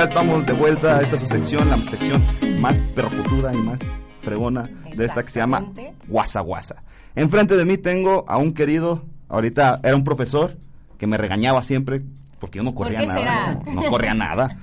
Ya 0.02 0.08
estamos 0.08 0.44
de 0.48 0.54
vuelta 0.54 0.98
a 0.98 1.02
esta 1.04 1.16
su 1.16 1.28
sección, 1.28 1.70
la 1.70 1.78
sección 1.78 2.20
más 2.60 2.82
percutuda 2.96 3.52
y 3.54 3.58
más 3.60 3.80
fregona 4.22 4.64
de 4.96 5.06
esta 5.06 5.22
que 5.22 5.30
se 5.30 5.40
llama. 5.40 5.72
Guasa 6.08 6.42
Guasa. 6.42 6.82
Enfrente 7.14 7.56
de 7.56 7.64
mí 7.66 7.78
tengo 7.78 8.26
a 8.28 8.40
un 8.40 8.56
querido, 8.56 9.04
ahorita 9.30 9.80
era 9.84 9.96
un 9.96 10.04
profesor 10.04 10.58
que 10.98 11.06
me 11.06 11.18
regañaba 11.18 11.62
siempre 11.62 12.02
porque 12.40 12.58
yo 12.58 12.64
no 12.64 12.74
¿Por 12.74 12.88
corría 12.88 13.02
qué 13.02 13.06
nada. 13.06 13.20
será? 13.20 13.64
No, 13.64 13.74
no 13.84 13.90
corría 13.92 14.16
nada. 14.16 14.58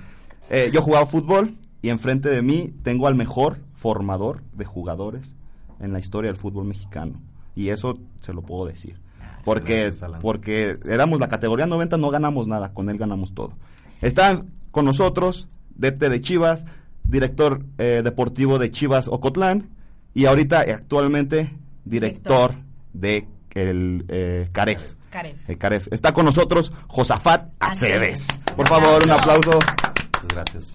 Eh, 0.51 0.71
yo 0.73 0.83
jugaba 0.83 1.07
fútbol 1.07 1.55
y 1.83 1.91
enfrente 1.91 2.29
de 2.29 2.43
mí 2.43 2.75
tengo 2.83 3.07
al 3.07 3.15
mejor 3.15 3.59
formador 3.77 4.43
de 4.55 4.65
jugadores 4.65 5.37
en 5.79 5.93
la 5.93 6.01
historia 6.01 6.33
del 6.33 6.37
fútbol 6.37 6.65
mexicano. 6.65 7.13
Y 7.55 7.69
eso 7.69 7.97
se 8.23 8.33
lo 8.33 8.43
puedo 8.43 8.67
decir. 8.67 8.99
Porque, 9.45 9.93
porque 10.21 10.79
éramos 10.85 11.21
la 11.21 11.29
categoría 11.29 11.67
90, 11.67 11.97
no 11.97 12.11
ganamos 12.11 12.49
nada, 12.49 12.75
con 12.75 12.91
él 12.91 12.99
ganamos 12.99 13.35
todo. 13.35 13.53
Está 14.01 14.43
con 14.71 14.85
nosotros, 14.85 15.49
DT 15.77 16.09
de 16.09 16.21
Chivas, 16.21 16.67
director 17.05 17.65
eh, 17.79 18.03
deportivo 18.05 18.59
de 18.59 18.71
Chivas 18.71 19.09
Ocotlán 19.09 19.71
y 20.15 20.27
ahorita 20.27 20.61
actualmente 20.61 21.55
director 21.85 22.55
de 22.93 23.27
el 23.55 24.05
eh, 24.09 24.49
Caref. 24.53 24.93
Caref. 25.11 25.49
El 25.49 25.59
Caref. 25.59 25.89
Está 25.91 26.13
con 26.13 26.27
nosotros 26.27 26.73
Josafat 26.87 27.51
Aceves. 27.59 28.25
Aceves. 28.25 28.55
Por 28.55 28.69
favor, 28.69 29.03
un 29.03 29.11
aplauso. 29.11 29.59
Muchas 30.23 30.29
gracias. 30.29 30.75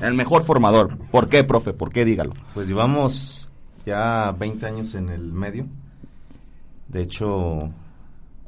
El 0.00 0.14
mejor 0.14 0.44
formador. 0.44 0.96
¿Por 1.10 1.28
qué, 1.28 1.44
profe? 1.44 1.72
¿Por 1.72 1.92
qué? 1.92 2.04
Dígalo. 2.04 2.32
Pues 2.54 2.68
llevamos 2.68 3.48
ya 3.84 4.32
20 4.32 4.66
años 4.66 4.94
en 4.94 5.08
el 5.08 5.32
medio. 5.32 5.66
De 6.88 7.02
hecho, 7.02 7.70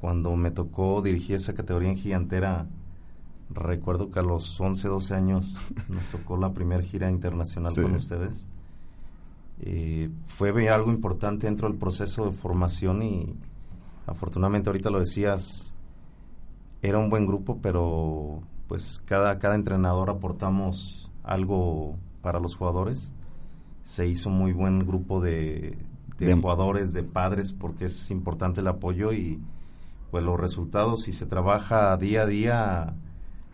cuando 0.01 0.37
me 0.37 0.51
tocó 0.51 1.01
dirigir 1.03 1.37
esa 1.37 1.55
categoría 1.55 1.91
en 1.91 1.97
gigantera, 1.97 2.67
recuerdo 3.55 4.11
que 4.11 4.19
a 4.21 4.23
los 4.23 4.61
11, 4.61 4.89
12 4.89 5.15
años 5.15 5.57
nos 5.89 6.09
tocó 6.11 6.37
la 6.37 6.53
primera 6.53 6.83
gira 6.83 7.11
internacional 7.11 7.73
Sí. 7.73 7.83
con 7.83 7.95
ustedes. 7.95 8.49
Eh, 9.61 10.11
fue 10.27 10.69
algo 10.69 10.91
importante 10.91 11.47
dentro 11.47 11.69
del 11.69 11.79
proceso 11.79 12.27
de 12.27 12.33
formación 12.33 13.03
y 13.03 13.35
afortunadamente 14.07 14.69
ahorita 14.69 14.91
lo 14.91 14.99
decías, 14.99 15.75
era 16.83 16.99
un 16.99 17.09
buen 17.09 17.27
grupo, 17.27 17.59
pero 17.63 18.41
pues 18.69 19.01
cada, 19.05 19.39
cada 19.39 19.55
entrenador 19.55 20.11
aportamos 20.11 21.11
algo 21.23 21.97
para 22.21 22.41
los 22.41 22.57
jugadores. 22.57 23.13
Se 23.83 24.07
hizo 24.07 24.29
muy 24.31 24.53
buen 24.53 24.81
grupo 24.87 25.21
de, 25.21 25.79
de 26.19 26.35
jugadores, 26.35 26.93
de 26.93 27.03
padres, 27.03 27.53
porque 27.53 27.85
es 27.87 28.11
importante 28.11 28.61
el 28.61 28.69
apoyo 28.69 29.13
y 29.13 29.41
pues 30.11 30.25
los 30.25 30.39
resultados, 30.39 31.03
si 31.03 31.13
se 31.13 31.27
trabaja 31.27 31.97
día 31.97 32.23
a 32.23 32.27
día, 32.27 32.95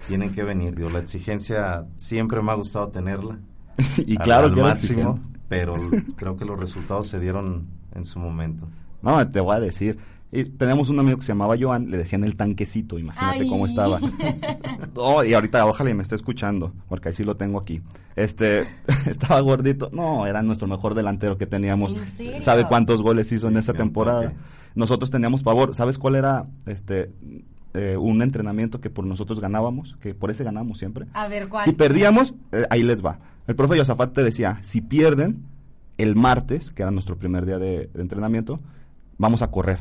tienen 0.09 0.33
que 0.33 0.43
venir. 0.43 0.75
Digo, 0.75 0.91
la 0.91 1.01
exigencia 1.01 1.87
siempre 1.97 2.41
me 2.43 2.53
ha 2.53 2.55
gustado 2.55 2.89
tenerla. 2.89 3.39
y 4.07 4.17
al- 4.17 4.25
claro 4.25 4.47
al 4.49 4.55
que 4.55 4.63
máximo, 4.63 5.01
exigente. 5.13 5.41
pero 5.49 5.75
creo 6.17 6.37
que 6.37 6.45
los 6.45 6.59
resultados 6.59 7.07
se 7.07 7.19
dieron 7.21 7.67
en 7.95 8.05
su 8.05 8.19
momento. 8.19 8.69
No, 9.03 9.27
te 9.31 9.41
voy 9.41 9.57
a 9.57 9.61
decir. 9.61 9.99
Y 10.33 10.45
tenemos 10.45 10.89
un 10.89 11.01
amigo 11.01 11.17
que 11.19 11.25
se 11.25 11.33
llamaba 11.33 11.57
Joan, 11.61 11.91
le 11.91 11.97
decían 11.97 12.23
el 12.23 12.37
tanquecito, 12.37 13.01
imagínate 13.01 13.41
Ay. 13.41 13.49
cómo 13.49 13.67
estaba. 13.67 13.99
No, 14.95 15.23
y 15.25 15.35
ahorita 15.35 15.65
ojalá 15.67 15.91
y 15.91 15.95
me 15.95 16.03
esté 16.03 16.15
escuchando, 16.17 16.73
porque 16.89 17.09
ahí 17.09 17.15
sí 17.15 17.23
lo 17.25 17.37
tengo 17.37 17.59
aquí. 17.61 17.81
Este, 18.17 18.63
estaba 19.07 19.41
gordito. 19.41 19.89
No, 19.93 20.27
era 20.27 20.43
nuestro 20.43 20.67
mejor 20.67 20.95
delantero 20.95 21.39
que 21.39 21.47
teníamos. 21.47 21.97
¿Sabe 22.41 22.65
cuántos 22.67 23.01
goles 23.01 23.31
hizo 23.33 23.49
en 23.49 23.57
esa 23.57 23.73
temporada? 23.73 24.33
Nosotros 24.75 25.11
teníamos 25.11 25.43
pavor. 25.43 25.75
¿Sabes 25.75 25.97
cuál 25.99 26.17
era 26.17 26.45
este 26.67 27.11
eh, 27.75 27.97
un 27.97 28.23
entrenamiento 28.23 28.81
que 28.81 28.91
por 28.91 29.05
nosotros 29.05 29.41
ganábamos? 29.41 29.97
Que 30.01 30.15
por 30.15 30.31
ese 30.31 30.45
ganamos 30.45 30.79
siempre. 30.79 31.07
A 31.13 31.29
ver, 31.29 31.49
¿cuál? 31.49 31.65
Si 31.65 31.73
perdíamos, 31.73 32.35
eh, 32.53 32.67
ahí 32.71 32.83
les 32.83 33.05
va. 33.05 33.19
El 33.47 33.57
profe 33.57 33.77
Yosafat 33.77 34.13
te 34.13 34.23
decía, 34.23 34.59
si 34.63 34.81
pierden, 34.81 35.45
el 35.99 36.17
martes, 36.17 36.71
que 36.71 36.83
era 36.83 36.91
nuestro 36.91 37.17
primer 37.17 37.47
día 37.47 37.59
de, 37.59 37.91
de 37.93 38.03
entrenamiento, 38.03 38.61
vamos 39.19 39.43
a 39.43 39.51
correr. 39.51 39.81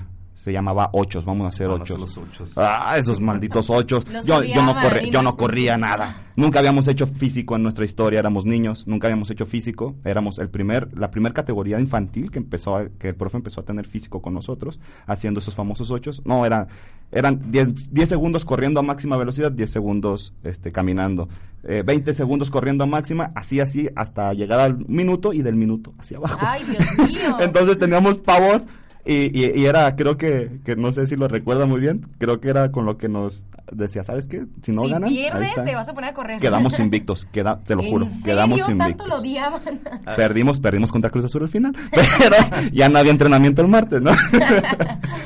Se 0.50 0.54
llamaba 0.54 0.90
ochos, 0.94 1.26
vamos 1.26 1.46
a 1.46 1.50
hacer 1.50 1.68
ochos. 1.68 2.18
ochos. 2.18 2.58
Ah, 2.58 2.96
esos 2.98 3.20
malditos 3.22 3.70
ochos. 3.70 4.04
Yo, 4.26 4.42
yo 4.42 4.64
no 4.64 4.76
y 5.04 5.12
yo 5.12 5.22
no 5.22 5.38
corría 5.38 5.78
nada. 5.78 6.24
Nunca 6.36 6.58
habíamos 6.58 6.88
hecho 6.88 7.06
físico 7.06 7.56
en 7.56 7.62
nuestra 7.62 7.86
historia, 7.86 8.18
éramos 8.18 8.46
niños, 8.46 8.88
nunca 8.88 9.06
habíamos 9.06 9.30
hecho 9.30 9.46
físico. 9.46 9.94
Éramos 10.04 10.40
el 10.40 10.50
primer, 10.50 10.90
la 10.98 11.12
primera 11.12 11.36
categoría 11.36 11.80
infantil 11.80 12.32
que 12.32 12.40
empezó 12.40 12.78
a- 12.78 12.90
que 12.90 13.10
el 13.10 13.16
profe 13.16 13.38
empezó 13.38 13.62
a 13.62 13.64
tener 13.64 13.86
físico 13.86 14.24
con 14.24 14.34
nosotros, 14.34 14.80
haciendo 15.06 15.40
esos 15.40 15.54
famosos 15.54 15.92
ochos. 15.92 16.24
No, 16.26 16.44
era, 16.48 16.66
eran 17.12 17.52
10 17.52 17.94
10 17.94 18.10
segundos 18.10 18.44
corriendo 18.44 18.80
a 18.80 18.84
máxima 18.84 19.16
velocidad, 19.18 19.52
10 19.52 19.70
segundos 19.70 20.34
este, 20.44 20.72
caminando. 20.72 21.30
Eh, 21.64 21.84
20 21.86 22.14
segundos 22.16 22.50
corriendo 22.50 22.86
a 22.86 22.88
máxima, 22.88 23.32
así, 23.36 23.60
así, 23.60 23.88
hasta 23.96 24.34
llegar 24.34 24.62
al 24.62 24.80
minuto 24.88 25.32
y 25.32 25.44
del 25.44 25.56
minuto 25.58 25.94
hacia 26.00 26.18
abajo. 26.18 26.40
Ay, 26.42 26.64
Dios 26.66 26.98
mío. 27.08 27.38
Entonces 27.40 27.78
teníamos 27.78 28.18
pavor 28.18 28.64
Y, 29.12 29.32
y, 29.36 29.60
y 29.60 29.66
era, 29.66 29.96
creo 29.96 30.18
que, 30.18 30.60
que 30.64 30.76
no 30.76 30.92
sé 30.92 31.08
si 31.08 31.16
lo 31.16 31.28
recuerda 31.28 31.66
muy 31.66 31.80
bien, 31.80 32.02
creo 32.20 32.40
que 32.40 32.50
era 32.50 32.72
con 32.72 32.86
lo 32.86 33.00
que 33.00 33.10
nos 33.10 33.44
decía, 33.72 34.04
¿sabes 34.04 34.28
qué? 34.28 34.46
Si 34.62 34.72
no 34.72 34.84
si 34.84 34.92
ganan, 34.92 35.10
ahí 35.10 35.16
pierdes, 35.16 35.56
te 35.66 35.74
vas 35.74 35.90
a 35.90 35.94
poner 35.96 36.12
a 36.12 36.14
correr. 36.14 36.40
quedamos 36.40 36.78
invictos, 36.80 37.26
queda, 37.26 37.60
te 37.64 37.76
lo 37.76 37.82
juro, 37.82 38.06
quedamos 38.24 38.60
¿Tanto 38.60 38.72
invictos. 38.84 39.10
lo 39.10 39.16
odiaban? 39.18 39.62
Perdimos, 40.16 40.60
perdimos 40.60 40.92
contra 40.92 41.10
Cruz 41.10 41.26
Azul 41.26 41.42
al 41.42 41.50
final, 41.50 41.74
pero 41.92 42.36
ya 42.72 42.88
no 42.88 43.00
había 43.00 43.12
entrenamiento 43.12 43.64
el 43.64 43.68
martes, 43.68 44.00
¿no? 44.00 44.12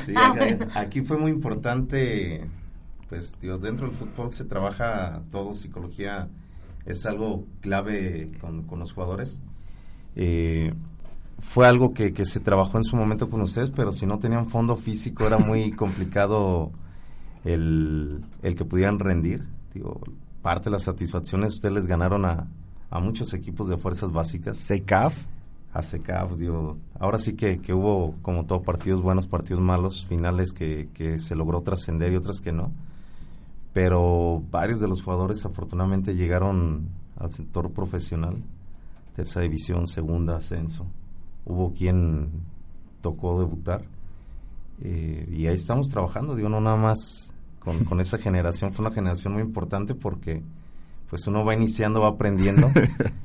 Sí, 0.06 0.14
Ah, 0.16 0.34
aquí 0.76 1.02
fue 1.02 1.18
muy 1.18 1.30
importante, 1.30 2.42
pues, 3.10 3.38
digo, 3.40 3.58
dentro 3.58 3.86
del 3.88 3.94
fútbol 3.96 4.32
se 4.32 4.46
trabaja 4.46 5.20
todo, 5.30 5.52
psicología 5.52 6.28
es 6.86 7.04
algo 7.04 7.46
clave 7.60 8.30
con, 8.40 8.62
con 8.62 8.78
los 8.78 8.92
jugadores. 8.94 9.42
Eh, 10.16 10.72
fue 11.38 11.66
algo 11.66 11.92
que, 11.92 12.12
que 12.12 12.24
se 12.24 12.40
trabajó 12.40 12.78
en 12.78 12.84
su 12.84 12.96
momento 12.96 13.28
con 13.28 13.40
ustedes, 13.42 13.70
pero 13.70 13.92
si 13.92 14.06
no 14.06 14.18
tenían 14.18 14.46
fondo 14.46 14.76
físico 14.76 15.26
era 15.26 15.38
muy 15.38 15.72
complicado 15.76 16.70
el, 17.44 18.24
el 18.42 18.54
que 18.54 18.64
pudieran 18.64 18.98
rendir. 18.98 19.46
Digo, 19.72 20.00
parte 20.42 20.64
de 20.64 20.72
las 20.72 20.82
satisfacciones 20.82 21.54
ustedes 21.54 21.74
les 21.74 21.86
ganaron 21.86 22.24
a, 22.24 22.48
a 22.90 23.00
muchos 23.00 23.34
equipos 23.34 23.68
de 23.68 23.76
fuerzas 23.76 24.12
básicas. 24.12 24.58
CECAF. 24.58 25.16
A 25.72 25.82
CECAF, 25.82 26.36
digo, 26.36 26.78
ahora 27.00 27.18
sí 27.18 27.34
que, 27.34 27.58
que 27.58 27.74
hubo 27.74 28.14
como 28.22 28.46
todo 28.46 28.62
partidos 28.62 29.02
buenos, 29.02 29.26
partidos 29.26 29.60
malos, 29.60 30.06
finales 30.06 30.52
que, 30.52 30.88
que 30.94 31.18
se 31.18 31.34
logró 31.34 31.62
trascender 31.62 32.12
y 32.12 32.16
otras 32.16 32.40
que 32.40 32.52
no. 32.52 32.70
Pero 33.72 34.40
varios 34.52 34.80
de 34.80 34.86
los 34.86 35.02
jugadores 35.02 35.44
afortunadamente 35.44 36.14
llegaron 36.14 36.90
al 37.16 37.32
sector 37.32 37.72
profesional, 37.72 38.44
tercera 39.16 39.42
división, 39.42 39.88
segunda, 39.88 40.36
ascenso. 40.36 40.86
Hubo 41.46 41.72
quien 41.72 42.30
tocó 43.00 43.38
debutar 43.38 43.84
eh, 44.82 45.28
y 45.30 45.46
ahí 45.46 45.54
estamos 45.54 45.88
trabajando, 45.88 46.34
digo, 46.34 46.48
no 46.48 46.60
nada 46.60 46.76
más 46.76 47.32
con, 47.60 47.84
con 47.84 48.00
esa 48.00 48.18
generación, 48.18 48.72
fue 48.72 48.84
una 48.86 48.94
generación 48.94 49.34
muy 49.34 49.42
importante 49.42 49.94
porque 49.94 50.42
pues 51.08 51.26
uno 51.26 51.44
va 51.44 51.54
iniciando, 51.54 52.00
va 52.00 52.08
aprendiendo, 52.08 52.68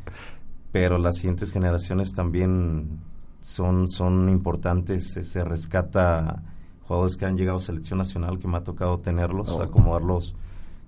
pero 0.72 0.98
las 0.98 1.18
siguientes 1.18 1.52
generaciones 1.52 2.14
también 2.14 3.00
son, 3.40 3.88
son 3.90 4.30
importantes, 4.30 5.12
se, 5.12 5.24
se 5.24 5.44
rescata 5.44 6.44
jugadores 6.84 7.18
que 7.18 7.26
han 7.26 7.36
llegado 7.38 7.58
a 7.58 7.62
selección 7.62 8.00
nacional, 8.00 8.38
que 8.40 8.48
me 8.48 8.58
ha 8.58 8.64
tocado 8.64 9.00
tenerlos, 9.00 9.50
Oh. 9.50 9.64
acomodarlos, 9.64 10.36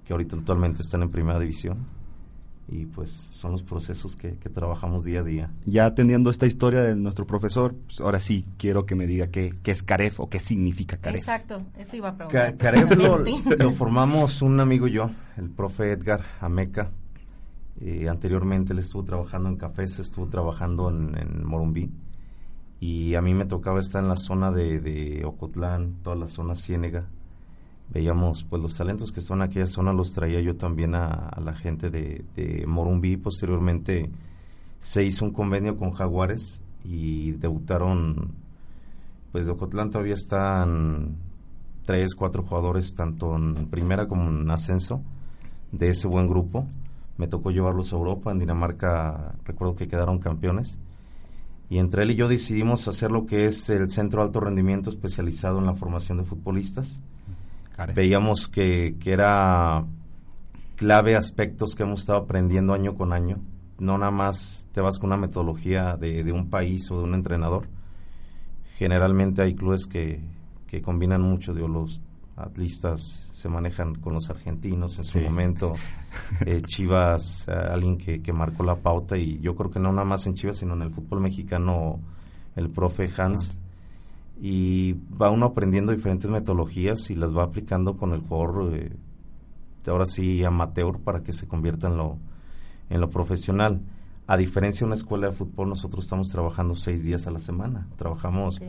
que 0.06 0.14
ahorita 0.14 0.36
actualmente 0.36 0.82
están 0.82 1.04
en 1.04 1.10
primera 1.10 1.40
división, 1.40 1.86
y 2.72 2.86
pues 2.86 3.12
son 3.12 3.52
los 3.52 3.62
procesos 3.64 4.16
que, 4.16 4.38
que 4.38 4.50
trabajamos 4.50 5.04
día 5.04 5.20
a 5.20 5.24
día. 5.24 5.52
Ya 5.66 5.86
atendiendo 5.86 6.30
esta 6.30 6.46
historia 6.46 6.82
de 6.84 6.96
nuestro 6.96 7.28
profesor, 7.28 7.76
pues 7.86 8.00
ahora 8.00 8.20
sí 8.22 8.46
quiero 8.58 8.86
que 8.86 8.96
me 8.96 9.06
diga 9.06 9.28
qué, 9.28 9.54
qué 9.62 9.72
es 9.72 9.84
CAREF 9.84 10.22
o 10.22 10.30
qué 10.30 10.40
significa 10.40 10.96
CAREF. 10.98 11.20
Exacto, 11.20 11.62
eso 11.78 11.96
iba 11.98 12.10
a 12.10 12.18
Ca- 12.18 12.28
preguntar. 12.30 12.58
Caref 12.58 12.98
lo 13.60 13.72
formamos 13.72 14.42
un 14.42 14.60
amigo 14.62 14.88
y 14.88 14.92
yo, 14.94 15.10
el 15.38 15.50
profe 15.50 15.92
Edgar 15.92 16.22
Ameca. 16.40 16.90
Eh, 17.82 18.08
anteriormente 18.08 18.74
él 18.74 18.80
estuvo 18.80 19.04
trabajando 19.04 19.50
en 19.50 19.58
Cafés, 19.58 20.00
estuvo 20.00 20.28
trabajando 20.28 20.90
en, 20.90 21.18
en 21.18 21.44
Morumbí. 21.46 21.92
Y 22.80 23.16
a 23.16 23.22
mí 23.22 23.34
me 23.34 23.46
tocaba 23.46 23.80
estar 23.80 24.02
en 24.02 24.10
la 24.10 24.16
zona 24.16 24.52
de, 24.52 24.80
de 24.80 25.24
Ocotlán, 25.26 25.96
toda 26.04 26.16
la 26.16 26.28
zona 26.28 26.56
Ciénega. 26.56 27.06
Veíamos, 27.92 28.44
pues 28.44 28.62
los 28.62 28.76
talentos 28.76 29.12
que 29.12 29.20
estaban 29.20 29.42
en 29.44 29.50
aquella 29.50 29.68
zona 29.68 29.92
los 29.94 30.14
traía 30.14 30.42
yo 30.42 30.56
también 30.56 30.96
a, 30.96 31.38
la 31.44 31.54
gente 31.54 31.90
de, 31.90 32.24
de 32.36 32.66
Morumbí. 32.66 33.18
Posteriormente 33.18 34.10
se 34.80 35.04
hizo 35.04 35.26
un 35.26 35.32
convenio 35.32 35.78
con 35.78 35.92
Jaguares 35.92 36.62
y 36.84 37.32
debutaron 37.34 38.34
pues 39.32 39.46
de 39.46 39.54
Ocotlán 39.54 39.90
todavía 39.90 40.14
están 40.14 41.16
tres, 41.86 42.16
cuatro 42.16 42.44
jugadores, 42.44 42.96
tanto 42.96 43.36
en 43.36 43.68
primera 43.70 44.08
como 44.08 44.30
en 44.30 44.50
ascenso, 44.52 45.02
de 45.72 45.90
ese 45.90 46.08
buen 46.08 46.28
grupo. 46.28 46.68
Me 47.18 47.28
tocó 47.28 47.52
llevarlos 47.52 47.94
a 47.94 47.96
Europa, 47.96 48.32
en 48.32 48.40
Dinamarca 48.40 49.36
recuerdo 49.46 49.76
que 49.76 49.88
quedaron 49.88 50.20
campeones. 50.20 50.78
Y 51.70 51.80
entre 51.80 52.04
él 52.04 52.12
y 52.12 52.16
yo 52.16 52.28
decidimos 52.28 52.88
hacer 52.90 53.12
lo 53.12 53.26
que 53.26 53.46
es 53.46 53.70
el 53.70 53.90
Centro 53.90 54.22
Alto 54.22 54.42
Rendimiento 54.42 54.90
especializado 54.90 55.60
en 55.60 55.66
la 55.66 55.76
formación 55.76 56.18
de 56.18 56.26
futbolistas. 56.26 57.02
Veíamos 57.96 58.48
que, 58.48 58.96
que 59.00 59.12
era 59.12 59.86
clave 60.76 61.16
aspectos 61.16 61.76
que 61.76 61.84
hemos 61.84 62.02
estado 62.02 62.20
aprendiendo 62.20 62.74
año 62.74 62.96
con 62.96 63.14
año. 63.14 63.38
No 63.80 63.98
nada 63.98 64.12
más 64.12 64.68
te 64.72 64.82
vas 64.82 65.00
con 65.00 65.10
una 65.10 65.18
metodología 65.18 65.96
de, 65.98 66.24
de 66.24 66.32
un 66.32 66.50
país 66.50 66.90
o 66.92 66.98
de 67.00 67.04
un 67.06 67.16
entrenador. 67.16 67.68
Generalmente 68.78 69.42
hay 69.42 69.54
clubes 69.56 69.86
que, 69.88 70.22
que 70.68 70.82
combinan 70.82 71.22
mucho, 71.22 71.54
digo, 71.54 71.68
los 71.68 72.02
atlistas 72.36 73.30
se 73.32 73.50
manejan 73.50 73.96
con 73.96 74.14
los 74.14 74.30
argentinos 74.30 74.98
en 74.98 75.04
su 75.04 75.20
Sí. 75.20 75.24
momento, 75.26 75.74
eh, 76.46 76.62
Chivas, 76.64 77.48
eh, 77.48 77.52
alguien 77.52 77.98
que, 77.98 78.22
que 78.22 78.34
marcó 78.34 78.64
la 78.64 78.76
pauta 78.76 79.18
y 79.18 79.40
yo 79.40 79.56
creo 79.56 79.70
que 79.70 79.80
no 79.80 79.92
nada 79.92 80.06
más 80.06 80.26
en 80.26 80.34
Chivas, 80.36 80.58
sino 80.58 80.74
en 80.74 80.82
el 80.84 80.92
fútbol 80.92 81.22
mexicano, 81.22 82.00
el 82.56 82.70
profe 82.70 83.10
Hans. 83.18 83.58
Y 84.44 84.94
va 84.94 85.30
uno 85.30 85.46
aprendiendo 85.46 85.92
diferentes 85.92 86.30
metodologías 86.30 87.12
y 87.12 87.14
las 87.14 87.36
va 87.36 87.44
aplicando 87.44 87.96
con 87.96 88.14
el 88.14 88.22
jugador, 88.22 88.74
eh, 88.76 88.92
ahora 89.86 90.08
sí, 90.08 90.44
amateur, 90.44 90.98
para 91.00 91.22
que 91.22 91.32
se 91.32 91.48
convierta 91.48 91.88
en 91.88 91.98
lo, 91.98 92.18
en 92.90 93.00
lo 93.00 93.10
profesional. 93.12 93.82
A 94.26 94.38
diferencia 94.38 94.80
de 94.80 94.86
una 94.88 94.96
escuela 94.96 95.28
de 95.28 95.34
fútbol, 95.34 95.70
nosotros 95.70 96.06
estamos 96.06 96.30
trabajando 96.30 96.74
seis 96.74 97.04
días 97.04 97.28
a 97.28 97.32
la 97.32 97.40
semana. 97.40 97.88
Trabajamos 97.98 98.60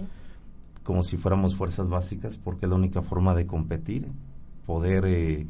como 0.83 1.03
si 1.03 1.17
fuéramos 1.17 1.57
fuerzas 1.57 1.89
básicas 1.89 2.37
porque 2.37 2.67
es 2.67 2.71
la 2.71 2.77
única 2.77 3.03
forma 3.03 3.35
de 3.35 3.47
competir, 3.47 4.09
poder 4.67 5.05
eh, 5.07 5.47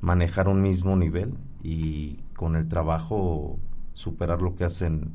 manejar 0.00 0.48
un 0.48 0.62
mismo 0.62 0.96
nivel 0.96 1.34
y 1.62 2.16
con 2.34 2.56
el 2.56 2.68
trabajo 2.68 3.58
superar 3.92 4.40
lo 4.40 4.54
que 4.54 4.64
hacen 4.64 5.12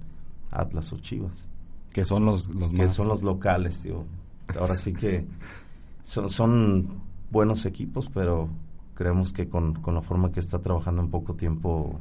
Atlas 0.52 0.94
o 0.94 1.00
Chivas. 1.00 1.50
Que 1.92 2.06
son 2.06 2.26
los, 2.26 2.48
los 2.48 2.72
que 2.72 2.84
más... 2.84 2.94
son 2.94 3.08
los 3.08 3.24
locales, 3.24 3.82
tío. 3.82 4.06
Ahora 4.60 4.76
sí 4.76 4.94
que 4.94 5.26
son, 6.04 6.30
son 6.30 7.02
buenos 7.32 7.66
equipos, 7.66 8.10
pero 8.14 8.50
creemos 8.94 9.34
que 9.34 9.50
con, 9.50 9.74
con 9.82 9.96
la 9.96 10.02
forma 10.02 10.32
que 10.32 10.40
está 10.40 10.60
trabajando 10.60 11.02
en 11.02 11.10
poco 11.10 11.36
tiempo 11.36 12.00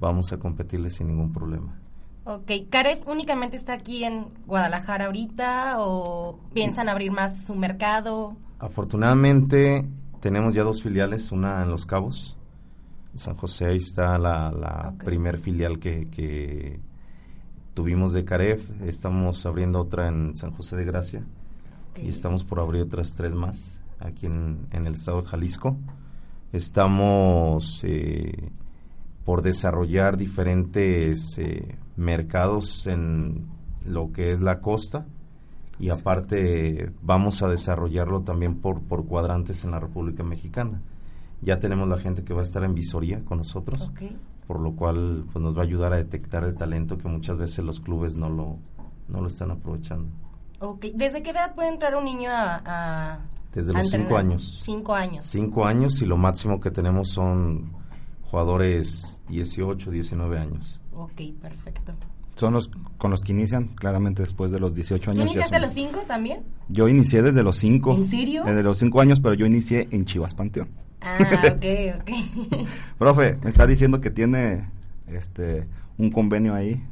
vamos 0.00 0.32
a 0.32 0.38
competirle 0.38 0.90
sin 0.90 1.08
ningún 1.08 1.32
problema. 1.32 1.78
Ok, 2.24 2.50
¿Caref 2.70 3.06
únicamente 3.06 3.56
está 3.56 3.72
aquí 3.72 4.04
en 4.04 4.26
Guadalajara 4.46 5.06
ahorita 5.06 5.76
o 5.80 6.38
piensan 6.54 6.88
abrir 6.88 7.10
más 7.10 7.44
su 7.44 7.54
mercado? 7.56 8.36
Afortunadamente 8.60 9.84
tenemos 10.20 10.54
ya 10.54 10.62
dos 10.62 10.82
filiales, 10.82 11.32
una 11.32 11.62
en 11.62 11.70
Los 11.70 11.84
Cabos, 11.84 12.36
en 13.12 13.18
San 13.18 13.36
José, 13.36 13.66
ahí 13.66 13.78
está 13.78 14.18
la, 14.18 14.52
la 14.52 14.94
primer 15.04 15.38
filial 15.38 15.80
que, 15.80 16.08
que 16.10 16.78
tuvimos 17.74 18.12
de 18.12 18.24
Caref, 18.24 18.68
estamos 18.82 19.44
abriendo 19.46 19.80
otra 19.80 20.08
en 20.08 20.34
San 20.36 20.52
José 20.52 20.76
de 20.76 20.84
Gracia 20.84 21.24
y 21.96 22.08
estamos 22.08 22.44
por 22.44 22.60
abrir 22.60 22.82
otras 22.82 23.10
tres 23.16 23.34
más 23.34 23.80
aquí 23.98 24.26
en, 24.26 24.66
en 24.70 24.86
el 24.86 24.94
estado 24.94 25.22
de 25.22 25.28
Jalisco. 25.28 25.76
Estamos 26.52 27.80
eh, 27.84 28.50
por 29.24 29.42
desarrollar 29.42 30.16
diferentes 30.16 31.38
eh, 31.38 31.78
mercados 31.96 32.86
en 32.86 33.46
lo 33.86 34.12
que 34.12 34.30
es 34.30 34.40
la 34.40 34.60
costa 34.60 35.06
y 35.78 35.88
aparte 35.90 36.90
vamos 37.02 37.42
a 37.42 37.48
desarrollarlo 37.48 38.20
también 38.20 38.60
por, 38.60 38.82
por 38.82 39.06
cuadrantes 39.06 39.64
en 39.64 39.70
la 39.70 39.80
República 39.80 40.22
Mexicana. 40.22 40.82
Ya 41.40 41.58
tenemos 41.58 41.88
la 41.88 41.98
gente 41.98 42.22
que 42.22 42.34
va 42.34 42.40
a 42.40 42.44
estar 42.44 42.62
en 42.62 42.74
visoría 42.74 43.24
con 43.24 43.38
nosotros, 43.38 43.82
Ok. 43.82 44.02
Por 44.46 44.60
lo 44.60 44.74
cual 44.74 45.24
pues, 45.32 45.42
nos 45.42 45.56
va 45.56 45.60
a 45.60 45.64
ayudar 45.64 45.92
a 45.92 45.96
detectar 45.96 46.44
el 46.44 46.54
talento 46.54 46.98
que 46.98 47.08
muchas 47.08 47.36
veces 47.38 47.64
los 47.64 47.80
clubes 47.80 48.16
no 48.16 48.28
lo, 48.28 48.58
no 49.08 49.20
lo 49.20 49.26
están 49.28 49.50
aprovechando. 49.50 50.10
Ok, 50.60 50.86
¿desde 50.94 51.22
qué 51.22 51.30
edad 51.30 51.54
puede 51.54 51.68
entrar 51.68 51.94
un 51.96 52.04
niño 52.04 52.30
a... 52.30 52.62
a- 52.64 53.18
Desde 53.54 53.72
a 53.72 53.78
los 53.78 53.88
cinco 53.90 54.02
entrenar? 54.02 54.20
años. 54.24 54.60
Cinco 54.64 54.94
años. 54.94 55.26
Cinco 55.26 55.64
años 55.66 56.00
y 56.02 56.06
lo 56.06 56.16
máximo 56.16 56.60
que 56.60 56.70
tenemos 56.70 57.10
son 57.10 57.72
jugadores 58.30 59.20
18, 59.28 59.90
19 59.90 60.38
años. 60.38 60.80
Ok, 60.94 61.20
perfecto. 61.40 61.92
Son 62.36 62.54
los 62.54 62.70
con 62.96 63.10
los 63.10 63.22
que 63.22 63.32
inician 63.32 63.68
claramente 63.74 64.22
después 64.22 64.50
de 64.50 64.58
los 64.58 64.74
18 64.74 65.04
¿Tú 65.04 65.10
años. 65.10 65.24
ya 65.24 65.30
iniciaste 65.32 65.56
a 65.56 65.60
los 65.60 65.72
cinco 65.74 66.00
también? 66.06 66.42
Yo 66.68 66.88
inicié 66.88 67.20
desde 67.22 67.42
los 67.42 67.56
5. 67.56 67.94
¿En 67.94 68.06
serio? 68.06 68.42
Desde 68.44 68.62
los 68.62 68.78
5 68.78 69.00
años, 69.02 69.20
pero 69.20 69.34
yo 69.34 69.44
inicié 69.44 69.86
en 69.90 70.06
Chivas 70.06 70.32
Panteón. 70.34 70.68
Ah, 71.04 71.18
ok, 71.52 71.64
ok. 72.00 72.66
Profe, 72.98 73.38
me 73.42 73.50
está 73.50 73.66
diciendo 73.66 74.00
que 74.00 74.10
tiene 74.10 74.68
este 75.08 75.66
un 75.98 76.10
convenio 76.10 76.54
ahí. 76.54 76.82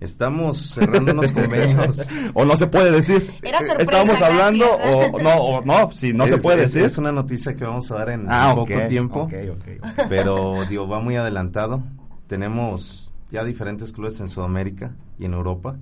Estamos 0.00 0.58
cerrando 0.74 1.12
unos 1.12 1.32
convenios. 1.32 2.00
o 2.34 2.44
no 2.44 2.56
se 2.56 2.68
puede 2.68 2.92
decir. 2.92 3.32
Era 3.42 3.58
sorpresa, 3.58 3.82
Estábamos 3.82 4.22
hablando 4.22 4.64
o 4.70 5.20
no, 5.20 5.34
o 5.34 5.64
no, 5.64 5.90
si 5.90 6.12
no 6.12 6.26
se 6.28 6.38
puede 6.38 6.62
es- 6.64 6.72
decir. 6.72 6.84
Es 6.86 6.98
una 6.98 7.10
noticia 7.10 7.56
que 7.56 7.64
vamos 7.64 7.90
a 7.90 7.96
dar 7.96 8.10
en 8.10 8.26
Ah, 8.28 8.52
poco 8.54 8.74
ok, 8.74 8.88
tiempo. 8.88 9.20
ok, 9.22 9.32
ok, 9.52 9.68
ok. 9.82 10.06
Pero, 10.08 10.64
digo, 10.68 10.86
va 10.86 11.00
muy 11.00 11.16
adelantado. 11.16 11.82
Tenemos 12.28 13.10
ya 13.32 13.42
diferentes 13.44 13.92
clubes 13.92 14.20
en 14.20 14.28
Sudamérica 14.28 14.92
y 15.18 15.24
en 15.24 15.32
Europa. 15.34 15.76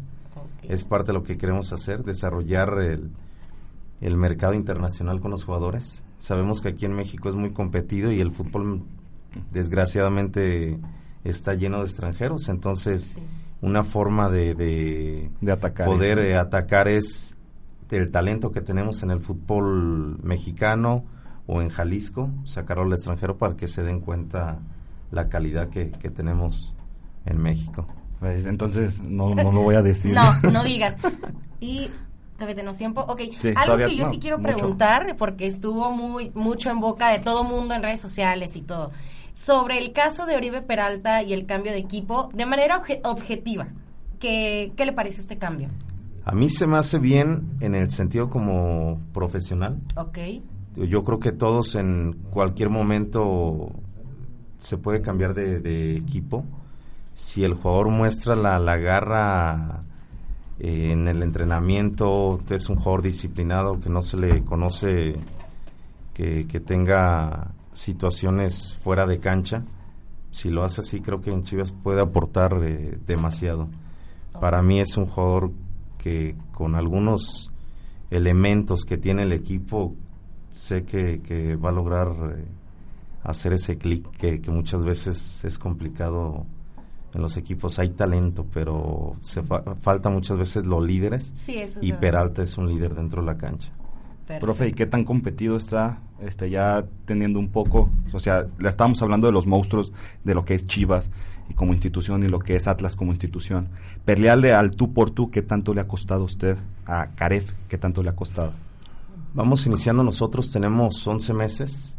Es 0.63 0.83
parte 0.83 1.09
de 1.09 1.13
lo 1.19 1.23
que 1.23 1.37
queremos 1.37 1.73
hacer, 1.75 2.03
desarrollar 2.03 2.79
el- 2.81 3.11
el 4.01 4.17
mercado 4.17 4.55
internacional 4.55 5.21
con 5.21 5.31
los 5.31 5.45
jugadores. 5.45 6.03
Sabemos 6.19 6.61
que 6.61 6.69
aquí 6.71 6.87
en 6.87 6.95
México 6.95 7.29
es 7.29 7.35
muy 7.35 7.53
competido 7.53 8.11
y 8.11 8.21
el 8.21 8.33
fútbol 8.33 8.83
desgraciadamente 9.53 10.79
está 11.25 11.55
lleno 11.55 11.79
de 11.79 11.85
extranjeros, 11.85 12.49
entonces 12.49 13.19
una 13.61 13.85
forma 13.85 14.31
de, 14.31 14.55
de, 14.55 15.31
De 15.41 15.53
atacar. 15.53 15.87
poder 15.87 16.19
eh, 16.19 16.37
atacar 16.37 16.89
es 16.89 17.37
el 17.91 18.11
talento 18.11 18.51
que 18.51 18.61
tenemos 18.61 19.03
en 19.03 19.11
el 19.11 19.21
fútbol 19.21 20.19
mexicano 20.23 21.05
o 21.47 21.61
en 21.63 21.69
Jalisco, 21.69 22.31
sacarlo 22.45 22.85
al 22.85 22.93
extranjero 22.93 23.37
para 23.39 23.57
que 23.57 23.67
se 23.67 23.83
den 23.83 24.01
cuenta 24.01 24.59
la 25.11 25.29
calidad 25.29 25.69
que, 25.69 25.91
que 25.91 26.11
tenemos 26.11 26.75
en 27.25 27.39
México. 27.39 27.87
Pues, 28.21 28.47
entonces 28.47 29.01
no, 29.01 29.35
no 29.35 29.53
lo 29.53 29.63
voy 29.63 29.75
a 29.75 29.83
decir. 29.83 30.15
No, 30.43 30.51
no 30.51 30.65
digas. 30.65 30.97
Y 31.61 31.91
todavía 32.37 32.55
tenemos 32.57 32.77
tiempo. 32.77 33.01
Ok, 33.09 33.21
Sí, 33.41 33.49
algo 33.57 33.77
que 33.77 33.97
yo 33.97 34.05
no, 34.05 34.11
sí 34.11 34.19
quiero 34.19 34.39
mucho. 34.39 34.53
preguntar, 34.55 35.17
porque 35.19 35.47
estuvo 35.47 35.91
muy 35.91 36.31
mucho 36.35 36.71
en 36.71 36.81
boca 36.81 37.11
de 37.11 37.19
todo 37.19 37.43
mundo 37.45 37.75
en 37.75 37.83
redes 37.83 38.01
sociales 38.01 38.55
y 38.57 38.63
todo, 38.63 38.93
sobre 39.35 39.79
el 39.79 39.93
caso 39.93 40.25
de 40.27 40.37
Oribe 40.37 40.63
Peralta 40.63 41.23
y 41.23 41.33
el 41.33 41.47
cambio 41.47 41.73
de 41.73 41.79
equipo, 41.79 42.31
de 42.35 42.47
manera 42.47 42.83
obje- 42.83 43.01
objetiva. 43.05 43.67
¿Qué, 44.19 44.73
¿Qué 44.77 44.87
le 44.87 44.93
parece 44.93 45.21
este 45.21 45.37
cambio? 45.37 45.69
A 46.25 46.33
mí 46.33 46.49
se 46.49 46.67
me 46.67 46.77
hace 46.79 46.99
bien 46.99 47.57
en 47.61 47.75
el 47.75 47.91
sentido 47.91 48.31
como 48.31 48.99
profesional. 49.13 49.79
Ok. 49.97 50.19
Yo 50.75 51.03
creo 51.05 51.19
que 51.19 51.33
todos 51.33 51.75
en 51.75 52.15
cualquier 52.31 52.69
momento 52.71 53.71
se 54.59 54.77
puede 54.79 55.03
cambiar 55.03 55.35
de, 55.35 55.61
de 55.61 55.97
equipo. 55.97 56.45
Si 57.15 57.45
el 57.45 57.55
jugador 57.55 57.91
muestra 57.91 58.35
la, 58.37 58.59
la 58.59 58.77
garra 58.77 59.83
eh, 60.59 60.93
en 60.93 61.07
el 61.07 61.23
entrenamiento, 61.23 62.41
es 62.49 62.69
un 62.71 62.77
jugador 62.77 63.03
disciplinado 63.03 63.79
que 63.79 63.91
no 63.91 64.01
se 64.03 64.17
le 64.17 64.43
conoce 64.43 65.15
que, 66.15 66.61
tenga 66.65 67.53
situaciones 67.73 68.79
fuera 68.83 69.07
de 69.07 69.19
cancha. 69.19 69.65
Si 70.31 70.49
lo 70.49 70.65
hace 70.65 70.81
así, 70.81 71.01
creo 71.01 71.21
que 71.21 71.31
en 71.31 71.45
Chivas 71.45 71.73
puede 71.73 72.01
aportar 72.01 72.59
eh, 72.65 72.99
demasiado. 73.07 73.69
Para 74.41 74.63
mí 74.63 74.81
es 74.81 74.97
un 74.97 75.07
jugador 75.07 75.53
que 75.99 76.35
con 76.53 76.75
algunos 76.75 77.51
elementos 78.11 78.85
que 78.85 78.97
tiene 78.97 79.25
el 79.25 79.33
equipo, 79.33 79.95
sé 80.51 80.85
que, 80.85 81.57
va 81.57 81.69
a 81.69 81.73
lograr 81.73 82.09
eh, 82.35 82.45
hacer 83.25 83.53
ese 83.53 83.77
clic 83.77 84.09
que 84.17 84.51
muchas 84.51 84.83
veces 84.83 85.45
es 85.45 85.59
complicado 85.59 86.47
en 87.17 87.23
los 87.23 87.37
equipos. 87.37 87.79
Hay 87.79 87.91
talento, 87.91 88.47
pero 88.53 89.17
se 89.23 89.43
fa- 89.43 89.63
falta 89.83 90.09
muchas 90.11 90.39
veces 90.39 90.65
los 90.65 90.85
líderes. 90.87 91.33
Sí, 91.35 91.57
eso 91.59 91.81
es 91.81 91.85
y 91.85 91.91
verdad. 91.91 92.01
Peralta 92.01 92.43
es 92.43 92.57
un 92.59 92.69
líder 92.69 92.95
dentro 92.95 93.23
de 93.23 93.27
la 93.27 93.37
cancha. 93.37 93.73
Profe, 94.41 94.69
¿y 94.69 94.73
qué 94.73 94.87
tan 94.87 95.05
competido 95.05 95.57
está 95.57 96.01
este 96.21 96.51
ya 96.51 96.85
teniendo 97.05 97.39
un 97.39 97.49
poco? 97.49 97.91
O 98.13 98.19
sea, 98.19 98.45
le 98.59 98.69
estamos 98.69 99.01
hablando 99.03 99.29
de 99.29 99.33
los 99.33 99.47
monstruos 99.47 99.93
de 100.25 100.35
lo 100.35 100.45
que 100.45 100.55
es 100.55 100.67
Chivas 100.67 101.13
y 101.49 101.55
como 101.55 101.73
institución 101.73 102.25
y 102.25 102.29
lo 102.29 102.41
que 102.41 102.57
es 102.57 102.67
Atlas 102.67 102.97
como 102.97 103.13
institución. 103.13 103.69
Pelearle 104.05 104.53
al 104.53 104.73
tú 104.73 104.93
por 104.93 105.13
tú, 105.13 105.31
¿qué 105.31 105.43
tanto 105.43 105.73
le 105.75 105.81
ha 105.81 105.87
costado 105.87 106.23
a 106.23 106.25
usted? 106.25 106.59
A 106.87 107.07
Caref, 107.15 107.53
¿qué 107.69 107.79
tanto 107.79 108.03
le 108.03 108.11
ha 108.11 108.17
costado? 108.17 108.53
Vamos 109.33 109.65
iniciando 109.67 110.03
nosotros, 110.03 110.51
tenemos 110.51 111.07
11 111.07 111.33
meses 111.33 111.97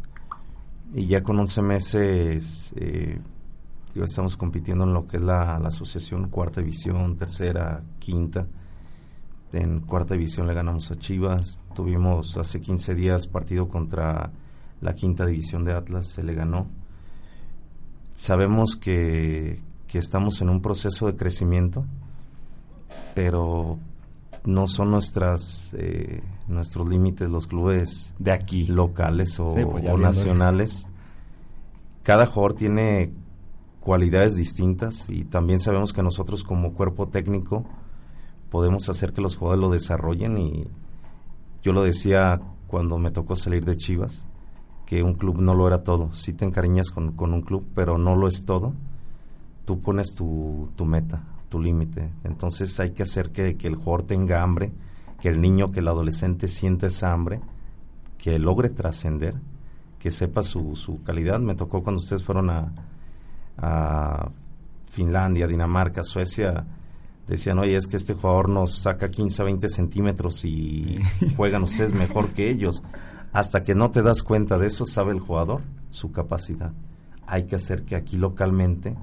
y 0.94 1.06
ya 1.06 1.22
con 1.22 1.38
11 1.38 1.62
meses 1.62 2.74
eh, 2.76 3.18
estamos 3.94 4.36
compitiendo 4.36 4.84
en 4.84 4.92
lo 4.92 5.06
que 5.06 5.16
es 5.16 5.22
la, 5.22 5.58
la 5.58 5.68
asociación 5.68 6.28
cuarta 6.28 6.60
división, 6.60 7.16
tercera, 7.16 7.82
quinta. 7.98 8.46
En 9.52 9.80
cuarta 9.80 10.14
división 10.14 10.46
le 10.46 10.54
ganamos 10.54 10.90
a 10.90 10.96
Chivas, 10.96 11.60
tuvimos 11.74 12.36
hace 12.36 12.60
15 12.60 12.94
días 12.94 13.26
partido 13.26 13.68
contra 13.68 14.30
la 14.80 14.94
quinta 14.94 15.24
división 15.24 15.64
de 15.64 15.72
Atlas, 15.72 16.08
se 16.08 16.22
le 16.22 16.34
ganó. 16.34 16.68
Sabemos 18.10 18.76
que, 18.76 19.60
que 19.86 19.98
estamos 19.98 20.42
en 20.42 20.50
un 20.50 20.60
proceso 20.60 21.06
de 21.06 21.16
crecimiento, 21.16 21.84
pero 23.14 23.78
no 24.44 24.66
son 24.66 24.90
nuestras 24.90 25.74
eh, 25.78 26.22
nuestros 26.46 26.88
límites 26.88 27.28
los 27.28 27.46
clubes 27.46 28.14
de 28.18 28.32
aquí 28.32 28.66
locales 28.66 29.38
o, 29.40 29.50
Sí, 29.50 29.64
pues 29.64 29.88
o 29.90 29.96
nacionales 29.96 30.88
cada 32.02 32.24
jugador 32.26 32.54
tiene 32.54 33.12
cualidades 33.88 34.36
distintas 34.36 35.08
y 35.08 35.24
también 35.24 35.58
sabemos 35.58 35.94
que 35.94 36.02
nosotros 36.02 36.44
como 36.44 36.74
cuerpo 36.74 37.08
técnico 37.08 37.64
podemos 38.50 38.90
hacer 38.90 39.14
que 39.14 39.22
los 39.22 39.38
jugadores 39.38 39.62
lo 39.62 39.70
desarrollen 39.70 40.36
y 40.36 40.66
yo 41.62 41.72
lo 41.72 41.84
decía 41.84 42.38
cuando 42.66 42.98
me 42.98 43.12
tocó 43.12 43.34
salir 43.34 43.64
de 43.64 43.76
Chivas 43.76 44.26
que 44.84 45.02
un 45.02 45.14
club 45.14 45.40
no 45.40 45.54
lo 45.54 45.66
era 45.66 45.84
todo 45.84 46.12
sí 46.12 46.34
te 46.34 46.44
encariñas 46.44 46.90
con, 46.90 47.12
con 47.12 47.32
un 47.32 47.40
club 47.40 47.64
pero 47.74 47.96
no 47.96 48.14
lo 48.14 48.28
es 48.28 48.44
todo 48.44 48.74
tú 49.64 49.80
pones 49.80 50.14
tu, 50.14 50.68
tu 50.76 50.84
meta, 50.84 51.24
tu 51.48 51.58
límite. 51.58 52.10
Entonces 52.24 52.78
hay 52.80 52.92
que 52.92 53.04
hacer 53.04 53.32
que, 53.32 53.56
que 53.56 53.68
el 53.68 53.76
jugador 53.76 54.04
tenga 54.04 54.42
hambre, 54.42 54.70
que 55.18 55.30
el 55.30 55.40
niño, 55.40 55.72
que 55.72 55.80
el 55.80 55.88
adolescente 55.88 56.46
sienta 56.46 56.88
esa 56.88 57.10
hambre, 57.10 57.40
que 58.18 58.38
logre 58.38 58.68
trascender, 58.68 59.34
que 59.98 60.10
sepa 60.10 60.42
su, 60.42 60.76
su 60.76 61.02
calidad. 61.02 61.40
Me 61.40 61.54
tocó 61.54 61.82
cuando 61.82 62.00
ustedes 62.00 62.22
fueron 62.22 62.50
a, 62.50 62.72
a 63.58 64.30
Finlandia, 64.90 65.46
Dinamarca, 65.46 66.02
Suecia, 66.02 66.64
decían, 67.26 67.58
oye, 67.58 67.76
es 67.76 67.86
que 67.86 67.96
este 67.96 68.14
jugador 68.14 68.48
nos 68.48 68.78
saca 68.78 69.10
15 69.10 69.42
a 69.42 69.44
20 69.44 69.68
centímetros 69.68 70.44
y 70.44 70.96
juegan 71.36 71.62
ustedes 71.62 71.92
mejor 71.92 72.28
que 72.30 72.50
ellos. 72.50 72.82
Hasta 73.32 73.62
que 73.62 73.74
no 73.74 73.90
te 73.90 74.02
das 74.02 74.22
cuenta 74.22 74.58
de 74.58 74.66
eso, 74.68 74.86
sabe 74.86 75.12
el 75.12 75.20
jugador 75.20 75.60
su 75.90 76.12
capacidad. 76.12 76.72
Hay 77.26 77.44
que 77.44 77.56
hacer 77.56 77.82
que 77.82 77.94
aquí 77.96 78.16
localmente 78.16 78.94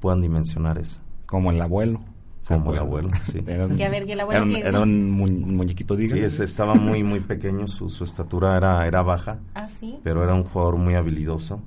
puedan 0.00 0.22
dimensionar 0.22 0.78
eso. 0.78 1.00
Como 1.26 1.50
el 1.50 1.60
abuelo. 1.60 2.00
Como 2.48 2.72
el 2.72 2.78
abuelo, 2.78 3.10
sí. 3.20 3.42
Era 3.46 3.66
un, 3.66 3.76
Que 3.76 3.84
a 3.84 3.90
ver, 3.90 4.06
que 4.06 4.12
el 4.12 4.20
abuelo 4.20 4.42
era 4.44 4.46
un- 4.48 4.54
que- 4.54 4.68
era 4.68 4.80
un 4.80 5.10
mu- 5.10 5.26
muñequito, 5.28 5.96
diga. 5.96 6.14
Sí, 6.14 6.20
ese 6.20 6.44
estaba 6.44 6.74
muy, 6.74 7.02
muy 7.02 7.18
pequeño, 7.20 7.66
su, 7.66 7.90
su 7.90 8.04
estatura 8.04 8.56
era, 8.56 8.86
era 8.86 9.02
baja, 9.02 9.40
Ah, 9.54 9.66
sí. 9.66 9.98
pero 10.04 10.22
era 10.22 10.32
un 10.32 10.44
jugador 10.44 10.76
muy 10.76 10.94
habilidoso. 10.94 11.60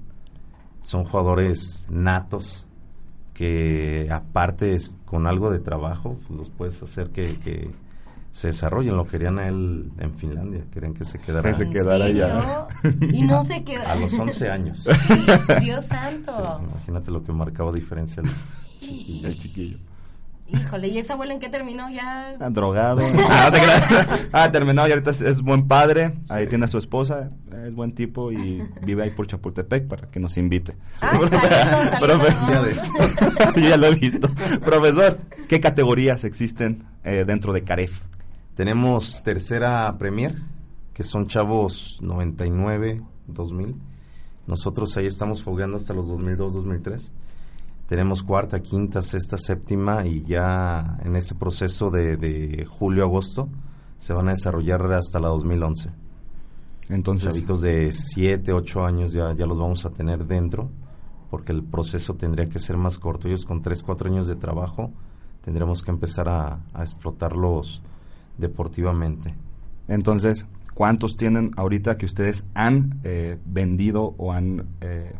Son 0.81 1.03
jugadores 1.05 1.85
natos 1.89 2.65
que 3.33 4.09
aparte 4.11 4.73
es- 4.73 4.97
con 5.05 5.27
algo 5.27 5.49
de 5.51 5.59
trabajo 5.59 6.17
pues, 6.27 6.29
los 6.37 6.49
puedes 6.49 6.81
hacer 6.83 7.09
que, 7.11 7.35
que 7.39 7.71
se 8.31 8.47
desarrollen. 8.47 8.95
Lo 8.97 9.05
querían 9.07 9.39
a 9.39 9.47
él 9.47 9.91
en 9.97 10.13
Finlandia, 10.15 10.63
querían 10.71 10.93
que 10.93 11.03
se 11.03 11.19
quedara, 11.19 11.49
Que 11.51 11.57
se 11.57 11.63
¿En 11.63 11.71
quedara 11.73 12.05
allá. 12.05 12.67
Y 13.11 13.21
no 13.23 13.43
se 13.43 13.63
queda. 13.63 13.91
A 13.91 13.95
los 13.95 14.17
11 14.17 14.49
años. 14.49 14.83
Sí, 14.83 15.25
Dios 15.61 15.85
santo. 15.85 16.31
Sí, 16.31 16.63
imagínate 16.71 17.11
lo 17.11 17.23
que 17.23 17.31
marcaba 17.31 17.71
diferencia 17.71 18.21
el 18.23 18.29
chiquillo. 18.79 19.27
El 19.27 19.37
chiquillo. 19.39 19.77
Híjole, 20.51 20.87
¿y 20.87 20.97
ese 20.97 21.13
abuelo 21.13 21.33
en 21.33 21.39
qué 21.39 21.49
terminó? 21.49 21.89
Ya. 21.89 22.35
Ah, 22.39 22.49
Drogado. 22.49 23.01
ah. 23.29 23.51
Ah, 24.31 24.51
terminó 24.51 24.87
y 24.87 24.91
ahorita 24.91 25.11
es, 25.11 25.21
es 25.21 25.41
buen 25.41 25.67
padre. 25.67 26.13
Ahí 26.29 26.47
tiene 26.47 26.65
a 26.65 26.67
su 26.67 26.77
esposa. 26.77 27.31
Es 27.65 27.73
buen 27.73 27.93
tipo 27.93 28.31
y 28.31 28.61
vive 28.85 29.03
ahí 29.03 29.09
por 29.11 29.27
Chapultepec 29.27 29.87
para 29.87 30.09
que 30.09 30.19
nos 30.19 30.37
invite. 30.37 30.75
Ah, 31.01 31.19
Yo 33.55 33.61
ya 33.61 33.77
lo 33.77 33.87
he 33.87 33.95
visto. 33.95 34.29
Profesor, 34.63 35.19
¿qué 35.47 35.59
categorías 35.59 36.23
existen 36.23 36.85
eh, 37.03 37.23
dentro 37.25 37.53
de 37.53 37.63
CAREF? 37.63 38.01
Tenemos 38.55 39.23
tercera 39.23 39.95
Premier, 39.97 40.35
que 40.93 41.03
son 41.03 41.27
chavos 41.27 41.99
99, 42.01 43.01
2000. 43.27 43.75
Nosotros 44.47 44.97
ahí 44.97 45.05
estamos 45.05 45.43
fogueando 45.43 45.77
hasta 45.77 45.93
los 45.93 46.07
2002, 46.09 46.55
2003. 46.55 47.11
Tenemos 47.89 48.21
cuarta, 48.21 48.59
quinta, 48.59 49.01
sexta, 49.01 49.35
séptima 49.35 50.05
y 50.05 50.21
ya 50.21 50.99
en 51.03 51.15
este 51.15 51.33
proceso 51.33 51.89
de, 51.89 52.17
de 52.17 52.63
julio, 52.65 53.03
agosto 53.03 53.49
se 53.97 54.13
van 54.13 54.27
a 54.27 54.33
desarrollar 54.33 54.93
hasta 54.93 55.19
la 55.19 55.29
2011. 55.29 55.89
Entonces, 56.89 57.33
Chavitos 57.33 57.61
de 57.61 57.91
7, 57.91 58.53
8 58.53 58.85
años 58.85 59.11
ya, 59.11 59.33
ya 59.33 59.47
los 59.47 59.57
vamos 59.57 59.87
a 59.87 59.89
tener 59.89 60.27
dentro 60.27 60.69
porque 61.31 61.51
el 61.51 61.63
proceso 61.63 62.13
tendría 62.13 62.47
que 62.47 62.59
ser 62.59 62.77
más 62.77 62.99
corto. 62.99 63.27
Ellos 63.27 63.43
con 63.43 63.63
3, 63.63 63.81
4 63.81 64.11
años 64.11 64.27
de 64.27 64.35
trabajo 64.35 64.91
tendremos 65.43 65.81
que 65.81 65.89
empezar 65.89 66.29
a, 66.29 66.59
a 66.71 66.81
explotarlos 66.81 67.81
deportivamente. 68.37 69.33
entonces, 69.87 70.45
¿cuántos 70.75 71.17
tienen 71.17 71.53
ahorita 71.57 71.97
que 71.97 72.05
ustedes 72.05 72.45
han 72.53 72.99
eh, 73.03 73.39
vendido 73.45 74.13
o 74.19 74.31
han 74.31 74.67
eh, 74.81 75.11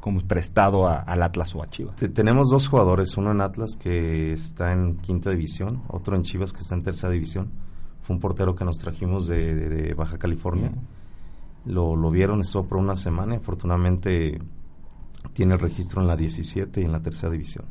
como 0.00 0.20
prestado 0.22 0.88
a- 0.88 1.00
al 1.00 1.22
Atlas 1.22 1.54
o 1.54 1.62
a 1.62 1.68
Chivas? 1.68 1.96
Te- 1.96 2.08
tenemos 2.08 2.48
dos 2.50 2.68
jugadores, 2.68 3.16
uno 3.16 3.30
en 3.32 3.40
Atlas 3.40 3.76
que 3.76 4.32
está 4.32 4.72
en 4.72 4.96
quinta 4.96 5.30
división, 5.30 5.82
otro 5.88 6.16
en 6.16 6.22
Chivas 6.22 6.52
que 6.52 6.60
está 6.60 6.74
en 6.74 6.82
tercera 6.82 7.12
división. 7.12 7.50
Fue 8.02 8.16
un 8.16 8.20
portero 8.20 8.54
que 8.54 8.64
nos 8.64 8.78
trajimos 8.78 9.26
de, 9.28 9.54
de- 9.54 9.68
de 9.68 9.94
Baja 9.94 10.18
California. 10.18 10.72
Lo, 11.66 11.94
lo 11.96 12.10
vieron, 12.10 12.40
estuvo 12.40 12.64
por 12.66 12.78
una 12.78 12.96
semana 12.96 13.34
y 13.34 13.36
afortunadamente 13.36 14.40
tiene 15.34 15.52
el 15.54 15.60
registro 15.60 16.00
en 16.00 16.08
la 16.08 16.16
17 16.16 16.80
y 16.80 16.84
en 16.84 16.92
la 16.92 17.00
tercera 17.00 17.30
división. 17.30 17.66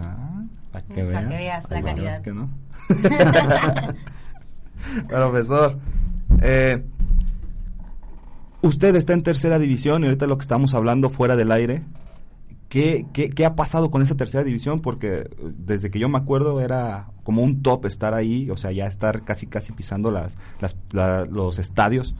Ah, 0.00 0.42
para 0.72 0.84
que 0.86 1.04
Para 1.04 1.20
veas. 1.20 1.22
que 1.28 1.36
veas 1.36 1.70
la 1.70 1.82
calidad. 1.82 2.22
que 2.22 2.32
no. 2.32 2.48
Profesor, 5.08 5.78
Eh, 6.40 6.82
usted 8.66 8.96
está 8.96 9.12
en 9.12 9.22
tercera 9.22 9.58
división 9.58 10.02
y 10.02 10.06
ahorita 10.06 10.26
lo 10.26 10.36
que 10.36 10.42
estamos 10.42 10.74
hablando 10.74 11.08
fuera 11.08 11.36
del 11.36 11.52
aire. 11.52 11.82
¿Qué, 12.68 13.06
qué, 13.12 13.28
qué 13.30 13.46
ha 13.46 13.54
pasado 13.54 13.90
con 13.90 14.02
esa 14.02 14.16
tercera 14.16 14.42
división? 14.42 14.80
Porque 14.80 15.18
eh, 15.18 15.28
desde 15.58 15.90
que 15.90 16.00
yo 16.00 16.08
me 16.08 16.18
acuerdo 16.18 16.60
era 16.60 17.06
como 17.22 17.42
un 17.42 17.62
top 17.62 17.86
estar 17.86 18.14
ahí, 18.14 18.50
o 18.50 18.56
sea, 18.56 18.72
ya 18.72 18.86
estar 18.86 19.22
casi 19.22 19.46
casi 19.46 19.72
pisando 19.72 20.10
las, 20.10 20.36
las 20.60 20.76
la- 20.90 21.24
los 21.24 21.58
estadios. 21.60 22.16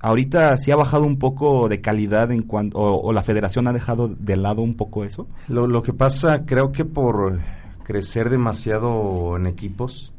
Ahorita 0.00 0.56
sí 0.56 0.70
ha 0.70 0.76
bajado 0.76 1.04
un 1.04 1.18
poco 1.18 1.68
de 1.68 1.80
calidad 1.82 2.30
en 2.32 2.42
cuanto, 2.42 2.78
o, 2.78 3.02
o 3.08 3.12
la 3.12 3.22
federación 3.22 3.66
ha 3.68 3.72
dejado 3.72 4.08
de 4.08 4.36
lado 4.36 4.62
un 4.62 4.76
poco 4.76 5.04
eso. 5.04 5.26
Lo, 5.48 5.66
lo 5.66 5.82
que 5.82 5.92
pasa, 5.92 6.46
creo 6.46 6.72
que 6.72 6.84
por 6.86 7.40
crecer 7.82 8.30
demasiado 8.30 9.36
en 9.36 9.46
equipos, 9.46 10.12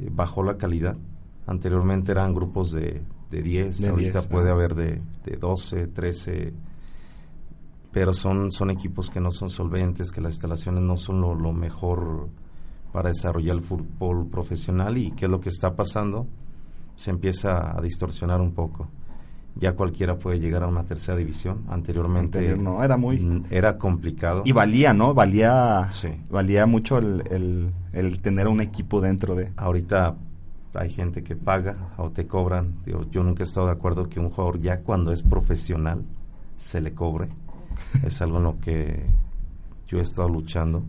eh, 0.00 0.08
bajó 0.10 0.42
la 0.44 0.56
calidad. 0.56 0.96
Anteriormente 1.46 2.12
eran 2.12 2.32
grupos 2.34 2.72
de, 2.72 3.02
de 3.30 3.42
10, 3.42 3.80
De 3.80 3.88
ahorita 3.88 4.20
10, 4.20 4.26
puede 4.30 4.48
ah. 4.50 4.52
haber 4.52 4.74
de, 4.74 5.00
de 5.24 5.36
12, 5.36 5.86
13, 5.88 6.52
pero 7.92 8.12
son, 8.12 8.50
son 8.52 8.70
equipos 8.70 9.10
que 9.10 9.20
no 9.20 9.30
son 9.30 9.50
solventes, 9.50 10.12
que 10.12 10.20
las 10.20 10.32
instalaciones 10.34 10.82
no 10.82 10.96
son 10.96 11.20
lo, 11.20 11.34
lo 11.34 11.52
mejor 11.52 12.28
para 12.92 13.08
desarrollar 13.08 13.56
el 13.56 13.62
fútbol 13.62 14.26
profesional 14.28 14.96
y 14.98 15.10
qué 15.12 15.26
es 15.26 15.30
lo 15.30 15.40
que 15.40 15.48
está 15.50 15.74
pasando, 15.74 16.26
se 16.96 17.10
empieza 17.10 17.76
a 17.76 17.80
distorsionar 17.80 18.40
un 18.40 18.52
poco. 18.52 18.88
Ya 19.56 19.72
cualquiera 19.72 20.16
puede 20.18 20.38
llegar 20.38 20.62
a 20.62 20.68
una 20.68 20.84
tercera 20.84 21.18
división. 21.18 21.64
Anteriormente 21.68 22.38
Anterior 22.38 22.58
no, 22.58 22.82
era 22.84 22.96
muy- 22.96 23.42
era 23.50 23.76
complicado. 23.76 24.42
Y 24.44 24.52
valía, 24.52 24.92
¿no? 24.92 25.14
Valía, 25.14 25.90
Sí. 25.90 26.08
valía 26.30 26.64
mucho 26.66 26.98
el, 26.98 27.24
el, 27.30 27.72
el 27.92 28.20
tener 28.20 28.46
un 28.46 28.60
equipo 28.60 29.00
dentro 29.00 29.34
de... 29.34 29.52
Ahorita 29.56 30.14
hay 30.74 30.90
gente 30.90 31.22
que 31.22 31.36
paga 31.36 31.94
o 31.96 32.10
te 32.10 32.26
cobran. 32.26 32.76
Digo, 32.84 33.04
yo 33.10 33.22
nunca 33.22 33.42
he 33.42 33.46
estado 33.46 33.66
de 33.66 33.72
acuerdo 33.72 34.08
que 34.08 34.20
un 34.20 34.30
jugador 34.30 34.60
ya 34.60 34.80
cuando 34.80 35.12
es 35.12 35.22
profesional 35.22 36.04
se 36.56 36.80
le 36.80 36.94
cobre. 36.94 37.28
es 38.04 38.20
algo 38.22 38.38
en 38.38 38.44
lo 38.44 38.58
que 38.58 39.06
yo 39.86 39.98
he 39.98 40.02
estado 40.02 40.28
luchando 40.28 40.82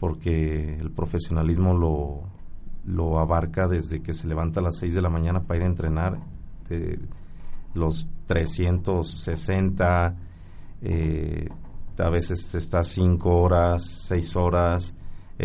porque 0.00 0.76
el 0.76 0.90
profesionalismo 0.90 1.74
lo, 1.74 2.22
lo 2.86 3.18
abarca 3.18 3.68
desde 3.68 4.00
que 4.00 4.14
se 4.14 4.26
levanta 4.26 4.60
a 4.60 4.62
las 4.62 4.78
6 4.78 4.94
de 4.94 5.02
la 5.02 5.10
mañana 5.10 5.40
para 5.40 5.58
ir 5.58 5.64
a 5.64 5.68
entrenar. 5.68 6.18
de 6.68 6.98
los 7.74 8.10
360, 8.26 10.16
eh, 10.82 11.48
a 11.98 12.10
veces 12.10 12.54
está 12.54 12.82
5 12.82 13.30
horas, 13.30 13.84
6 14.08 14.36
horas, 14.36 14.96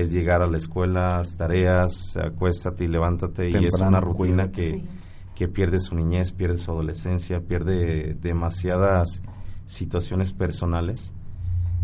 es 0.02 0.12
llegar 0.12 0.42
a 0.42 0.48
la 0.48 0.58
escuela, 0.58 1.22
tareas, 1.38 2.18
acuéstate 2.18 2.84
y 2.86 2.88
levántate, 2.88 3.50
y 3.50 3.66
es 3.66 3.80
una 3.80 4.00
rutina 4.02 4.52
que, 4.52 4.84
que 5.36 5.48
pierde 5.48 5.80
su 5.80 5.96
niñez, 5.96 6.32
pierde 6.34 6.58
su 6.58 6.72
adolescencia, 6.72 7.40
pierde 7.40 8.14
demasiadas 8.22 9.22
situaciones 9.66 10.34
personales. 10.34 11.14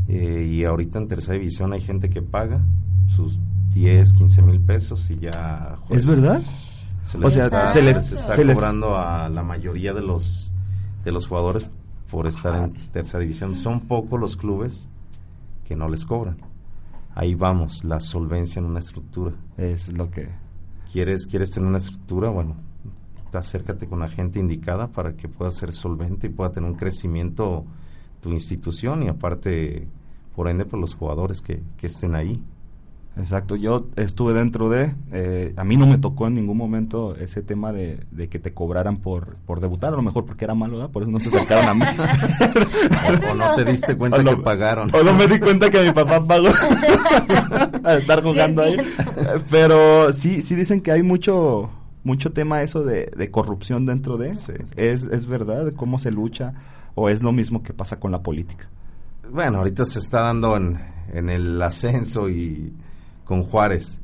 Eh, 0.08 0.50
y 0.52 0.66
ahorita 0.66 1.00
en 1.00 1.08
tercera 1.08 1.38
división 1.38 1.74
hay 1.74 1.82
gente 1.82 2.10
que 2.10 2.22
paga 2.22 2.60
sus 3.08 3.40
10, 3.74 4.12
15 4.14 4.42
mil 4.42 4.60
pesos 4.60 5.10
y 5.10 5.18
ya... 5.20 5.78
¿Es 5.90 6.06
verdad? 6.06 6.42
Se 7.04 7.18
O 7.18 7.30
sea, 7.30 7.46
está, 7.46 7.68
se 7.70 7.82
les- 7.82 8.06
se 8.08 8.16
está 8.16 8.36
se 8.36 8.44
les- 8.46 8.56
cobrando 8.56 8.98
a 8.98 9.30
la 9.30 9.42
mayoría 9.44 9.94
de 9.94 10.02
los 10.02 10.52
de 11.06 11.12
los 11.12 11.28
jugadores 11.28 11.68
por 12.12 12.28
estar 12.28 12.64
en 12.66 12.74
tercera 12.92 13.22
división. 13.22 13.56
Son 13.56 13.80
pocos 13.88 14.20
los 14.20 14.36
clubes 14.36 14.88
que 15.66 15.76
no 15.76 15.88
les 15.90 16.06
cobran. 16.06 16.38
Ahí 17.16 17.36
vamos, 17.36 17.84
la 17.84 18.00
solvencia 18.00 18.60
en 18.60 18.66
una 18.66 18.80
estructura. 18.80 19.36
Es 19.58 19.92
lo 19.92 20.10
que... 20.10 20.30
¿Quieres, 20.92 21.26
quieres 21.26 21.52
tener 21.52 21.70
una 21.70 21.78
estructura? 21.78 22.30
Bueno, 22.30 22.56
acércate 23.32 23.88
con 23.88 24.00
la 24.00 24.10
gente 24.10 24.40
indicada 24.40 24.88
para 24.88 25.16
que 25.16 25.28
pueda 25.28 25.52
ser 25.52 25.72
solvente 25.72 26.28
y 26.28 26.30
pueda 26.30 26.52
tener 26.52 26.70
un 26.70 26.76
crecimiento 26.76 27.66
tu 28.22 28.30
institución 28.30 29.04
y 29.04 29.10
aparte, 29.10 29.88
por 30.36 30.48
ende, 30.48 30.66
por 30.66 30.80
los 30.80 30.96
jugadores 30.96 31.42
que, 31.42 31.62
que 31.78 31.88
estén 31.88 32.16
ahí. 32.16 32.42
Exacto, 33.18 33.58
yo 33.58 33.88
estuve 33.98 34.34
dentro 34.34 34.70
de, 34.70 34.94
eh, 35.12 35.54
a 35.58 35.66
mí 35.66 35.76
no 35.76 35.86
me 35.86 35.98
tocó 35.98 36.28
en 36.28 36.36
ningún 36.36 36.58
momento 36.58 37.16
ese 37.16 37.42
tema 37.42 37.74
de, 37.74 38.00
de 38.10 38.30
que 38.30 38.40
te 38.40 38.54
cobraran 38.54 38.98
por, 38.98 39.36
por 39.46 39.60
debutar, 39.60 39.94
a 39.94 39.98
lo 39.98 40.02
mejor 40.02 40.26
porque 40.26 40.46
era 40.46 40.56
malo, 40.56 40.78
¿verdad? 40.78 40.92
por 40.92 41.04
eso 41.04 41.12
no 41.12 41.20
se 41.20 41.28
acercaron 41.28 41.68
a 41.68 41.74
mí. 41.74 41.82
O 43.32 43.36
no 43.36 43.56
te 43.56 43.66
diste 43.66 43.96
cuenta 43.96 44.22
O 44.22 44.24
que 44.24 44.38
pagaron. 44.38 44.90
O 44.94 45.04
no 45.04 45.14
me 45.14 45.28
di 45.28 45.40
cuenta 45.40 45.70
que 45.70 45.84
mi 45.84 45.92
papá 45.92 46.24
pagó 46.24 46.48
al 47.84 48.00
estar 48.00 48.24
jugando 48.24 48.64
ahí. 48.64 48.78
Pero 49.50 50.14
sí, 50.14 50.42
sí 50.42 50.56
dicen 50.56 50.82
que 50.82 50.92
hay 50.92 51.04
mucho 51.04 51.70
mucho 52.04 52.32
tema 52.32 52.62
eso 52.62 52.84
de, 52.84 53.12
de 53.16 53.32
corrupción 53.32 53.86
dentro 53.86 54.18
de. 54.18 54.32
Es, 54.32 55.04
es 55.04 55.26
verdad, 55.26 55.74
cómo 55.76 56.00
se 56.00 56.12
lucha, 56.12 56.54
o 56.96 57.10
es 57.10 57.22
lo 57.22 57.32
mismo 57.32 57.62
que 57.64 57.74
pasa 57.74 58.00
con 58.00 58.12
la 58.12 58.22
política. 58.22 58.70
Bueno, 59.30 59.60
ahorita 59.60 59.86
se 59.86 60.00
está 60.00 60.22
dando 60.22 60.56
en, 60.58 60.80
en 61.14 61.30
el 61.30 61.62
ascenso 61.62 62.30
y 62.30 62.74
con 63.32 63.44
Juárez, 63.44 63.98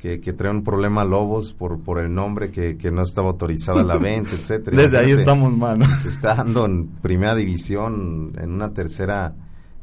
que, 0.00 0.20
que 0.20 0.32
trae 0.32 0.50
un 0.50 0.64
problema 0.64 1.04
Lobos 1.04 1.52
por, 1.52 1.78
por 1.78 2.00
el 2.00 2.12
nombre 2.12 2.50
que, 2.50 2.76
que 2.76 2.90
no 2.90 3.02
estaba 3.02 3.28
autorizada 3.28 3.84
la 3.84 3.96
venta, 3.98 4.30
etcétera. 4.32 4.76
Desde 4.76 4.98
ahí 4.98 5.12
estamos 5.12 5.56
mal, 5.56 5.78
¿no? 5.78 5.86
Se 5.86 6.08
está 6.08 6.34
dando 6.34 6.64
en 6.64 6.88
primera 6.88 7.36
división, 7.36 8.32
en 8.36 8.50
una 8.50 8.72
tercera, 8.72 9.32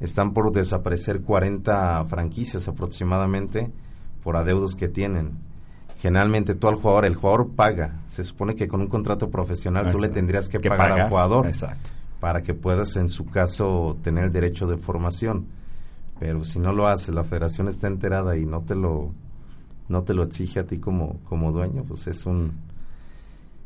están 0.02 0.34
por 0.34 0.52
desaparecer 0.52 1.22
40 1.22 2.04
franquicias 2.10 2.68
aproximadamente 2.68 3.72
por 4.26 4.36
adeudos 4.36 4.76
que 4.76 4.89
tienen. 4.89 5.38
Generalmente 6.02 6.54
tú 6.56 6.68
al 6.68 6.76
jugador, 6.76 7.06
el 7.06 7.16
jugador 7.16 7.52
paga. 7.56 8.02
Se 8.08 8.26
supone 8.26 8.56
que 8.56 8.68
con 8.68 8.82
un 8.82 8.88
contrato 8.88 9.30
profesional 9.30 9.84
tú 9.84 10.00
le 10.00 10.08
Exacto. 10.08 10.16
tendrías 10.16 10.50
que, 10.50 10.60
Que 10.60 10.68
pagar 10.68 11.00
al 11.00 11.08
jugador 11.08 11.48
exacto. 11.48 11.92
para 12.20 12.42
que 12.42 12.54
puedas 12.54 12.98
en 12.98 13.08
su 13.08 13.24
caso 13.24 13.96
tener 14.04 14.26
el 14.26 14.34
derecho 14.34 14.68
de 14.68 14.76
formación. 14.76 15.46
Pero 16.22 16.43
si 16.45 16.59
no 16.59 16.72
lo 16.72 16.88
hace, 16.88 17.11
la 17.11 17.24
federación 17.24 17.67
está 17.67 17.88
enterada 17.88 18.38
y 18.38 18.45
no 18.45 18.61
te 18.61 18.76
lo 18.76 19.11
no 19.89 20.03
te 20.03 20.13
lo 20.13 20.22
exige 20.24 20.59
a 20.59 20.67
ti 20.67 20.78
como, 20.78 21.19
como 21.28 21.51
dueño, 21.51 21.84
pues 21.84 22.05
es 22.05 22.28
un, 22.28 22.51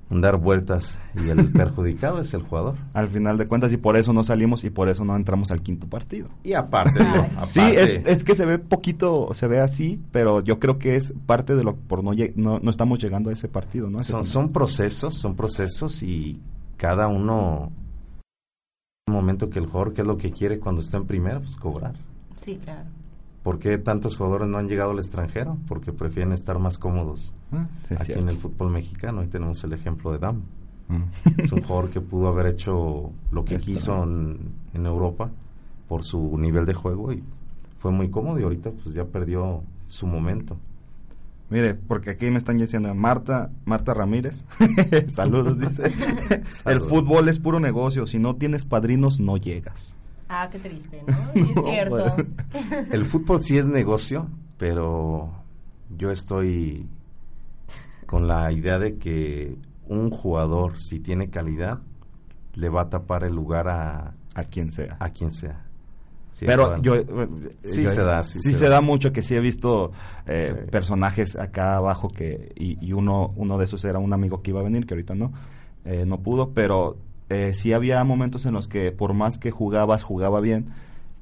un 0.09 0.21
dar 0.21 0.37
vueltas 0.37 0.97
y 1.13 1.27
el 1.27 1.49
perjudicado 1.53 2.19
es 2.21 2.33
el 2.33 2.43
jugador. 2.43 2.75
Al 2.93 3.09
final 3.09 3.37
de 3.37 3.47
cuentas, 3.47 3.73
y 3.73 3.77
por 3.77 3.97
eso 3.97 4.13
no 4.13 4.23
salimos 4.23 4.63
y 4.63 4.69
por 4.69 4.87
eso 4.87 5.03
no 5.03 5.15
entramos 5.17 5.51
al 5.51 5.61
quinto 5.61 5.85
partido. 5.87 6.29
Y 6.43 6.53
aparte, 6.53 7.03
aparte 7.03 7.51
Sí, 7.51 7.59
es, 7.75 8.07
es 8.07 8.23
que 8.23 8.33
se 8.35 8.45
ve 8.45 8.57
poquito, 8.57 9.33
se 9.33 9.47
ve 9.47 9.59
así, 9.59 10.01
pero 10.13 10.39
yo 10.41 10.57
creo 10.59 10.79
que 10.79 10.95
es 10.95 11.13
parte 11.25 11.55
de 11.55 11.63
lo 11.65 11.75
por 11.75 12.03
no 12.05 12.13
lle- 12.13 12.33
no, 12.37 12.59
no 12.59 12.71
estamos 12.71 12.97
llegando 12.99 13.29
a 13.29 13.33
ese 13.33 13.49
partido, 13.49 13.89
¿no? 13.89 13.97
A 13.97 14.01
ese 14.01 14.13
son, 14.13 14.23
son 14.23 14.51
procesos, 14.53 15.13
son 15.15 15.35
procesos 15.35 16.01
y 16.03 16.39
cada 16.77 17.07
uno 17.07 17.69
un 19.07 19.13
momento 19.13 19.49
que 19.51 19.59
el 19.59 19.65
jugador 19.67 19.93
qué 19.93 20.01
es 20.01 20.07
lo 20.07 20.17
que 20.17 20.31
quiere 20.31 20.59
cuando 20.59 20.79
está 20.81 20.97
en 20.97 21.05
primera, 21.05 21.39
pues 21.39 21.55
cobrar. 21.57 21.93
Sí, 22.36 22.57
claro. 22.63 22.86
¿Por 23.43 23.59
qué 23.59 23.77
tantos 23.77 24.17
jugadores 24.17 24.47
no 24.47 24.57
han 24.57 24.67
llegado 24.67 24.91
al 24.91 24.97
extranjero? 24.97 25.57
Porque 25.67 25.91
prefieren 25.93 26.31
estar 26.33 26.57
más 26.59 26.77
cómodos 26.79 27.33
Ah, 27.51 27.67
sí, 27.88 27.93
aquí 27.93 28.05
cierto. 28.05 28.23
en 28.23 28.29
el 28.29 28.38
fútbol 28.38 28.71
mexicano. 28.71 29.21
Ahí 29.21 29.27
tenemos 29.27 29.63
el 29.63 29.73
ejemplo 29.73 30.11
de 30.11 30.17
Dam. 30.19 30.41
Mm. 30.88 31.01
es 31.39 31.51
un 31.51 31.61
jugador 31.63 31.89
que 31.89 31.99
pudo 31.99 32.27
haber 32.27 32.45
hecho 32.47 33.11
lo 33.31 33.43
que 33.43 33.57
quiso 33.57 34.03
en, 34.03 34.38
en 34.73 34.86
Europa 34.86 35.31
por 35.88 36.03
su 36.03 36.38
nivel 36.38 36.65
de 36.65 36.75
juego 36.75 37.11
y 37.11 37.23
fue 37.79 37.91
muy 37.91 38.09
cómodo 38.11 38.39
y 38.39 38.43
ahorita 38.43 38.69
pues 38.71 38.93
ya 38.95 39.03
perdió 39.05 39.63
su 39.88 40.05
momento. 40.07 40.57
Mire, 41.49 41.75
porque 41.75 42.09
aquí 42.11 42.29
me 42.31 42.39
están 42.39 42.57
diciendo 42.57 42.93
Marta, 42.95 43.51
Marta 43.65 43.93
Ramírez. 43.93 44.43
Saludos, 45.07 45.59
dice. 45.59 45.83
El 46.29 46.45
Saludos. 46.47 46.89
fútbol 46.89 47.29
es 47.29 47.38
puro 47.39 47.59
negocio. 47.59 48.07
Si 48.07 48.17
no 48.17 48.36
tienes 48.36 48.65
padrinos, 48.65 49.19
no 49.19 49.38
llegas. 49.38 49.95
Ah, 50.30 50.49
qué 50.51 50.59
triste, 50.59 51.03
¿no? 51.07 51.13
Sí, 51.34 51.51
es 51.55 51.63
cierto. 51.65 51.95
bueno. 51.95 52.15
El 52.91 53.05
fútbol 53.05 53.41
sí 53.41 53.57
es 53.57 53.67
negocio, 53.67 54.28
pero 54.57 55.32
yo 55.95 56.09
estoy 56.11 56.88
con 58.05 58.28
la 58.28 58.51
idea 58.51 58.78
de 58.80 58.97
que 58.97 59.55
un 59.88 60.09
jugador, 60.09 60.80
si 60.80 60.99
tiene 60.99 61.30
calidad, 61.30 61.80
le 62.53 62.69
va 62.69 62.84
a 62.84 62.89
tapar 62.89 63.23
el 63.23 63.34
lugar 63.36 63.67
a, 63.67 64.13
A 64.34 64.43
quien 64.43 64.71
sea. 64.71 64.97
a 64.99 65.09
quien 65.09 65.32
sea. 65.32 65.61
Sí, 66.32 66.45
Pero 66.45 66.82
yo... 66.82 66.95
eh, 66.95 67.05
Sí 67.63 67.84
yo- 67.84 67.89
se 67.89 68.01
da, 68.01 68.21
sí 68.23 68.39
sí 68.41 68.51
se 68.51 68.59
se 68.59 68.65
da. 68.65 68.71
da 68.76 68.82
mucho 68.82 69.13
que 69.13 69.23
sí 69.23 69.36
he 69.36 69.39
visto 69.39 69.91
eh, 70.28 70.53
Sí. 70.65 70.69
personajes 70.71 71.38
acá 71.38 71.78
abajo 71.78 72.09
que... 72.09 72.51
Y, 72.57 72.78
y 72.86 72.91
uno, 72.93 73.32
uno 73.38 73.57
de 73.57 73.65
esos 73.65 73.86
era 73.86 73.99
un 73.99 74.11
amigo 74.11 74.41
que 74.41 74.51
iba 74.51 74.59
a 74.59 74.63
venir, 74.63 74.86
que 74.86 74.95
ahorita 74.95 75.15
no. 75.15 75.32
eh, 75.86 76.03
no 76.05 76.19
pudo, 76.19 76.49
pero 76.49 76.97
eh, 77.30 77.53
sí 77.53 77.73
había 77.73 78.03
momentos 78.03 78.45
en 78.45 78.53
los 78.53 78.67
que 78.67 78.91
por 78.91 79.13
más 79.13 79.38
que 79.38 79.51
jugabas, 79.51 80.03
jugaba 80.03 80.39
bien, 80.39 80.69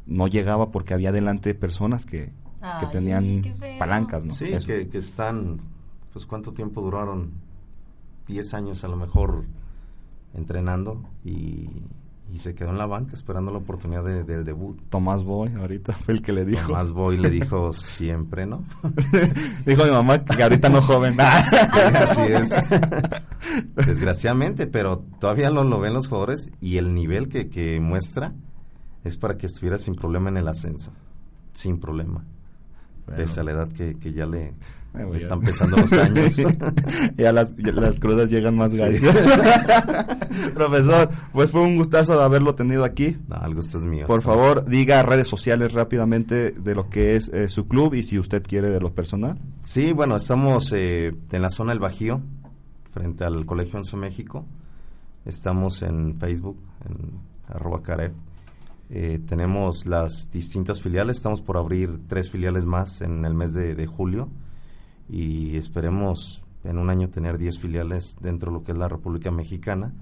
no 0.06 0.28
llegaba 0.28 0.72
porque 0.72 0.94
había 0.94 1.12
delante 1.12 1.54
personas 1.56 2.06
que, 2.06 2.32
que 2.80 2.86
tenían 2.92 3.42
palancas, 3.80 4.26
¿no? 4.26 4.34
Sí, 4.34 4.52
que, 4.66 4.90
que 4.90 4.98
están, 4.98 5.60
pues 6.12 6.26
cuánto 6.26 6.54
tiempo 6.54 6.82
duraron, 6.82 7.32
10 8.28 8.54
años 8.54 8.84
a 8.84 8.88
lo 8.88 8.96
mejor 8.96 9.44
entrenando 10.34 11.04
y, 11.24 11.70
y 12.34 12.40
se 12.40 12.56
quedó 12.56 12.72
en 12.72 12.80
la 12.80 12.88
banca 12.88 13.14
esperando 13.14 13.52
la 13.52 13.60
oportunidad 13.60 14.04
de- 14.04 14.24
del 14.24 14.44
debut. 14.44 14.82
Tomás 14.90 15.24
Boy, 15.24 15.54
ahorita 15.54 15.94
fue 15.94 16.16
el 16.16 16.22
que 16.24 16.34
le 16.34 16.44
dijo. 16.46 16.66
Tomás 16.68 16.92
Boy 16.92 17.18
le 17.18 17.30
dijo 17.30 17.72
siempre, 17.74 18.48
¿no? 18.48 18.64
dijo 19.66 19.84
mi 19.86 19.92
mamá 19.92 20.26
que 20.26 20.42
ahorita 20.42 20.68
no 20.70 20.82
joven. 20.82 21.16
Sí, 21.74 21.80
así 21.80 22.22
es. 22.24 22.56
Desgraciadamente, 23.76 24.68
pero 24.68 25.00
todavía 25.20 25.50
lo, 25.50 25.64
lo 25.64 25.80
ven 25.80 25.94
los 25.94 26.08
jugadores 26.08 26.52
y 26.60 26.78
el 26.78 26.94
nivel 26.94 27.30
que, 27.30 27.50
que 27.50 27.80
muestra 27.80 28.34
es 29.04 29.18
para 29.18 29.38
que 29.38 29.46
estuviera 29.48 29.78
sin 29.78 29.96
problema 29.96 30.30
en 30.30 30.38
el 30.38 30.48
ascenso. 30.48 30.92
Sin 31.54 31.80
problema. 31.80 32.26
Pese 33.06 33.40
a 33.40 33.44
la 33.44 33.52
edad 33.52 33.68
que, 33.70 33.96
que 34.00 34.14
ya 34.14 34.26
le, 34.26 34.54
Bueno, 34.94 35.14
le 35.14 35.20
ya. 35.20 35.24
están 35.26 35.40
pesando 35.42 35.78
los 35.78 35.92
años. 35.94 36.36
ya 37.18 37.32
las, 37.32 37.56
ya 37.58 37.72
las 37.74 38.00
crudas 38.00 38.30
llegan 38.30 38.56
más 38.56 38.72
Sí. 38.74 38.80
gallas. 38.80 39.02
Profesor, 40.54 41.10
pues 41.32 41.52
fue 41.52 41.62
un 41.62 41.78
gustazo 41.78 42.14
de 42.18 42.24
haberlo 42.24 42.56
tenido 42.56 42.84
aquí. 42.84 43.18
No, 43.28 43.46
el 43.46 43.56
gusto 43.56 43.78
es 43.78 43.84
mío. 43.84 44.06
Por 44.08 44.22
favor, 44.22 44.66
diga 44.66 45.02
redes 45.04 45.28
sociales 45.28 45.74
rápidamente 45.74 46.52
de 46.52 46.76
lo 46.76 46.90
que 46.90 47.16
es 47.16 47.30
eh, 47.30 47.48
su 47.50 47.68
club 47.68 47.94
y 47.94 48.04
si 48.04 48.18
usted 48.20 48.44
quiere 48.44 48.70
de 48.70 48.80
lo 48.80 48.94
personal. 48.94 49.38
Sí, 49.62 49.94
bueno, 49.94 50.16
estamos 50.16 50.72
eh, 50.74 51.12
en 51.32 51.42
la 51.42 51.50
zona 51.50 51.72
del 51.74 51.80
Bajío, 51.80 52.22
frente 52.92 53.24
al 53.26 53.46
Colegio 53.46 53.78
Once 53.78 53.96
México. 53.98 54.46
Estamos 55.26 55.82
en 55.84 56.18
Facebook, 56.20 56.58
en 56.86 57.20
arroba 57.54 57.82
Caref. 57.82 58.14
Eh, 58.90 59.20
tenemos 59.26 59.86
las 59.86 60.30
distintas 60.32 60.82
filiales, 60.82 61.18
estamos 61.18 61.42
por 61.42 61.58
abrir 61.58 62.00
tres 62.08 62.30
filiales 62.30 62.66
más 62.66 63.02
en 63.02 63.26
el 63.26 63.34
mes 63.34 63.54
de, 63.54 63.74
de 63.76 63.88
julio 63.88 64.30
y 65.10 65.58
esperemos 65.58 66.44
en 66.64 66.78
un 66.78 66.90
año 66.90 67.10
tener 67.10 67.38
10 67.38 67.60
filiales 67.60 68.16
dentro 68.22 68.52
de 68.52 68.58
lo 68.60 68.64
que 68.64 68.72
es 68.72 68.78
la 68.78 68.88
República 68.88 69.32
Mexicana. 69.32 69.94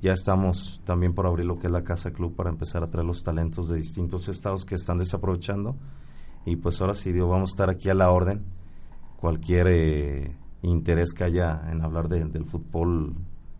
Ya 0.00 0.12
estamos 0.12 0.82
también 0.84 1.14
por 1.14 1.26
abrir 1.26 1.46
lo 1.46 1.58
que 1.58 1.66
es 1.66 1.72
la 1.72 1.82
Casa 1.82 2.10
Club 2.12 2.34
para 2.36 2.50
empezar 2.50 2.82
a 2.84 2.90
traer 2.90 3.06
los 3.06 3.22
talentos 3.24 3.68
de 3.68 3.76
distintos 3.78 4.28
estados 4.28 4.64
que 4.64 4.74
están 4.76 4.98
desaprovechando. 4.98 5.76
Y 6.46 6.56
pues 6.56 6.80
ahora 6.80 6.94
sí, 6.94 7.10
Dios, 7.12 7.28
vamos 7.28 7.50
a 7.50 7.52
estar 7.54 7.70
aquí 7.70 7.88
a 7.88 7.94
la 7.94 8.10
orden. 8.10 8.44
Cualquier 9.16 9.66
eh, 9.68 10.36
interés 10.62 11.12
que 11.12 11.24
haya 11.24 11.60
en 11.72 11.82
hablar 11.82 12.08
de- 12.08 12.24
del 12.26 12.44
fútbol, 12.44 13.14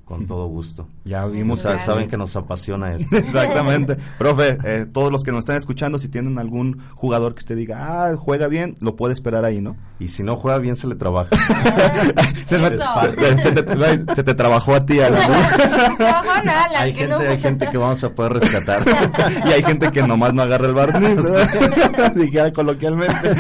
con 0.09 0.27
todo 0.27 0.47
gusto. 0.47 0.89
Ya 1.05 1.27
vimos. 1.27 1.61
Sa- 1.61 1.77
saben 1.77 2.09
que 2.09 2.17
nos 2.17 2.35
apasiona 2.35 2.95
esto. 2.95 3.15
Exactamente. 3.15 3.97
Profe, 4.19 4.57
eh, 4.65 4.87
todos 4.91 5.13
los 5.13 5.23
que 5.23 5.31
nos 5.33 5.41
están 5.41 5.57
escuchando, 5.57 5.99
si 5.99 6.09
tienen 6.09 6.39
algún 6.39 6.81
jugador 6.95 7.35
que 7.35 7.41
usted 7.41 7.57
diga, 7.57 7.77
ah, 8.11 8.17
juega 8.17 8.49
bien, 8.49 8.77
lo 8.81 8.97
puede 8.97 9.13
esperar 9.13 9.45
ahí, 9.45 9.61
¿no? 9.61 9.77
Y 10.01 10.09
si 10.09 10.23
no 10.23 10.37
juega 10.37 10.57
bien, 10.59 10.77
se 10.77 10.87
le 10.89 10.95
trabaja. 10.95 11.37
se, 12.47 12.59
me- 12.59 12.71
se- 12.71 13.39
se 13.39 13.53
te, 13.53 14.15
se 14.15 14.23
te 14.25 14.35
trabajó 14.35 14.75
a 14.77 14.87
ti, 14.87 14.99
Alan. 14.99 15.21
Alan, 15.23 16.71
hay, 16.77 16.93
que 16.93 17.01
gente, 17.01 17.15
no- 17.15 17.19
hay 17.21 17.39
gente 17.39 17.67
que 17.69 17.77
vamos 17.77 18.03
a 18.03 18.11
poder 18.15 18.33
rescatar. 18.35 18.83
y 19.47 19.53
hay 19.53 19.63
gente 19.63 19.91
que 19.93 20.03
nomás 20.03 20.33
no 20.33 20.41
agarra 20.43 20.67
el 20.69 20.75
barniz, 20.75 21.21
dijera 22.15 22.51
coloquialmente. 22.53 23.33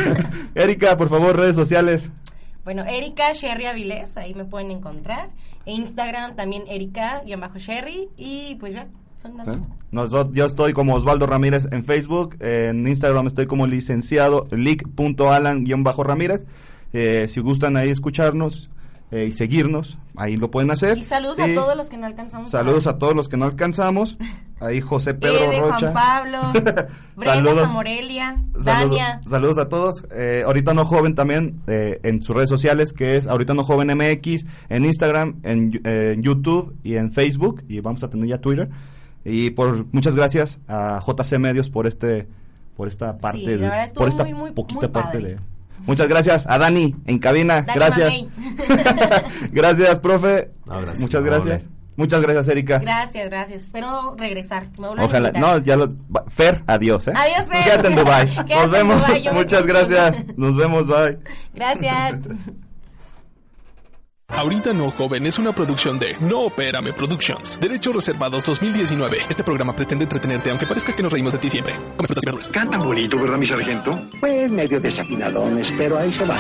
Erika, 0.54 0.96
por 0.98 1.08
favor, 1.08 1.34
redes 1.36 1.56
sociales. 1.56 2.10
Bueno, 2.64 2.84
Erika 2.84 3.32
Sherry 3.32 3.64
Avilés, 3.64 4.16
ahí 4.18 4.34
me 4.34 4.44
pueden 4.44 4.70
encontrar. 4.70 5.30
Instagram 5.68 6.34
también 6.36 6.64
Erika-Sherry. 6.68 8.08
Y 8.16 8.56
pues 8.56 8.74
ya, 8.74 8.88
son 9.22 9.36
más. 9.36 9.48
Nosotros- 9.90 10.34
yo 10.34 10.46
estoy 10.46 10.72
como 10.72 10.94
Osvaldo 10.94 11.26
Ramírez 11.26 11.66
en 11.72 11.84
Facebook, 11.84 12.36
en 12.40 12.86
Instagram 12.86 13.26
estoy 13.26 13.46
como 13.46 13.66
licenciado 13.66 14.46
lic.alan-ramírez. 14.50 16.46
Eh, 16.92 17.26
si 17.28 17.40
gustan 17.40 17.76
ahí 17.76 17.90
escucharnos 17.90 18.70
eh, 19.10 19.26
y 19.28 19.32
seguirnos, 19.32 19.98
ahí 20.16 20.36
lo 20.36 20.50
pueden 20.50 20.70
hacer. 20.70 20.98
Y 20.98 21.04
saludos 21.04 21.38
Y 21.38 21.42
a 21.42 21.54
todos 21.54 21.76
los 21.76 21.88
que 21.88 21.96
no 21.96 22.06
alcanzamos. 22.06 22.50
Saludos 22.50 22.86
a 22.86 22.98
todos 22.98 23.14
los 23.14 23.28
que 23.28 23.36
no 23.36 23.46
alcanzamos. 23.46 24.16
Ahí 24.60 24.80
José 24.80 25.14
Pedro 25.14 25.52
Ede, 25.52 25.60
Rocha. 25.60 25.92
Juan 25.92 25.94
Pablo, 25.94 26.38
Brenda 27.16 27.34
Saludos. 27.34 27.72
Morelia, 27.72 28.36
Saludos, 28.58 28.64
Dania. 28.64 29.20
saludos 29.26 29.58
a 29.58 29.68
todos. 29.68 30.04
Eh, 30.12 30.42
ahorita 30.44 30.74
no 30.74 30.84
joven 30.84 31.14
también 31.14 31.60
eh, 31.68 32.00
en 32.02 32.22
sus 32.22 32.34
redes 32.34 32.50
sociales, 32.50 32.92
que 32.92 33.16
es 33.16 33.26
ahorita 33.28 33.54
no 33.54 33.62
joven 33.62 33.96
MX, 33.96 34.46
en 34.68 34.84
Instagram, 34.84 35.36
en, 35.44 35.80
eh, 35.84 36.12
en 36.14 36.22
YouTube 36.22 36.74
y 36.82 36.96
en 36.96 37.12
Facebook. 37.12 37.62
Y 37.68 37.80
vamos 37.80 38.02
a 38.02 38.10
tener 38.10 38.28
ya 38.28 38.38
Twitter. 38.38 38.68
Y 39.24 39.50
por 39.50 39.86
muchas 39.92 40.14
gracias 40.14 40.60
a 40.68 41.00
JC 41.06 41.38
Medios 41.38 41.70
por 41.70 41.86
este 41.86 42.26
por 42.76 42.88
esta 42.88 43.18
parte 43.18 43.38
Sí, 43.38 43.44
la 43.46 43.50
de- 43.52 43.58
verdad 43.58 43.84
estuvo 43.84 44.00
por 44.04 44.08
esta 44.08 44.24
muy, 44.24 44.32
muy, 44.34 44.50
poquita 44.52 44.80
muy 44.82 44.88
parte 44.88 45.18
de 45.18 45.38
Muchas 45.86 46.08
gracias 46.08 46.44
a 46.48 46.58
Dani 46.58 46.94
en 47.06 47.18
cabina. 47.20 47.62
Dani 47.62 47.72
gracias. 47.74 48.14
Gracias, 49.52 49.98
profe. 50.00 50.50
No, 50.66 50.80
gracias. 50.80 50.98
Muchas 51.00 51.20
No, 51.22 51.26
gracias. 51.26 51.68
Muchas 51.98 52.22
gracias, 52.22 52.46
Erika. 52.48 52.78
Gracias, 52.78 53.28
gracias. 53.28 53.64
Espero 53.64 54.14
regresar. 54.16 54.68
me 54.78 54.86
Ojalá. 55.04 55.32
No, 55.32 55.58
ya 55.58 55.76
lo. 55.76 55.88
va- 55.88 56.24
Fer, 56.28 56.62
adiós, 56.68 57.08
¿eh? 57.08 57.12
Adiós, 57.14 57.48
Fer. 57.48 57.64
Quédate 57.64 57.88
en 57.88 57.96
Dubai. 57.96 58.26
Quédate 58.46 58.54
Nos 58.54 58.70
vemos. 58.70 59.08
Me 59.08 59.32
Muchas 59.32 59.66
gracias. 59.66 60.24
Nos 60.36 60.56
vemos, 60.56 60.86
bye. 60.86 61.18
Gracias. 61.54 62.20
Ahorita 64.28 64.72
no 64.74 64.90
joven 64.90 65.26
es 65.26 65.38
una 65.38 65.52
producción 65.52 65.98
de 65.98 66.14
No 66.20 66.42
Opérame 66.42 66.92
Productions. 66.92 67.58
Derechos 67.58 67.94
reservados 67.94 68.44
2019. 68.44 69.16
Este 69.28 69.42
programa 69.42 69.74
pretende 69.74 70.04
entretenerte 70.04 70.50
aunque 70.50 70.66
parezca 70.66 70.92
que 70.94 71.02
nos 71.02 71.10
reímos 71.12 71.32
de 71.32 71.38
ti 71.40 71.50
siempre. 71.50 71.74
Come 71.96 72.06
frutas 72.06 72.22
y 72.22 72.26
verduras. 72.26 72.48
Cantan 72.50 72.80
bonito, 72.80 73.18
¿verdad, 73.18 73.38
mi 73.38 73.46
sargento? 73.46 73.90
Pues 74.20 74.52
medio 74.52 74.78
desafinadones, 74.80 75.72
pero 75.76 75.98
ahí 75.98 76.12
se 76.12 76.24
van. 76.26 76.38